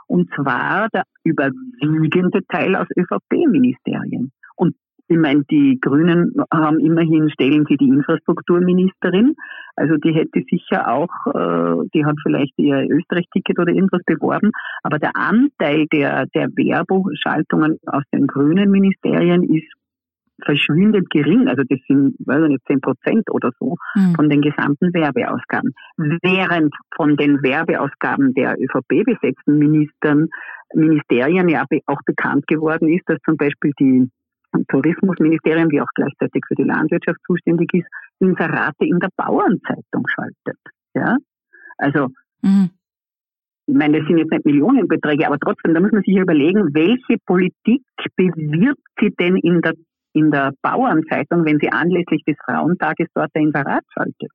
und 0.07 0.29
zwar 0.35 0.89
der 0.93 1.03
überwiegende 1.23 2.41
Teil 2.47 2.75
aus 2.75 2.87
ÖVP-Ministerien. 2.97 4.31
Und 4.55 4.75
ich 5.07 5.17
meine, 5.17 5.43
die 5.49 5.79
Grünen 5.81 6.33
haben 6.51 6.79
immerhin, 6.79 7.29
stellen 7.29 7.65
sie 7.67 7.77
die 7.77 7.89
Infrastrukturministerin. 7.89 9.35
Also 9.75 9.97
die 9.97 10.13
hätte 10.13 10.43
sicher 10.49 10.87
auch, 10.87 11.09
äh, 11.27 11.87
die 11.93 12.05
hat 12.05 12.15
vielleicht 12.23 12.53
ihr 12.57 12.87
Österreich-Ticket 12.89 13.59
oder 13.59 13.73
irgendwas 13.73 14.01
beworben. 14.05 14.51
Aber 14.81 14.99
der 14.99 15.11
Anteil 15.15 15.87
der, 15.91 16.25
der 16.27 16.47
Werbeschaltungen 16.55 17.79
aus 17.85 18.03
den 18.13 18.27
grünen 18.27 18.71
Ministerien 18.71 19.43
ist 19.43 19.71
verschwindend 20.45 21.09
gering, 21.09 21.47
also 21.47 21.63
das 21.67 21.79
sind, 21.87 22.15
weiß 22.19 22.43
ich 22.43 22.49
nicht, 22.49 22.67
10 22.67 22.81
Prozent 22.81 23.31
oder 23.31 23.51
so 23.59 23.75
mhm. 23.95 24.15
von 24.15 24.29
den 24.29 24.41
gesamten 24.41 24.93
Werbeausgaben. 24.93 25.73
Während 25.97 26.73
von 26.95 27.15
den 27.17 27.41
Werbeausgaben 27.41 28.33
der 28.33 28.55
ÖVP 28.59 29.05
besetzten 29.05 29.57
Ministern, 29.57 30.29
Ministerien 30.73 31.49
ja 31.49 31.65
auch 31.85 32.01
bekannt 32.05 32.47
geworden 32.47 32.89
ist, 32.89 33.03
dass 33.07 33.19
zum 33.25 33.37
Beispiel 33.37 33.71
die 33.79 34.09
Tourismusministerium, 34.67 35.69
die 35.69 35.81
auch 35.81 35.87
gleichzeitig 35.95 36.43
für 36.47 36.55
die 36.55 36.63
Landwirtschaft 36.63 37.19
zuständig 37.25 37.73
ist, 37.73 37.87
Inserate 38.19 38.85
in 38.85 38.99
der 38.99 39.09
Bauernzeitung 39.15 40.05
schaltet. 40.07 40.59
Ja? 40.93 41.17
Also, 41.77 42.09
mhm. 42.41 42.69
ich 43.65 43.75
meine, 43.75 43.99
das 43.99 44.07
sind 44.07 44.19
jetzt 44.19 44.31
nicht 44.31 44.45
Millionenbeträge, 44.45 45.25
aber 45.25 45.39
trotzdem, 45.39 45.73
da 45.73 45.79
muss 45.79 45.91
man 45.91 46.03
sich 46.03 46.15
überlegen, 46.15 46.73
welche 46.73 47.17
Politik 47.25 47.83
bewirbt 48.15 48.81
sie 48.99 49.11
denn 49.19 49.37
in 49.37 49.61
der 49.61 49.73
in 50.13 50.31
der 50.31 50.53
Bauernzeitung, 50.61 51.45
wenn 51.45 51.59
sie 51.59 51.71
anlässlich 51.71 52.23
des 52.25 52.37
Frauentages 52.45 53.07
dort 53.13 53.31
ein 53.35 53.47
Inserat 53.47 53.83
schaltet. 53.93 54.31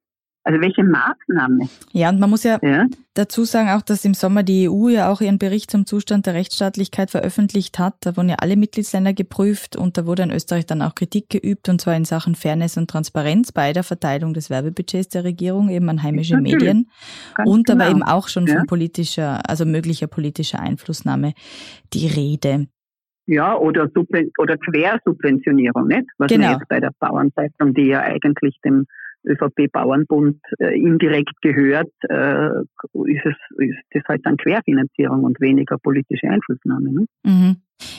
Also 0.49 0.63
welche 0.63 0.83
Maßnahme? 0.83 1.69
Ja, 1.93 2.09
und 2.09 2.21
man 2.21 2.31
muss 2.31 2.43
ja, 2.43 2.59
ja, 2.63 2.87
dazu 3.13 3.45
sagen 3.45 3.69
auch, 3.69 3.83
dass 3.83 4.07
im 4.07 4.15
Sommer 4.15 4.43
die 4.43 4.71
EU 4.71 4.89
ja 4.89 5.11
auch 5.13 5.21
ihren 5.21 5.37
Bericht 5.37 5.71
zum 5.71 5.85
Zustand 5.85 6.25
der 6.25 6.33
Rechtsstaatlichkeit 6.33 7.11
veröffentlicht 7.11 7.79
hat. 7.79 7.97
Da 8.01 8.17
wurden 8.17 8.31
ja 8.31 8.37
alle 8.37 8.57
Mitgliedsländer 8.57 9.13
geprüft 9.13 9.77
und 9.77 9.99
da 9.99 10.07
wurde 10.07 10.23
in 10.23 10.31
Österreich 10.31 10.65
dann 10.65 10.81
auch 10.81 10.95
Kritik 10.95 11.29
geübt 11.29 11.69
und 11.69 11.83
zwar 11.83 11.97
in 11.97 12.07
Sachen 12.07 12.35
Fairness 12.35 12.79
und 12.79 12.89
Transparenz 12.89 13.53
bei 13.53 13.75
der 13.75 13.85
Verteilung 13.85 14.33
des 14.33 14.49
Werbebudgets 14.49 15.09
der 15.09 15.25
Regierung 15.25 15.69
eben 15.69 15.87
an 15.91 16.03
heimische 16.03 16.37
Natürlich. 16.37 16.55
Medien 16.55 16.91
Ganz 17.35 17.51
und 17.51 17.67
genau. 17.67 17.85
aber 17.85 17.91
eben 17.91 18.03
auch 18.03 18.29
schon 18.29 18.47
ja. 18.47 18.57
von 18.57 18.67
politischer, 18.67 19.47
also 19.47 19.67
möglicher 19.67 20.07
politischer 20.07 20.61
Einflussnahme 20.61 21.35
die 21.93 22.07
Rede. 22.07 22.69
Ja, 23.29 23.59
oder, 23.59 23.91
oder 24.39 24.57
Quersubventionierung, 24.57 25.87
nicht? 25.87 26.07
Was 26.17 26.29
genau. 26.29 26.53
jetzt 26.53 26.67
bei 26.67 26.81
der 26.81 26.93
Bauernzeitung, 26.99 27.75
die 27.75 27.89
ja 27.89 28.01
eigentlich 28.01 28.59
dem 28.65 28.87
ÖVP-Bauernbund 29.27 30.41
äh, 30.59 30.79
indirekt 30.81 31.35
gehört, 31.43 31.93
äh, 32.09 32.49
ist, 33.05 33.27
es, 33.27 33.37
ist 33.59 33.79
das 33.93 34.03
halt 34.09 34.25
dann 34.25 34.39
Querfinanzierung 34.39 35.25
und 35.25 35.39
weniger 35.43 35.77
politische 35.77 36.27
Einflussnahme. 36.27 36.91
Ne? 36.91 37.07
Mhm. 37.23 37.57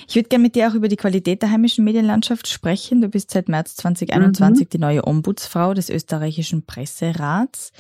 Ich 0.10 0.16
würde 0.16 0.28
gerne 0.28 0.42
mit 0.42 0.56
dir 0.56 0.68
auch 0.68 0.74
über 0.74 0.88
die 0.88 0.96
Qualität 0.96 1.44
der 1.44 1.52
heimischen 1.52 1.86
Medienlandschaft 1.86 2.48
sprechen. 2.48 3.00
Du 3.00 3.10
bist 3.10 3.30
seit 3.30 3.48
März 3.48 3.76
2021 3.76 4.66
mhm. 4.66 4.70
die 4.70 4.80
neue 4.80 5.06
Ombudsfrau 5.06 5.76
des 5.76 5.92
österreichischen 5.92 6.66
Presserats. 6.66 7.72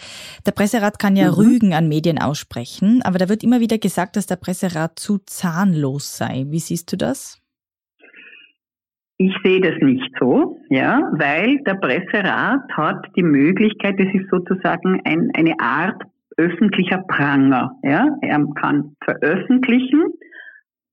Der 0.45 0.51
Presserat 0.51 0.99
kann 0.99 1.15
ja 1.15 1.29
mhm. 1.29 1.33
Rügen 1.33 1.73
an 1.73 1.87
Medien 1.87 2.19
aussprechen, 2.19 3.01
aber 3.03 3.17
da 3.17 3.29
wird 3.29 3.43
immer 3.43 3.59
wieder 3.61 3.79
gesagt, 3.79 4.15
dass 4.15 4.27
der 4.27 4.35
Presserat 4.35 4.99
zu 4.99 5.17
zahnlos 5.25 6.17
sei. 6.17 6.45
Wie 6.49 6.59
siehst 6.59 6.91
du 6.91 6.97
das? 6.97 7.41
Ich 9.17 9.35
sehe 9.43 9.59
das 9.59 9.73
nicht 9.81 10.09
so, 10.19 10.57
ja, 10.69 11.01
weil 11.13 11.57
der 11.63 11.73
Presserat 11.73 12.61
hat 12.71 13.05
die 13.17 13.23
Möglichkeit, 13.23 13.99
das 13.99 14.07
ist 14.13 14.29
sozusagen 14.31 15.01
ein, 15.03 15.29
eine 15.33 15.59
Art 15.59 16.01
öffentlicher 16.37 16.99
Pranger, 16.99 17.71
ja. 17.83 18.07
Er 18.21 18.45
kann 18.55 18.95
veröffentlichen, 19.03 20.13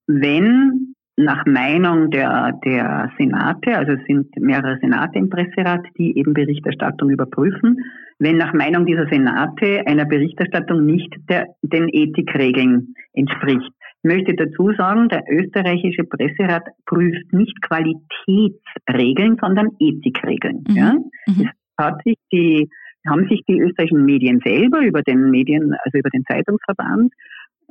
wenn 0.09 0.95
nach 1.17 1.47
Meinung 1.47 2.11
der, 2.11 2.53
der 2.64 3.11
Senate, 3.19 3.77
also 3.77 3.93
es 3.93 4.05
sind 4.07 4.29
mehrere 4.39 4.79
Senate 4.81 5.19
im 5.19 5.31
Presserat, 5.31 5.87
die 5.97 6.17
eben 6.19 6.35
Berichterstattung 6.35 7.09
überprüfen, 7.09 7.79
wenn 8.19 8.37
nach 8.37 8.53
Meinung 8.53 8.85
dieser 8.85 9.07
Senate 9.09 9.83
einer 9.87 10.05
Berichterstattung 10.05 10.85
nicht 10.85 11.14
der, 11.29 11.47
den 11.62 11.89
Ethikregeln 11.89 12.95
entspricht. 13.14 13.71
möchte 14.03 14.35
dazu 14.35 14.73
sagen, 14.77 15.09
der 15.09 15.25
österreichische 15.29 16.05
Presserat 16.05 16.64
prüft 16.85 17.33
nicht 17.33 17.61
Qualitätsregeln, 17.62 19.37
sondern 19.41 19.69
Ethikregeln. 19.79 20.64
Mhm. 20.69 20.77
Ja? 20.77 20.93
Mhm. 21.27 21.49
Es 21.49 21.85
hat 21.85 22.03
sich 22.05 22.17
die, 22.31 22.69
haben 23.09 23.27
sich 23.29 23.43
die 23.49 23.59
österreichischen 23.59 24.05
Medien 24.05 24.41
selber 24.45 24.81
über 24.81 25.03
den 25.03 25.31
Medien, 25.31 25.75
also 25.85 25.99
über 25.99 26.11
den 26.11 26.25
Zeitungsverband, 26.25 27.12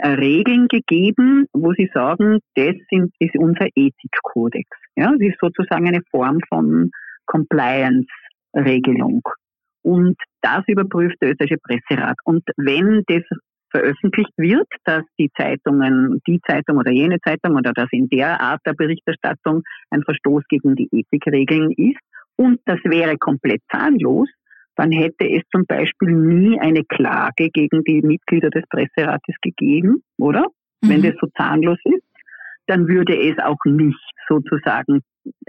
Regeln 0.04 0.68
gegeben, 0.68 1.48
wo 1.54 1.74
sie 1.74 1.90
sagen, 1.94 2.40
das 2.56 2.76
sind, 2.90 3.14
ist 3.20 3.36
unser 3.38 3.68
Ethikkodex. 3.76 4.70
Ja, 4.96 5.12
das 5.12 5.20
ist 5.20 5.40
sozusagen 5.40 5.88
eine 5.88 6.02
Form 6.12 6.40
von 6.50 6.92
Compliance-Regelung. 7.26 9.22
Und 9.84 10.18
das 10.42 10.64
überprüft 10.68 11.16
der 11.22 11.32
österreichische 11.32 11.60
Presserat. 11.62 12.18
Und 12.24 12.44
wenn 12.58 13.04
das 13.08 13.24
veröffentlicht 13.72 14.32
wird, 14.38 14.68
dass 14.86 15.04
die 15.20 15.30
Zeitungen, 15.38 16.22
die 16.28 16.40
Zeitung 16.48 16.78
oder 16.78 16.92
jene 16.92 17.20
Zeitung 17.20 17.56
oder 17.56 17.74
dass 17.74 17.90
in 17.92 18.08
der 18.10 18.40
Art 18.40 18.62
der 18.66 18.74
Berichterstattung 18.74 19.64
ein 19.90 20.04
Verstoß 20.04 20.44
gegen 20.50 20.76
die 20.76 20.88
Ethikregeln 20.92 21.72
ist 21.72 22.00
und 22.38 22.60
das 22.66 22.80
wäre 22.84 23.18
komplett 23.18 23.62
zahnlos, 23.72 24.30
dann 24.76 24.92
hätte 24.92 25.30
es 25.30 25.44
zum 25.52 25.66
Beispiel 25.66 26.12
nie 26.12 26.60
eine 26.60 26.84
Klage 26.84 27.50
gegen 27.50 27.84
die 27.84 28.02
Mitglieder 28.02 28.50
des 28.50 28.64
Presserates 28.70 29.36
gegeben, 29.42 30.04
oder? 30.18 30.48
Mhm. 30.82 30.90
Wenn 30.90 31.02
das 31.04 31.16
so 31.20 31.28
zahnlos 31.38 31.80
ist, 31.86 32.04
dann 32.68 32.88
würde 32.88 33.18
es 33.18 33.38
auch 33.40 33.64
nicht 33.66 34.00
sozusagen 34.28 35.02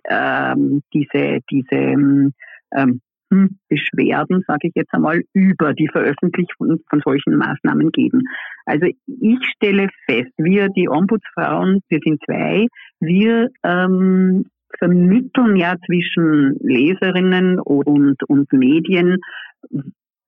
ähm, 0.08 0.82
diese, 0.92 1.40
diese 1.50 1.76
ähm, 1.76 3.00
hm, 3.32 3.58
Beschwerden, 3.68 4.44
sage 4.46 4.68
ich 4.68 4.72
jetzt 4.76 4.94
einmal, 4.94 5.22
über 5.32 5.74
die 5.74 5.88
Veröffentlichung 5.88 6.78
von 6.88 7.00
solchen 7.04 7.36
Maßnahmen 7.36 7.90
geben. 7.90 8.22
Also 8.66 8.86
ich 8.86 9.38
stelle 9.56 9.88
fest, 10.08 10.30
wir, 10.36 10.68
die 10.68 10.88
Ombudsfrauen, 10.88 11.80
wir 11.88 11.98
sind 12.04 12.22
zwei, 12.24 12.66
wir 13.00 13.48
ähm, 13.64 14.46
vermitteln 14.78 15.56
ja 15.56 15.76
zwischen 15.86 16.56
Leserinnen 16.60 17.60
und, 17.60 18.22
und 18.28 18.52
Medien, 18.52 19.18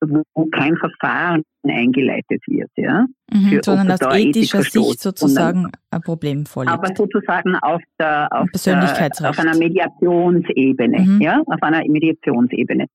wo 0.01 0.46
kein 0.46 0.76
Verfahren 0.76 1.42
eingeleitet 1.66 2.42
wird, 2.46 2.70
ja. 2.76 3.07
Mhm, 3.32 3.49
für, 3.49 3.61
sondern 3.62 3.90
aus 3.90 4.16
ethischer 4.16 4.62
Sicht 4.62 5.01
sozusagen 5.01 5.70
ein 5.90 6.01
Problem 6.03 6.46
vorliegt. 6.46 6.72
Aber 6.72 6.88
sozusagen 6.94 7.57
auf 7.57 7.82
der, 7.99 8.28
auf, 8.32 8.49
der, 8.64 9.30
auf 9.30 9.38
einer 9.38 9.57
Mediationsebene, 9.57 11.01
mhm. 11.01 11.20
ja, 11.20 11.42
auf 11.44 11.62
einer 11.62 11.82
Mediationsebene. 11.86 12.86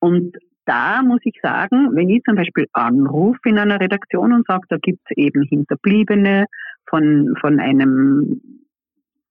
Und 0.00 0.36
da 0.66 1.02
muss 1.02 1.20
ich 1.24 1.34
sagen, 1.42 1.90
wenn 1.94 2.08
ich 2.08 2.22
zum 2.24 2.36
Beispiel 2.36 2.66
anrufe 2.72 3.40
in 3.46 3.58
einer 3.58 3.80
Redaktion 3.80 4.32
und 4.32 4.46
sage, 4.46 4.66
da 4.68 4.76
gibt 4.76 5.00
es 5.06 5.16
eben 5.16 5.42
Hinterbliebene 5.42 6.46
von, 6.88 7.34
von 7.40 7.58
einem 7.58 8.40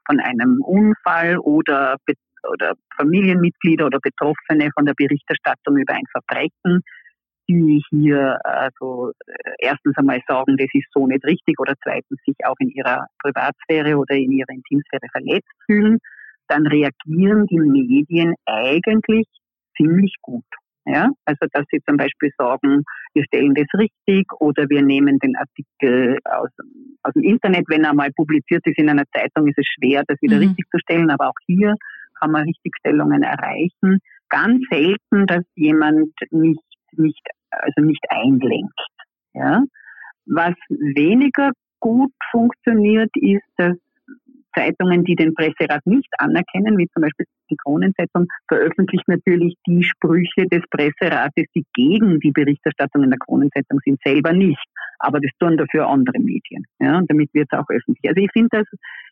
von 0.06 0.20
einem 0.20 0.62
Unfall 0.62 1.38
oder, 1.38 1.97
oder 2.52 2.74
Familienmitglieder 2.97 3.86
oder 3.86 3.99
Betroffene 4.02 4.70
von 4.74 4.86
der 4.86 4.93
Berichterstattung 4.95 5.78
über 5.78 5.93
ein 5.93 6.06
Verbrechen, 6.12 6.82
die 7.47 7.82
hier 7.89 8.38
also 8.43 9.12
erstens 9.60 9.97
einmal 9.97 10.22
sagen, 10.28 10.58
das 10.58 10.70
ist 10.74 10.88
so 10.93 11.08
nicht 11.08 11.26
richtig 11.26 11.60
oder 11.60 11.74
zweitens 11.84 12.20
sich 12.26 12.36
auch 12.45 12.56
in 12.60 12.70
ihrer 12.70 13.06
Privatsphäre 13.20 13.97
oder 13.97 14.16
in 14.16 14.32
ihrer 14.32 14.49
Intimsphäre 14.49 15.08
verletzt 15.12 15.52
fühlen, 15.66 15.99
dann 16.47 16.68
reagieren 16.68 17.45
die 17.47 17.60
Medien 17.60 18.36
eigentlich 18.45 19.28
ziemlich 19.76 20.16
gut. 20.22 20.45
Ja, 20.86 21.10
also 21.26 21.46
dass 21.52 21.66
sie 21.70 21.80
zum 21.88 21.98
Beispiel 21.98 22.32
sagen, 22.38 22.84
wir 23.14 23.24
stellen 23.26 23.54
das 23.54 23.68
richtig 23.78 24.26
oder 24.40 24.68
wir 24.68 24.82
nehmen 24.82 25.20
den 25.20 25.36
Artikel 25.36 26.18
aus, 26.24 26.50
aus 27.04 27.14
dem 27.14 27.24
Internet, 27.24 27.66
wenn 27.68 27.84
er 27.84 27.94
mal 27.94 28.12
publiziert 28.12 28.66
ist 28.66 28.80
in 28.80 28.90
einer 28.90 29.06
Zeitung, 29.14 29.48
ist 29.48 29.60
es 29.60 29.68
schwer, 29.68 30.04
das 30.08 30.18
wieder 30.22 30.38
mhm. 30.38 30.44
richtig 30.44 30.66
zu 30.72 30.80
stellen, 30.80 31.12
aber 31.12 31.30
auch 31.30 31.40
hier 31.46 31.76
kann 32.20 32.32
man 32.32 32.44
Richtigstellungen 32.46 33.22
erreichen. 33.22 34.00
Ganz 34.30 34.64
selten, 34.72 35.28
dass 35.28 35.44
jemand 35.56 36.14
nicht, 36.32 36.64
nicht, 36.94 37.28
also 37.52 37.82
nicht 37.82 38.06
einlenkt. 38.10 38.80
Ja. 39.34 39.64
Was 40.26 40.56
weniger 40.70 41.52
gut 41.80 42.14
funktioniert, 42.32 43.12
ist, 43.16 43.46
dass 43.58 43.76
Zeitungen, 44.56 45.04
die 45.04 45.16
den 45.16 45.34
Presserat 45.34 45.86
nicht 45.86 46.10
anerkennen, 46.18 46.78
wie 46.78 46.88
zum 46.93 47.02
Beispiel 47.02 47.26
die 47.49 47.58
Kronenzeitung, 47.58 48.28
veröffentlicht 48.47 49.08
natürlich 49.08 49.56
die 49.68 49.84
Sprüche 49.84 50.47
des 50.47 50.62
Presserates, 50.70 51.45
die 51.56 51.66
gegen 51.74 52.20
die 52.20 52.32
Berichterstattung 52.32 53.04
in 53.04 53.10
der 53.10 53.20
Kronenzeitung 53.20 53.80
sind, 53.84 53.99
selber 54.04 54.34
nicht. 54.34 54.64
Aber 54.99 55.20
das 55.20 55.32
tun 55.39 55.58
dafür 55.58 55.88
andere 55.88 56.20
Medien. 56.20 56.66
Ja, 56.80 56.97
und 56.97 57.10
damit 57.10 57.34
wird 57.34 57.47
es 57.52 57.58
auch 57.58 57.70
öffentlich. 57.70 58.08
Also 58.08 58.22
ich 58.22 58.32
finde, 58.32 58.49
das 58.52 58.68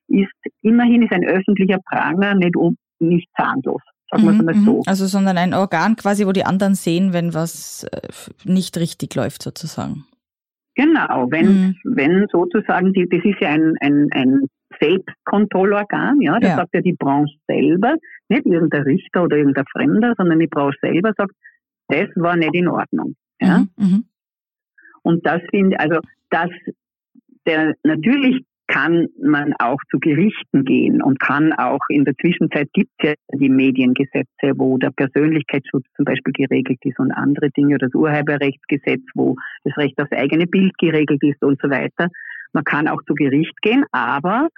ist, 0.08 0.54
immerhin 0.62 1.04
ist 1.04 1.12
ein 1.12 1.26
öffentlicher 1.26 1.80
Pranger 1.86 2.36
nicht, 2.36 2.56
nicht 3.00 3.28
zahnlos. 3.38 3.82
Sagen 4.12 4.24
wir 4.24 4.32
es 4.32 4.42
mal 4.42 4.56
mhm, 4.56 4.66
so. 4.66 4.76
Mhm. 4.78 4.84
Also, 4.88 5.06
sondern 5.06 5.38
ein 5.38 5.54
Organ 5.54 5.96
quasi, 5.96 6.26
wo 6.26 6.32
die 6.32 6.46
anderen 6.46 6.76
sehen, 6.76 7.14
wenn 7.14 7.34
was 7.34 7.84
äh, 7.92 8.02
nicht 8.44 8.78
richtig 8.78 9.14
läuft, 9.16 9.44
sozusagen. 9.44 10.06
Genau, 10.76 11.28
wenn, 11.30 11.46
mhm. 11.46 11.76
wenn 11.84 12.26
sozusagen, 12.32 12.94
die, 12.94 13.08
das 13.08 13.24
ist 13.24 13.40
ja 13.42 13.50
ein, 13.50 13.76
ein, 13.82 14.08
ein 14.12 14.48
Selbstkontrollorgan, 14.80 16.22
ja, 16.22 16.40
das 16.40 16.52
ja. 16.52 16.56
sagt 16.58 16.74
ja 16.74 16.82
die 16.82 16.94
Branche 16.94 17.36
selber, 17.48 17.96
nicht 18.30 18.46
irgendein 18.46 18.84
Richter 18.84 19.24
oder 19.24 19.38
irgendein 19.38 19.66
Fremder, 19.72 20.14
sondern 20.18 20.40
die 20.40 20.48
Branche 20.48 20.78
selber 20.82 21.14
sagt, 21.18 21.34
das 21.88 22.08
war 22.16 22.36
nicht 22.36 22.56
in 22.56 22.68
Ordnung. 22.68 23.16
Ja? 23.42 23.60
Mhm. 23.60 23.70
mhm. 23.78 24.06
Und 25.02 25.26
das 25.26 25.42
finde, 25.50 25.80
also 25.80 26.00
das, 26.30 26.50
der, 27.46 27.74
natürlich 27.84 28.46
kann 28.70 29.08
man 29.20 29.54
auch 29.58 29.80
zu 29.90 29.98
Gerichten 30.00 30.64
gehen 30.64 31.02
und 31.02 31.20
kann 31.20 31.54
auch 31.54 31.80
in 31.90 32.06
der 32.06 32.14
Zwischenzeit 32.22 32.70
gibt 32.74 32.92
es 33.00 33.10
ja 33.10 33.14
die 33.34 33.50
Mediengesetze, 33.50 34.54
wo 34.56 34.78
der 34.78 34.92
Persönlichkeitsschutz 34.92 35.86
zum 35.96 36.06
Beispiel 36.06 36.34
geregelt 36.34 36.78
ist 36.84 37.00
und 37.00 37.12
andere 37.12 37.50
Dinge, 37.50 37.80
das 37.80 37.96
Urheberrechtsgesetz, 37.96 39.02
wo 39.16 39.36
das 39.64 39.76
Recht 39.78 40.00
aufs 40.00 40.12
eigene 40.12 40.46
Bild 40.46 40.78
geregelt 40.78 41.24
ist 41.24 41.42
und 41.42 41.60
so 41.62 41.70
weiter. 41.70 42.10
Man 42.54 42.64
kann 42.64 42.88
auch 42.88 43.02
zu 43.08 43.16
Gericht 43.16 43.60
gehen, 43.62 43.86
aber 43.92 44.50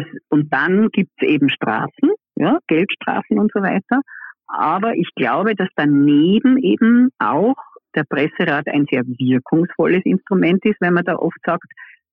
das, 0.00 0.04
und 0.28 0.52
dann 0.52 0.88
gibt 0.90 1.10
es 1.18 1.28
eben 1.28 1.48
Strafen, 1.50 2.10
ja, 2.36 2.58
Geldstrafen 2.66 3.38
und 3.38 3.50
so 3.52 3.60
weiter. 3.60 4.00
Aber 4.46 4.94
ich 4.94 5.08
glaube, 5.16 5.54
dass 5.54 5.68
daneben 5.74 6.58
eben 6.58 7.08
auch 7.18 7.56
der 7.94 8.04
Presserat 8.04 8.68
ein 8.68 8.86
sehr 8.90 9.04
wirkungsvolles 9.06 10.02
Instrument 10.04 10.64
ist, 10.64 10.80
wenn 10.80 10.94
man 10.94 11.04
da 11.04 11.16
oft 11.16 11.38
sagt, 11.44 11.66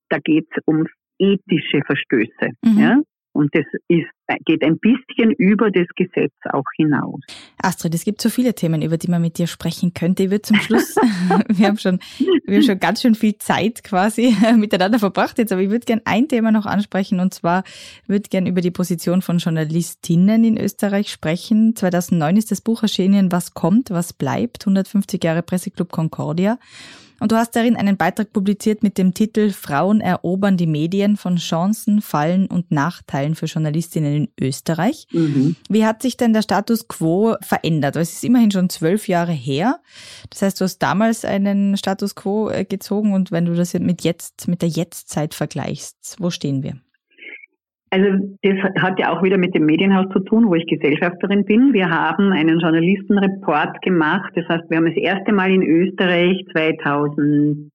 da 0.09 0.17
geht 0.17 0.47
es 0.51 0.63
um 0.65 0.85
ethische 1.19 1.81
Verstöße. 1.85 2.51
Mhm. 2.63 2.79
Ja? 2.79 2.97
Und 3.33 3.53
das 3.55 3.65
ist, 3.87 4.07
geht 4.45 4.63
ein 4.63 4.77
bisschen 4.77 5.31
über 5.31 5.71
das 5.71 5.87
Gesetz 5.95 6.33
auch 6.51 6.63
hinaus. 6.77 7.19
Astrid, 7.57 7.95
es 7.95 8.05
gibt 8.05 8.21
so 8.21 8.29
viele 8.29 8.53
Themen, 8.53 8.83
über 8.83 8.97
die 8.97 9.09
man 9.09 9.21
mit 9.21 9.39
dir 9.39 9.47
sprechen 9.47 9.95
könnte. 9.95 10.23
Ich 10.23 10.29
würde 10.29 10.43
zum 10.43 10.57
Schluss, 10.57 10.95
wir 11.49 11.67
haben 11.67 11.79
schon, 11.79 11.99
wir 12.45 12.57
haben 12.57 12.63
schon 12.63 12.79
ganz 12.79 13.01
schön 13.01 13.15
viel 13.15 13.37
Zeit 13.39 13.83
quasi 13.83 14.35
miteinander 14.55 14.99
verbracht 14.99 15.39
jetzt, 15.39 15.51
aber 15.51 15.61
ich 15.61 15.71
würde 15.71 15.85
gerne 15.85 16.03
ein 16.05 16.27
Thema 16.27 16.51
noch 16.51 16.67
ansprechen 16.67 17.19
und 17.19 17.33
zwar 17.33 17.63
würde 18.05 18.29
gerne 18.29 18.49
über 18.49 18.61
die 18.61 18.71
Position 18.71 19.23
von 19.23 19.39
Journalistinnen 19.39 20.43
in 20.43 20.57
Österreich 20.57 21.11
sprechen. 21.11 21.75
2009 21.75 22.37
ist 22.37 22.51
das 22.51 22.61
Buch 22.61 22.83
erschienen, 22.83 23.31
Was 23.31 23.55
kommt, 23.55 23.89
was 23.89 24.13
bleibt, 24.13 24.67
150 24.67 25.23
Jahre 25.23 25.41
Presseclub 25.41 25.91
Concordia. 25.91 26.59
Und 27.23 27.31
du 27.31 27.37
hast 27.37 27.55
darin 27.55 27.77
einen 27.77 27.95
Beitrag 27.95 28.33
publiziert 28.33 28.83
mit 28.83 28.97
dem 28.97 29.13
Titel 29.13 29.51
Frauen 29.51 30.01
erobern 30.01 30.57
die 30.57 30.67
Medien 30.67 31.15
von 31.15 31.37
Chancen, 31.37 32.01
Fallen 32.01 32.47
und 32.47 32.69
Nachteilen 32.69 33.35
für 33.35 33.45
Journalistinnen 33.45 34.13
in 34.13 34.27
Österreich. 34.37 35.07
Mhm. 35.13 35.55
Wie 35.69 35.85
hat 35.85 36.01
sich 36.01 36.17
denn 36.17 36.33
der 36.33 36.41
Status 36.41 36.89
quo 36.89 37.37
verändert? 37.39 37.95
Weil 37.95 38.01
es 38.01 38.11
ist 38.11 38.25
immerhin 38.25 38.51
schon 38.51 38.69
zwölf 38.69 39.07
Jahre 39.07 39.31
her. 39.31 39.79
Das 40.31 40.41
heißt, 40.41 40.59
du 40.59 40.65
hast 40.65 40.79
damals 40.79 41.23
einen 41.23 41.77
Status 41.77 42.15
quo 42.15 42.49
äh, 42.49 42.65
gezogen 42.65 43.13
und 43.13 43.31
wenn 43.31 43.45
du 43.45 43.55
das 43.55 43.73
mit 43.73 44.03
jetzt, 44.03 44.49
mit 44.49 44.61
der 44.61 44.67
Jetztzeit 44.67 45.33
vergleichst, 45.33 46.17
wo 46.19 46.29
stehen 46.29 46.61
wir? 46.61 46.75
Also 47.93 48.09
das 48.41 48.57
hat 48.81 48.99
ja 48.99 49.11
auch 49.11 49.21
wieder 49.21 49.37
mit 49.37 49.53
dem 49.53 49.67
Medienhaus 49.67 50.07
zu 50.11 50.17
tun, 50.21 50.47
wo 50.47 50.55
ich 50.55 50.65
Gesellschafterin 50.65 51.45
bin. 51.45 51.73
Wir 51.73 51.91
haben 51.91 52.31
einen 52.31 52.59
Journalistenreport 52.59 53.83
gemacht. 53.83 54.31
Das 54.33 54.47
heißt, 54.49 54.63
wir 54.67 54.77
haben 54.77 54.87
das 54.87 54.95
erste 54.95 55.31
Mal 55.31 55.51
in 55.51 55.61
Österreich 55.61 56.43
2016, 56.53 57.69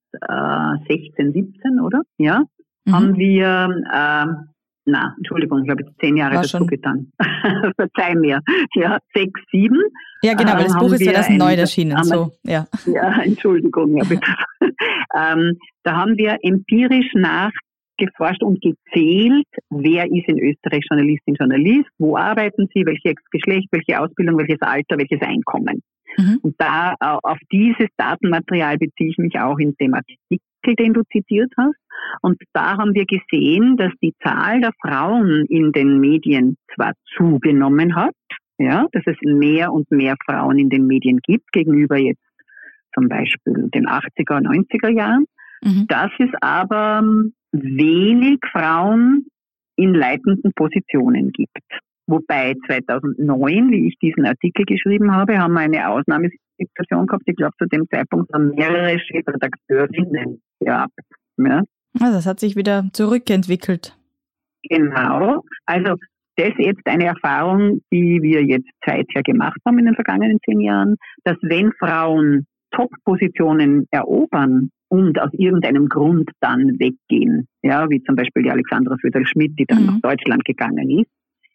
17, 1.33 1.81
oder? 1.81 2.03
Ja, 2.17 2.43
mhm. 2.85 2.93
haben 2.93 3.17
wir, 3.17 3.69
äh, 3.93 4.27
na, 4.87 5.15
Entschuldigung, 5.19 5.63
ich 5.63 5.71
habe 5.71 5.85
jetzt 5.85 5.95
zehn 6.01 6.17
Jahre 6.17 6.35
War 6.35 6.43
dazu 6.43 6.59
schon. 6.59 6.67
getan. 6.67 7.13
Verzeih 7.77 8.17
mir. 8.17 8.41
Ja, 8.75 8.99
sechs, 9.15 9.41
sieben. 9.53 9.81
Ja, 10.23 10.35
genau, 10.35 10.55
weil 10.55 10.65
das 10.65 10.75
äh, 10.75 10.79
Buch 10.81 10.93
ist 10.95 11.05
2009 11.05 11.59
erschienen. 11.61 12.03
So, 12.03 12.33
ja. 12.43 12.67
ja, 12.87 13.23
Entschuldigung. 13.23 13.97
Ja, 13.97 14.03
bitte. 14.03 14.27
ähm, 15.17 15.57
da 15.85 15.97
haben 15.97 16.17
wir 16.17 16.39
empirisch 16.43 17.13
nach 17.15 17.53
geforscht 17.99 18.43
und 18.43 18.61
gezählt, 18.63 19.47
wer 19.71 20.07
ist 20.07 20.29
in 20.29 20.39
Österreich 20.39 20.85
Journalistin, 20.91 21.35
Journalist, 21.35 21.91
wo 21.99 22.17
arbeiten 22.17 22.69
sie, 22.73 22.87
welches 22.87 23.15
Geschlecht, 23.31 23.69
welche 23.73 24.01
Ausbildung, 24.01 24.39
welches 24.39 24.61
Alter, 24.63 24.97
welches 24.97 25.21
Einkommen. 25.21 25.83
Mhm. 26.17 26.39
Und 26.43 26.55
da 26.59 26.95
auf 27.01 27.39
dieses 27.53 27.89
Datenmaterial 27.97 28.79
beziehe 28.79 29.11
ich 29.11 29.19
mich 29.19 29.39
auch 29.39 29.59
in 29.59 29.75
dem 29.81 29.95
Artikel, 29.95 30.39
den 30.79 30.95
du 30.95 31.03
zitiert 31.13 31.53
hast. 31.57 31.77
Und 32.23 32.41
da 32.53 32.77
haben 32.77 32.95
wir 32.95 33.05
gesehen, 33.05 33.77
dass 33.77 33.93
die 34.03 34.15
Zahl 34.23 34.61
der 34.61 34.73
Frauen 34.81 35.45
in 35.49 35.73
den 35.73 36.01
Medien 36.01 36.57
zwar 36.75 36.93
zugenommen 37.17 37.95
hat, 37.95 38.15
ja, 38.59 38.87
dass 38.93 39.03
es 39.07 39.17
mehr 39.23 39.73
und 39.73 39.91
mehr 39.91 40.17
Frauen 40.25 40.59
in 40.59 40.69
den 40.69 40.87
Medien 40.87 41.19
gibt 41.23 41.53
gegenüber 41.53 41.97
jetzt 41.97 42.23
zum 42.95 43.09
Beispiel 43.09 43.69
den 43.73 43.87
80er, 43.87 44.41
90er 44.41 44.89
Jahren, 44.89 45.27
mhm. 45.63 45.87
dass 45.89 46.11
es 46.19 46.31
aber 46.41 47.03
wenig 47.53 48.39
Frauen 48.53 49.27
in 49.77 49.95
leitenden 49.95 50.53
Positionen 50.55 51.31
gibt. 51.33 51.51
Wobei 52.07 52.55
2009, 52.67 53.71
wie 53.71 53.89
ich 53.89 53.99
diesen 53.99 54.27
Artikel 54.27 54.65
geschrieben 54.65 55.15
habe, 55.15 55.39
haben 55.39 55.53
wir 55.53 55.61
eine 55.61 55.89
Ausnahmesituation 55.91 57.07
gehabt. 57.07 57.25
Ich 57.27 57.37
glaube, 57.37 57.55
zu 57.59 57.67
dem 57.67 57.87
Zeitpunkt 57.91 58.33
haben 58.33 58.51
mehrere 58.51 58.99
Chefredakteurinnen 58.99 60.41
gehabt. 60.61 60.99
Ja. 61.37 61.63
Also 62.01 62.15
das 62.15 62.27
hat 62.27 62.41
sich 62.41 62.57
wieder 62.57 62.89
zurückentwickelt. 62.93 63.97
Genau. 64.63 65.45
Also 65.67 65.97
das 66.37 66.49
ist 66.49 66.59
jetzt 66.59 66.87
eine 66.87 67.07
Erfahrung, 67.07 67.83
die 67.93 68.21
wir 68.23 68.45
jetzt 68.45 68.71
seither 68.87 69.23
gemacht 69.23 69.59
haben 69.67 69.79
in 69.79 69.87
den 69.87 69.95
vergangenen 69.95 70.39
zehn 70.45 70.61
Jahren, 70.61 70.97
dass 71.25 71.37
wenn 71.43 71.73
Frauen 71.73 72.47
Top-Positionen 72.71 73.87
erobern 73.91 74.71
und 74.89 75.21
aus 75.21 75.33
irgendeinem 75.33 75.89
Grund 75.89 76.31
dann 76.41 76.79
weggehen, 76.79 77.47
ja, 77.63 77.89
wie 77.91 78.03
zum 78.03 78.17
Beispiel 78.17 78.43
die 78.43 78.51
Alexandra 78.51 78.97
Föderl-Schmidt, 79.01 79.59
die 79.59 79.67
dann 79.67 79.81
mhm. 79.81 79.87
nach 79.87 80.01
Deutschland 80.01 80.45
gegangen 80.45 80.91
ist, 80.91 81.11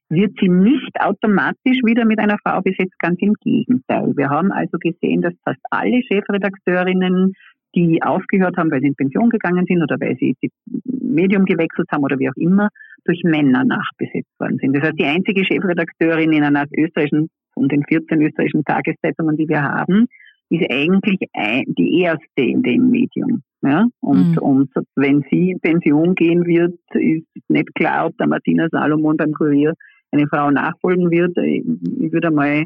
wird 0.10 0.34
sie 0.40 0.50
nicht 0.50 0.92
automatisch 1.00 1.80
wieder 1.84 2.06
mit 2.06 2.20
einer 2.20 2.38
Frau 2.46 2.62
besetzt, 2.62 2.98
ganz 3.00 3.20
im 3.22 3.34
Gegenteil. 3.42 4.14
Wir 4.16 4.30
haben 4.30 4.52
also 4.52 4.78
gesehen, 4.78 5.22
dass 5.22 5.34
fast 5.44 5.62
alle 5.72 6.02
Chefredakteurinnen, 6.04 7.34
die 7.76 8.04
aufgehört 8.04 8.58
haben, 8.58 8.70
weil 8.70 8.82
sie 8.82 8.88
in 8.88 8.96
Pension 8.96 9.30
gegangen 9.30 9.66
sind 9.66 9.82
oder 9.82 10.00
weil 10.00 10.16
sie 10.20 10.36
das 10.42 10.52
Medium 10.86 11.46
gewechselt 11.46 11.88
haben 11.92 12.04
oder 12.04 12.20
wie 12.20 12.30
auch 12.30 12.36
immer, 12.36 12.70
durch 13.06 13.22
Männer 13.24 13.64
nachbesetzt 13.66 14.30
worden 14.40 14.60
sind. 14.60 14.76
Das 14.76 14.84
heißt, 14.84 15.00
die 15.00 15.06
einzige 15.06 15.44
Chefredakteurin 15.44 16.32
in 16.32 16.44
einer 16.44 16.66
österreichischen, 16.78 17.30
von 17.56 17.68
den 17.68 17.84
14 17.84 18.22
österreichischen 18.22 18.64
Tageszeitungen, 18.64 19.38
die 19.38 19.48
wir 19.48 19.64
haben, 19.64 20.08
ist 20.54 20.72
eigentlich 20.72 21.20
die 21.68 22.02
erste 22.02 22.42
in 22.42 22.62
dem 22.62 22.90
Medium. 22.90 23.42
Ja? 23.62 23.86
Und, 24.02 24.32
mhm. 24.32 24.38
und 24.38 24.70
wenn 24.96 25.24
sie 25.30 25.52
in 25.52 25.60
Pension 25.60 26.16
gehen 26.16 26.46
wird, 26.46 26.78
ist 26.94 27.26
nicht 27.48 27.74
klar, 27.76 28.08
ob 28.08 28.18
der 28.18 28.28
Martina 28.28 28.68
Salomon 28.72 29.18
beim 29.18 29.34
Kurier 29.34 29.74
eine 30.12 30.28
Frau 30.28 30.52
nachfolgen 30.52 31.10
wird. 31.10 31.36
Ich 31.38 32.12
würde 32.12 32.30
mal 32.30 32.66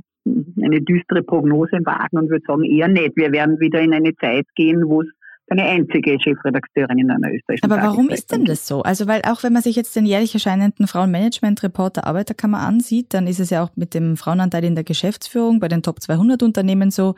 eine 0.61 0.81
düstere 0.81 1.23
Prognose 1.23 1.79
wagen 1.85 2.17
und 2.17 2.29
würde 2.29 2.43
sagen, 2.45 2.63
eher 2.63 2.89
nicht. 2.89 3.15
Wir 3.15 3.31
werden 3.31 3.59
wieder 3.59 3.79
in 3.79 3.93
eine 3.93 4.13
Zeit 4.15 4.45
gehen, 4.55 4.83
wo 4.85 5.01
es 5.01 5.07
eine 5.49 5.63
einzige 5.63 6.19
Chefredakteurin 6.19 6.97
in 6.97 7.09
einer 7.09 7.33
österreichischen 7.33 7.71
Aber 7.71 7.81
warum 7.81 8.09
ist 8.09 8.31
denn 8.31 8.45
das 8.45 8.67
so? 8.67 8.81
Also, 8.81 9.07
weil 9.07 9.21
auch 9.21 9.43
wenn 9.43 9.53
man 9.53 9.61
sich 9.61 9.75
jetzt 9.75 9.95
den 9.95 10.05
jährlich 10.05 10.33
erscheinenden 10.33 10.87
Frauenmanagement-Report 10.87 11.97
der 11.97 12.07
Arbeiterkammer 12.07 12.59
ansieht, 12.59 13.13
dann 13.13 13.27
ist 13.27 13.39
es 13.39 13.49
ja 13.49 13.63
auch 13.63 13.69
mit 13.75 13.93
dem 13.93 14.17
Frauenanteil 14.17 14.65
in 14.65 14.75
der 14.75 14.83
Geschäftsführung 14.83 15.59
bei 15.59 15.67
den 15.67 15.83
Top 15.83 16.01
200 16.01 16.43
Unternehmen 16.43 16.91
so, 16.91 17.15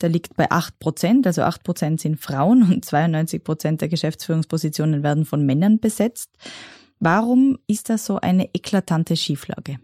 der 0.00 0.10
liegt 0.10 0.36
bei 0.36 0.50
8 0.50 0.78
Prozent, 0.78 1.26
also 1.26 1.42
8 1.42 1.64
Prozent 1.64 2.00
sind 2.00 2.20
Frauen 2.20 2.62
und 2.62 2.84
92 2.84 3.42
Prozent 3.42 3.80
der 3.80 3.88
Geschäftsführungspositionen 3.88 5.02
werden 5.02 5.24
von 5.24 5.44
Männern 5.44 5.80
besetzt. 5.80 6.30
Warum 7.00 7.58
ist 7.66 7.90
das 7.90 8.06
so 8.06 8.20
eine 8.20 8.48
eklatante 8.54 9.16
Schieflage? 9.16 9.78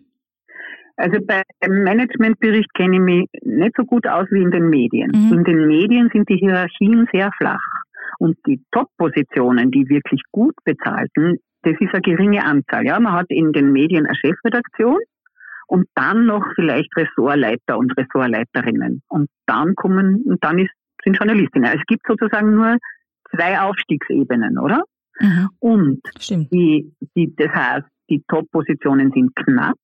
Also 0.99 1.19
beim 1.25 1.85
Managementbericht 1.85 2.75
kenne 2.75 2.97
ich 2.97 3.03
mich 3.03 3.29
nicht 3.43 3.77
so 3.77 3.85
gut 3.85 4.07
aus 4.07 4.27
wie 4.31 4.43
in 4.43 4.51
den 4.51 4.69
Medien. 4.69 5.13
Mhm. 5.15 5.39
In 5.39 5.45
den 5.45 5.69
Medien 5.69 6.11
sind 6.13 6.29
die 6.29 6.37
Hierarchien 6.37 7.09
sehr 7.13 7.31
flach. 7.39 7.78
Und 8.19 8.37
die 8.47 8.63
Top-Positionen, 8.73 9.71
die 9.71 9.89
wirklich 9.89 10.23
gut 10.33 10.55
bezahlten, 10.65 11.39
das 11.63 11.75
ist 11.81 11.93
eine 11.93 12.03
geringe 12.03 12.45
Anzahl. 12.45 12.85
Ja, 12.85 12.99
man 13.01 13.13
hat 13.13 13.27
in 13.29 13.53
den 13.53 13.73
Medien 13.73 14.07
eine 14.07 14.17
Chefredaktion 14.17 14.99
und 15.67 15.87
dann 15.95 16.27
noch 16.27 16.45
vielleicht 16.55 16.95
Ressortleiter 16.97 17.79
und 17.79 17.97
Ressortleiterinnen. 17.97 19.03
Und 19.09 19.29
dann 19.47 19.75
kommen, 19.75 20.23
und 20.25 20.43
dann 20.43 20.59
ist, 20.59 20.73
sind 21.05 21.17
Journalistinnen. 21.17 21.73
Es 21.75 21.85
gibt 21.87 22.03
sozusagen 22.07 22.55
nur 22.55 22.77
zwei 23.31 23.61
Aufstiegsebenen, 23.61 24.59
oder? 24.59 24.83
Mhm. 25.21 25.49
Und 25.59 26.01
die, 26.53 26.93
die, 27.15 27.35
das 27.37 27.51
heißt, 27.51 27.87
die 28.09 28.23
Top-Positionen 28.29 29.13
sind 29.13 29.35
knapp 29.37 29.77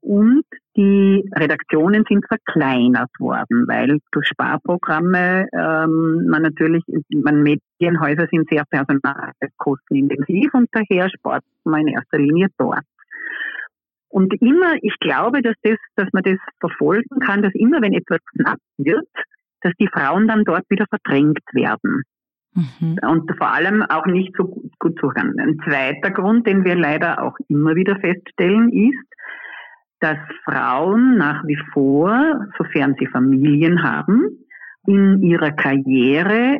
und 0.00 0.44
die 0.76 1.22
Redaktionen 1.34 2.04
sind 2.08 2.26
verkleinert 2.26 3.10
worden, 3.18 3.66
weil 3.68 3.98
durch 4.10 4.26
Sparprogramme 4.26 5.46
ähm, 5.52 6.26
man 6.28 6.42
natürlich, 6.42 6.82
man 7.10 7.42
Medienhäuser 7.42 8.26
sind 8.30 8.48
sehr 8.48 8.64
personalkostenintensiv 8.70 10.54
und 10.54 10.68
daher 10.72 11.10
spart 11.10 11.44
man 11.64 11.82
in 11.82 11.94
erster 11.94 12.18
Linie 12.18 12.48
dort. 12.58 12.84
Und 14.08 14.34
immer, 14.42 14.74
ich 14.82 14.94
glaube, 15.00 15.42
dass 15.42 15.54
das, 15.62 15.78
dass 15.96 16.08
man 16.12 16.22
das 16.22 16.38
verfolgen 16.60 17.20
kann, 17.20 17.42
dass 17.42 17.54
immer, 17.54 17.80
wenn 17.80 17.94
etwas 17.94 18.18
knapp 18.36 18.58
wird, 18.76 19.08
dass 19.62 19.72
die 19.78 19.88
Frauen 19.88 20.28
dann 20.28 20.44
dort 20.44 20.68
wieder 20.68 20.86
verdrängt 20.86 21.44
werden. 21.52 22.02
Mhm. 22.54 22.98
Und 23.08 23.30
vor 23.38 23.48
allem 23.48 23.82
auch 23.82 24.04
nicht 24.06 24.34
so 24.36 24.44
gut, 24.44 24.78
gut 24.78 24.98
zuhören. 25.00 25.38
Ein 25.38 25.58
zweiter 25.64 26.10
Grund, 26.10 26.46
den 26.46 26.64
wir 26.64 26.74
leider 26.74 27.22
auch 27.22 27.36
immer 27.48 27.74
wieder 27.74 27.98
feststellen, 28.00 28.70
ist, 28.70 29.12
dass 30.02 30.18
Frauen 30.44 31.16
nach 31.16 31.44
wie 31.46 31.58
vor, 31.72 32.46
sofern 32.58 32.96
sie 32.98 33.06
Familien 33.06 33.82
haben, 33.82 34.38
in 34.86 35.22
ihrer 35.22 35.52
Karriere 35.52 36.58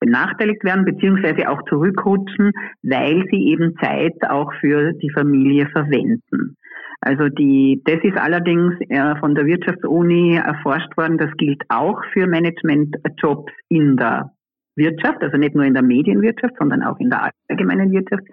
benachteiligt 0.00 0.64
werden, 0.64 0.84
beziehungsweise 0.84 1.48
auch 1.48 1.62
zurückrutschen, 1.68 2.50
weil 2.82 3.24
sie 3.30 3.48
eben 3.48 3.76
Zeit 3.80 4.16
auch 4.28 4.52
für 4.60 4.92
die 4.94 5.10
Familie 5.10 5.68
verwenden. 5.68 6.56
Also 7.00 7.28
die, 7.28 7.82
das 7.84 7.98
ist 8.02 8.16
allerdings 8.16 8.74
äh, 8.88 9.16
von 9.16 9.34
der 9.34 9.44
Wirtschaftsuni 9.44 10.36
erforscht 10.36 10.96
worden. 10.96 11.18
Das 11.18 11.30
gilt 11.36 11.62
auch 11.68 12.00
für 12.12 12.26
Managementjobs 12.26 13.52
in 13.68 13.96
der 13.96 14.32
Wirtschaft, 14.76 15.22
also 15.22 15.36
nicht 15.36 15.54
nur 15.54 15.64
in 15.64 15.74
der 15.74 15.82
Medienwirtschaft, 15.82 16.54
sondern 16.58 16.82
auch 16.82 16.98
in 16.98 17.10
der 17.10 17.30
allgemeinen 17.48 17.92
Wirtschaft, 17.92 18.24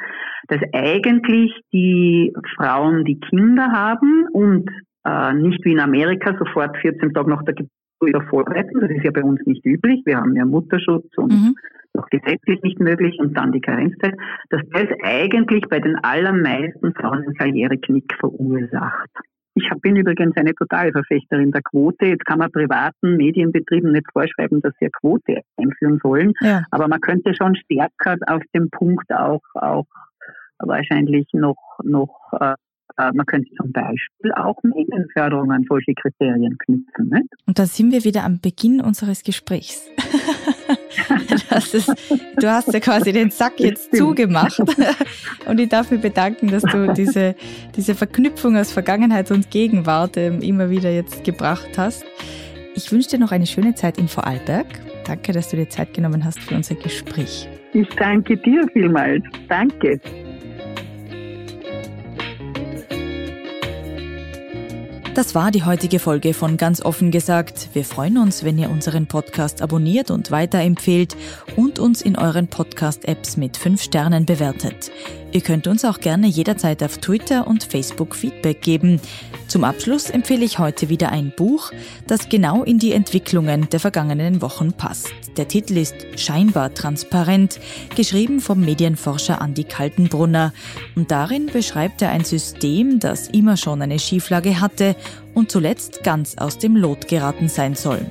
dass 0.47 0.59
eigentlich 0.73 1.51
die 1.73 2.33
Frauen, 2.55 3.05
die 3.05 3.19
Kinder 3.19 3.71
haben 3.71 4.27
und 4.31 4.69
äh, 5.05 5.33
nicht 5.33 5.63
wie 5.65 5.73
in 5.73 5.79
Amerika 5.79 6.35
sofort 6.37 6.77
14 6.77 7.13
Tage 7.13 7.29
nach 7.29 7.43
der 7.43 7.55
Geburt 7.55 8.29
vorbereiten, 8.29 8.79
das 8.79 8.89
ist 8.89 9.03
ja 9.03 9.11
bei 9.11 9.23
uns 9.23 9.41
nicht 9.45 9.65
üblich, 9.65 10.01
wir 10.05 10.17
haben 10.17 10.35
ja 10.35 10.45
Mutterschutz 10.45 11.05
und 11.17 11.31
mhm. 11.31 11.55
noch 11.93 12.07
gesetzlich 12.09 12.61
nicht 12.61 12.79
möglich 12.79 13.17
und 13.19 13.37
dann 13.37 13.51
die 13.51 13.61
Karenzzeit, 13.61 14.15
dass 14.49 14.61
das 14.71 14.87
eigentlich 15.03 15.63
bei 15.69 15.79
den 15.79 15.97
allermeisten 15.97 16.93
Frauen 16.93 17.23
einen 17.23 17.35
Karriereknick 17.35 18.13
verursacht. 18.19 19.09
Ich 19.61 19.81
bin 19.81 19.95
übrigens 19.97 20.37
eine 20.37 20.53
totale 20.55 20.91
Verfechterin 20.91 21.51
der 21.51 21.61
Quote. 21.61 22.05
Jetzt 22.05 22.25
kann 22.25 22.39
man 22.39 22.51
privaten 22.51 23.17
Medienbetrieben 23.17 23.91
nicht 23.91 24.05
vorschreiben, 24.13 24.61
dass 24.61 24.73
sie 24.79 24.85
eine 24.85 24.91
Quote 24.91 25.41
einführen 25.57 25.99
sollen. 26.01 26.33
Ja. 26.41 26.63
Aber 26.71 26.87
man 26.87 27.01
könnte 27.01 27.33
schon 27.35 27.55
stärker 27.55 28.15
auf 28.27 28.41
dem 28.55 28.69
Punkt 28.69 29.11
auch, 29.11 29.41
auch 29.55 29.85
wahrscheinlich 30.59 31.27
noch, 31.33 31.57
noch 31.83 32.31
äh, 32.39 32.53
äh 32.97 33.11
man 33.13 33.25
könnte 33.25 33.49
zum 33.55 33.71
Beispiel 33.73 34.31
auch 34.33 34.61
Medienförderung 34.63 35.51
an 35.51 35.65
solche 35.67 35.93
Kriterien 35.93 36.57
knüpfen. 36.57 37.09
Nicht? 37.09 37.33
Und 37.45 37.59
da 37.59 37.65
sind 37.65 37.91
wir 37.91 38.05
wieder 38.05 38.23
am 38.23 38.39
Beginn 38.39 38.79
unseres 38.81 39.23
Gesprächs. 39.23 39.89
es, 41.49 41.85
du 42.39 42.51
hast 42.51 42.73
ja 42.73 42.79
quasi 42.79 43.11
den 43.11 43.31
Sack 43.31 43.59
jetzt 43.59 43.95
zugemacht. 43.95 44.59
Und 45.45 45.59
ich 45.59 45.69
darf 45.69 45.91
mich 45.91 46.01
bedanken, 46.01 46.49
dass 46.49 46.63
du 46.63 46.93
diese, 46.93 47.35
diese 47.75 47.95
Verknüpfung 47.95 48.57
aus 48.57 48.71
Vergangenheit 48.71 49.31
und 49.31 49.49
Gegenwart 49.49 50.17
ähm, 50.17 50.41
immer 50.41 50.69
wieder 50.69 50.91
jetzt 50.91 51.23
gebracht 51.23 51.77
hast. 51.77 52.05
Ich 52.75 52.91
wünsche 52.91 53.09
dir 53.09 53.19
noch 53.19 53.31
eine 53.31 53.45
schöne 53.45 53.75
Zeit 53.75 53.97
in 53.97 54.07
Vorarlberg. 54.07 54.67
Danke, 55.05 55.31
dass 55.31 55.49
du 55.49 55.57
dir 55.57 55.69
Zeit 55.69 55.93
genommen 55.93 56.23
hast 56.23 56.39
für 56.39 56.55
unser 56.55 56.75
Gespräch. 56.75 57.47
Ich 57.73 57.89
danke 57.95 58.37
dir 58.37 58.65
vielmals. 58.73 59.23
Danke. 59.47 59.99
Das 65.19 65.35
war 65.35 65.51
die 65.51 65.65
heutige 65.65 65.99
Folge 65.99 66.33
von 66.33 66.55
Ganz 66.55 66.81
offen 66.81 67.11
gesagt. 67.11 67.71
Wir 67.73 67.83
freuen 67.83 68.19
uns, 68.19 68.45
wenn 68.45 68.57
ihr 68.57 68.69
unseren 68.69 69.05
Podcast 69.05 69.61
abonniert 69.61 70.11
und 70.11 70.31
weiterempfehlt 70.31 71.17
und 71.57 71.77
uns 71.77 72.01
in 72.01 72.15
euren 72.15 72.47
Podcast-Apps 72.47 73.35
mit 73.35 73.57
5 73.57 73.81
Sternen 73.81 74.25
bewertet. 74.25 74.91
Ihr 75.31 75.41
könnt 75.41 75.67
uns 75.67 75.85
auch 75.85 75.99
gerne 75.99 76.27
jederzeit 76.27 76.81
auf 76.83 76.97
Twitter 76.97 77.45
und 77.47 77.63
Facebook 77.63 78.15
Feedback 78.15 78.61
geben. 78.61 78.99
Zum 79.47 79.63
Abschluss 79.63 80.09
empfehle 80.09 80.43
ich 80.43 80.59
heute 80.59 80.89
wieder 80.89 81.11
ein 81.11 81.31
Buch, 81.35 81.71
das 82.07 82.29
genau 82.29 82.63
in 82.63 82.79
die 82.79 82.93
Entwicklungen 82.93 83.69
der 83.69 83.79
vergangenen 83.79 84.41
Wochen 84.41 84.73
passt. 84.73 85.11
Der 85.37 85.47
Titel 85.47 85.77
ist 85.77 85.95
Scheinbar 86.17 86.73
transparent, 86.73 87.59
geschrieben 87.95 88.39
vom 88.39 88.61
Medienforscher 88.61 89.39
Andy 89.41 89.63
Kaltenbrunner. 89.63 90.53
Und 90.95 91.11
darin 91.11 91.45
beschreibt 91.47 92.01
er 92.01 92.09
ein 92.09 92.25
System, 92.25 92.99
das 92.99 93.27
immer 93.27 93.55
schon 93.55 93.81
eine 93.81 93.99
Schieflage 93.99 94.59
hatte 94.59 94.95
und 95.33 95.51
zuletzt 95.51 96.03
ganz 96.03 96.37
aus 96.37 96.57
dem 96.57 96.75
Lot 96.75 97.07
geraten 97.07 97.49
sein 97.49 97.75
soll. 97.75 98.05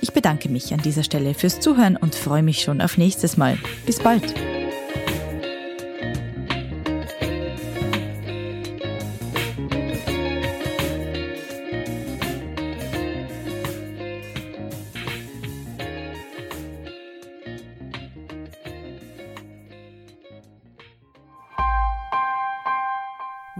Ich 0.00 0.12
bedanke 0.12 0.48
mich 0.48 0.74
an 0.74 0.82
dieser 0.82 1.04
Stelle 1.04 1.34
fürs 1.34 1.60
Zuhören 1.60 1.96
und 1.96 2.14
freue 2.14 2.42
mich 2.42 2.62
schon 2.62 2.80
auf 2.80 2.98
nächstes 2.98 3.36
Mal. 3.36 3.58
Bis 3.86 4.00
bald. 4.00 4.34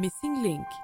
Missing 0.05 0.43
Link 0.43 0.84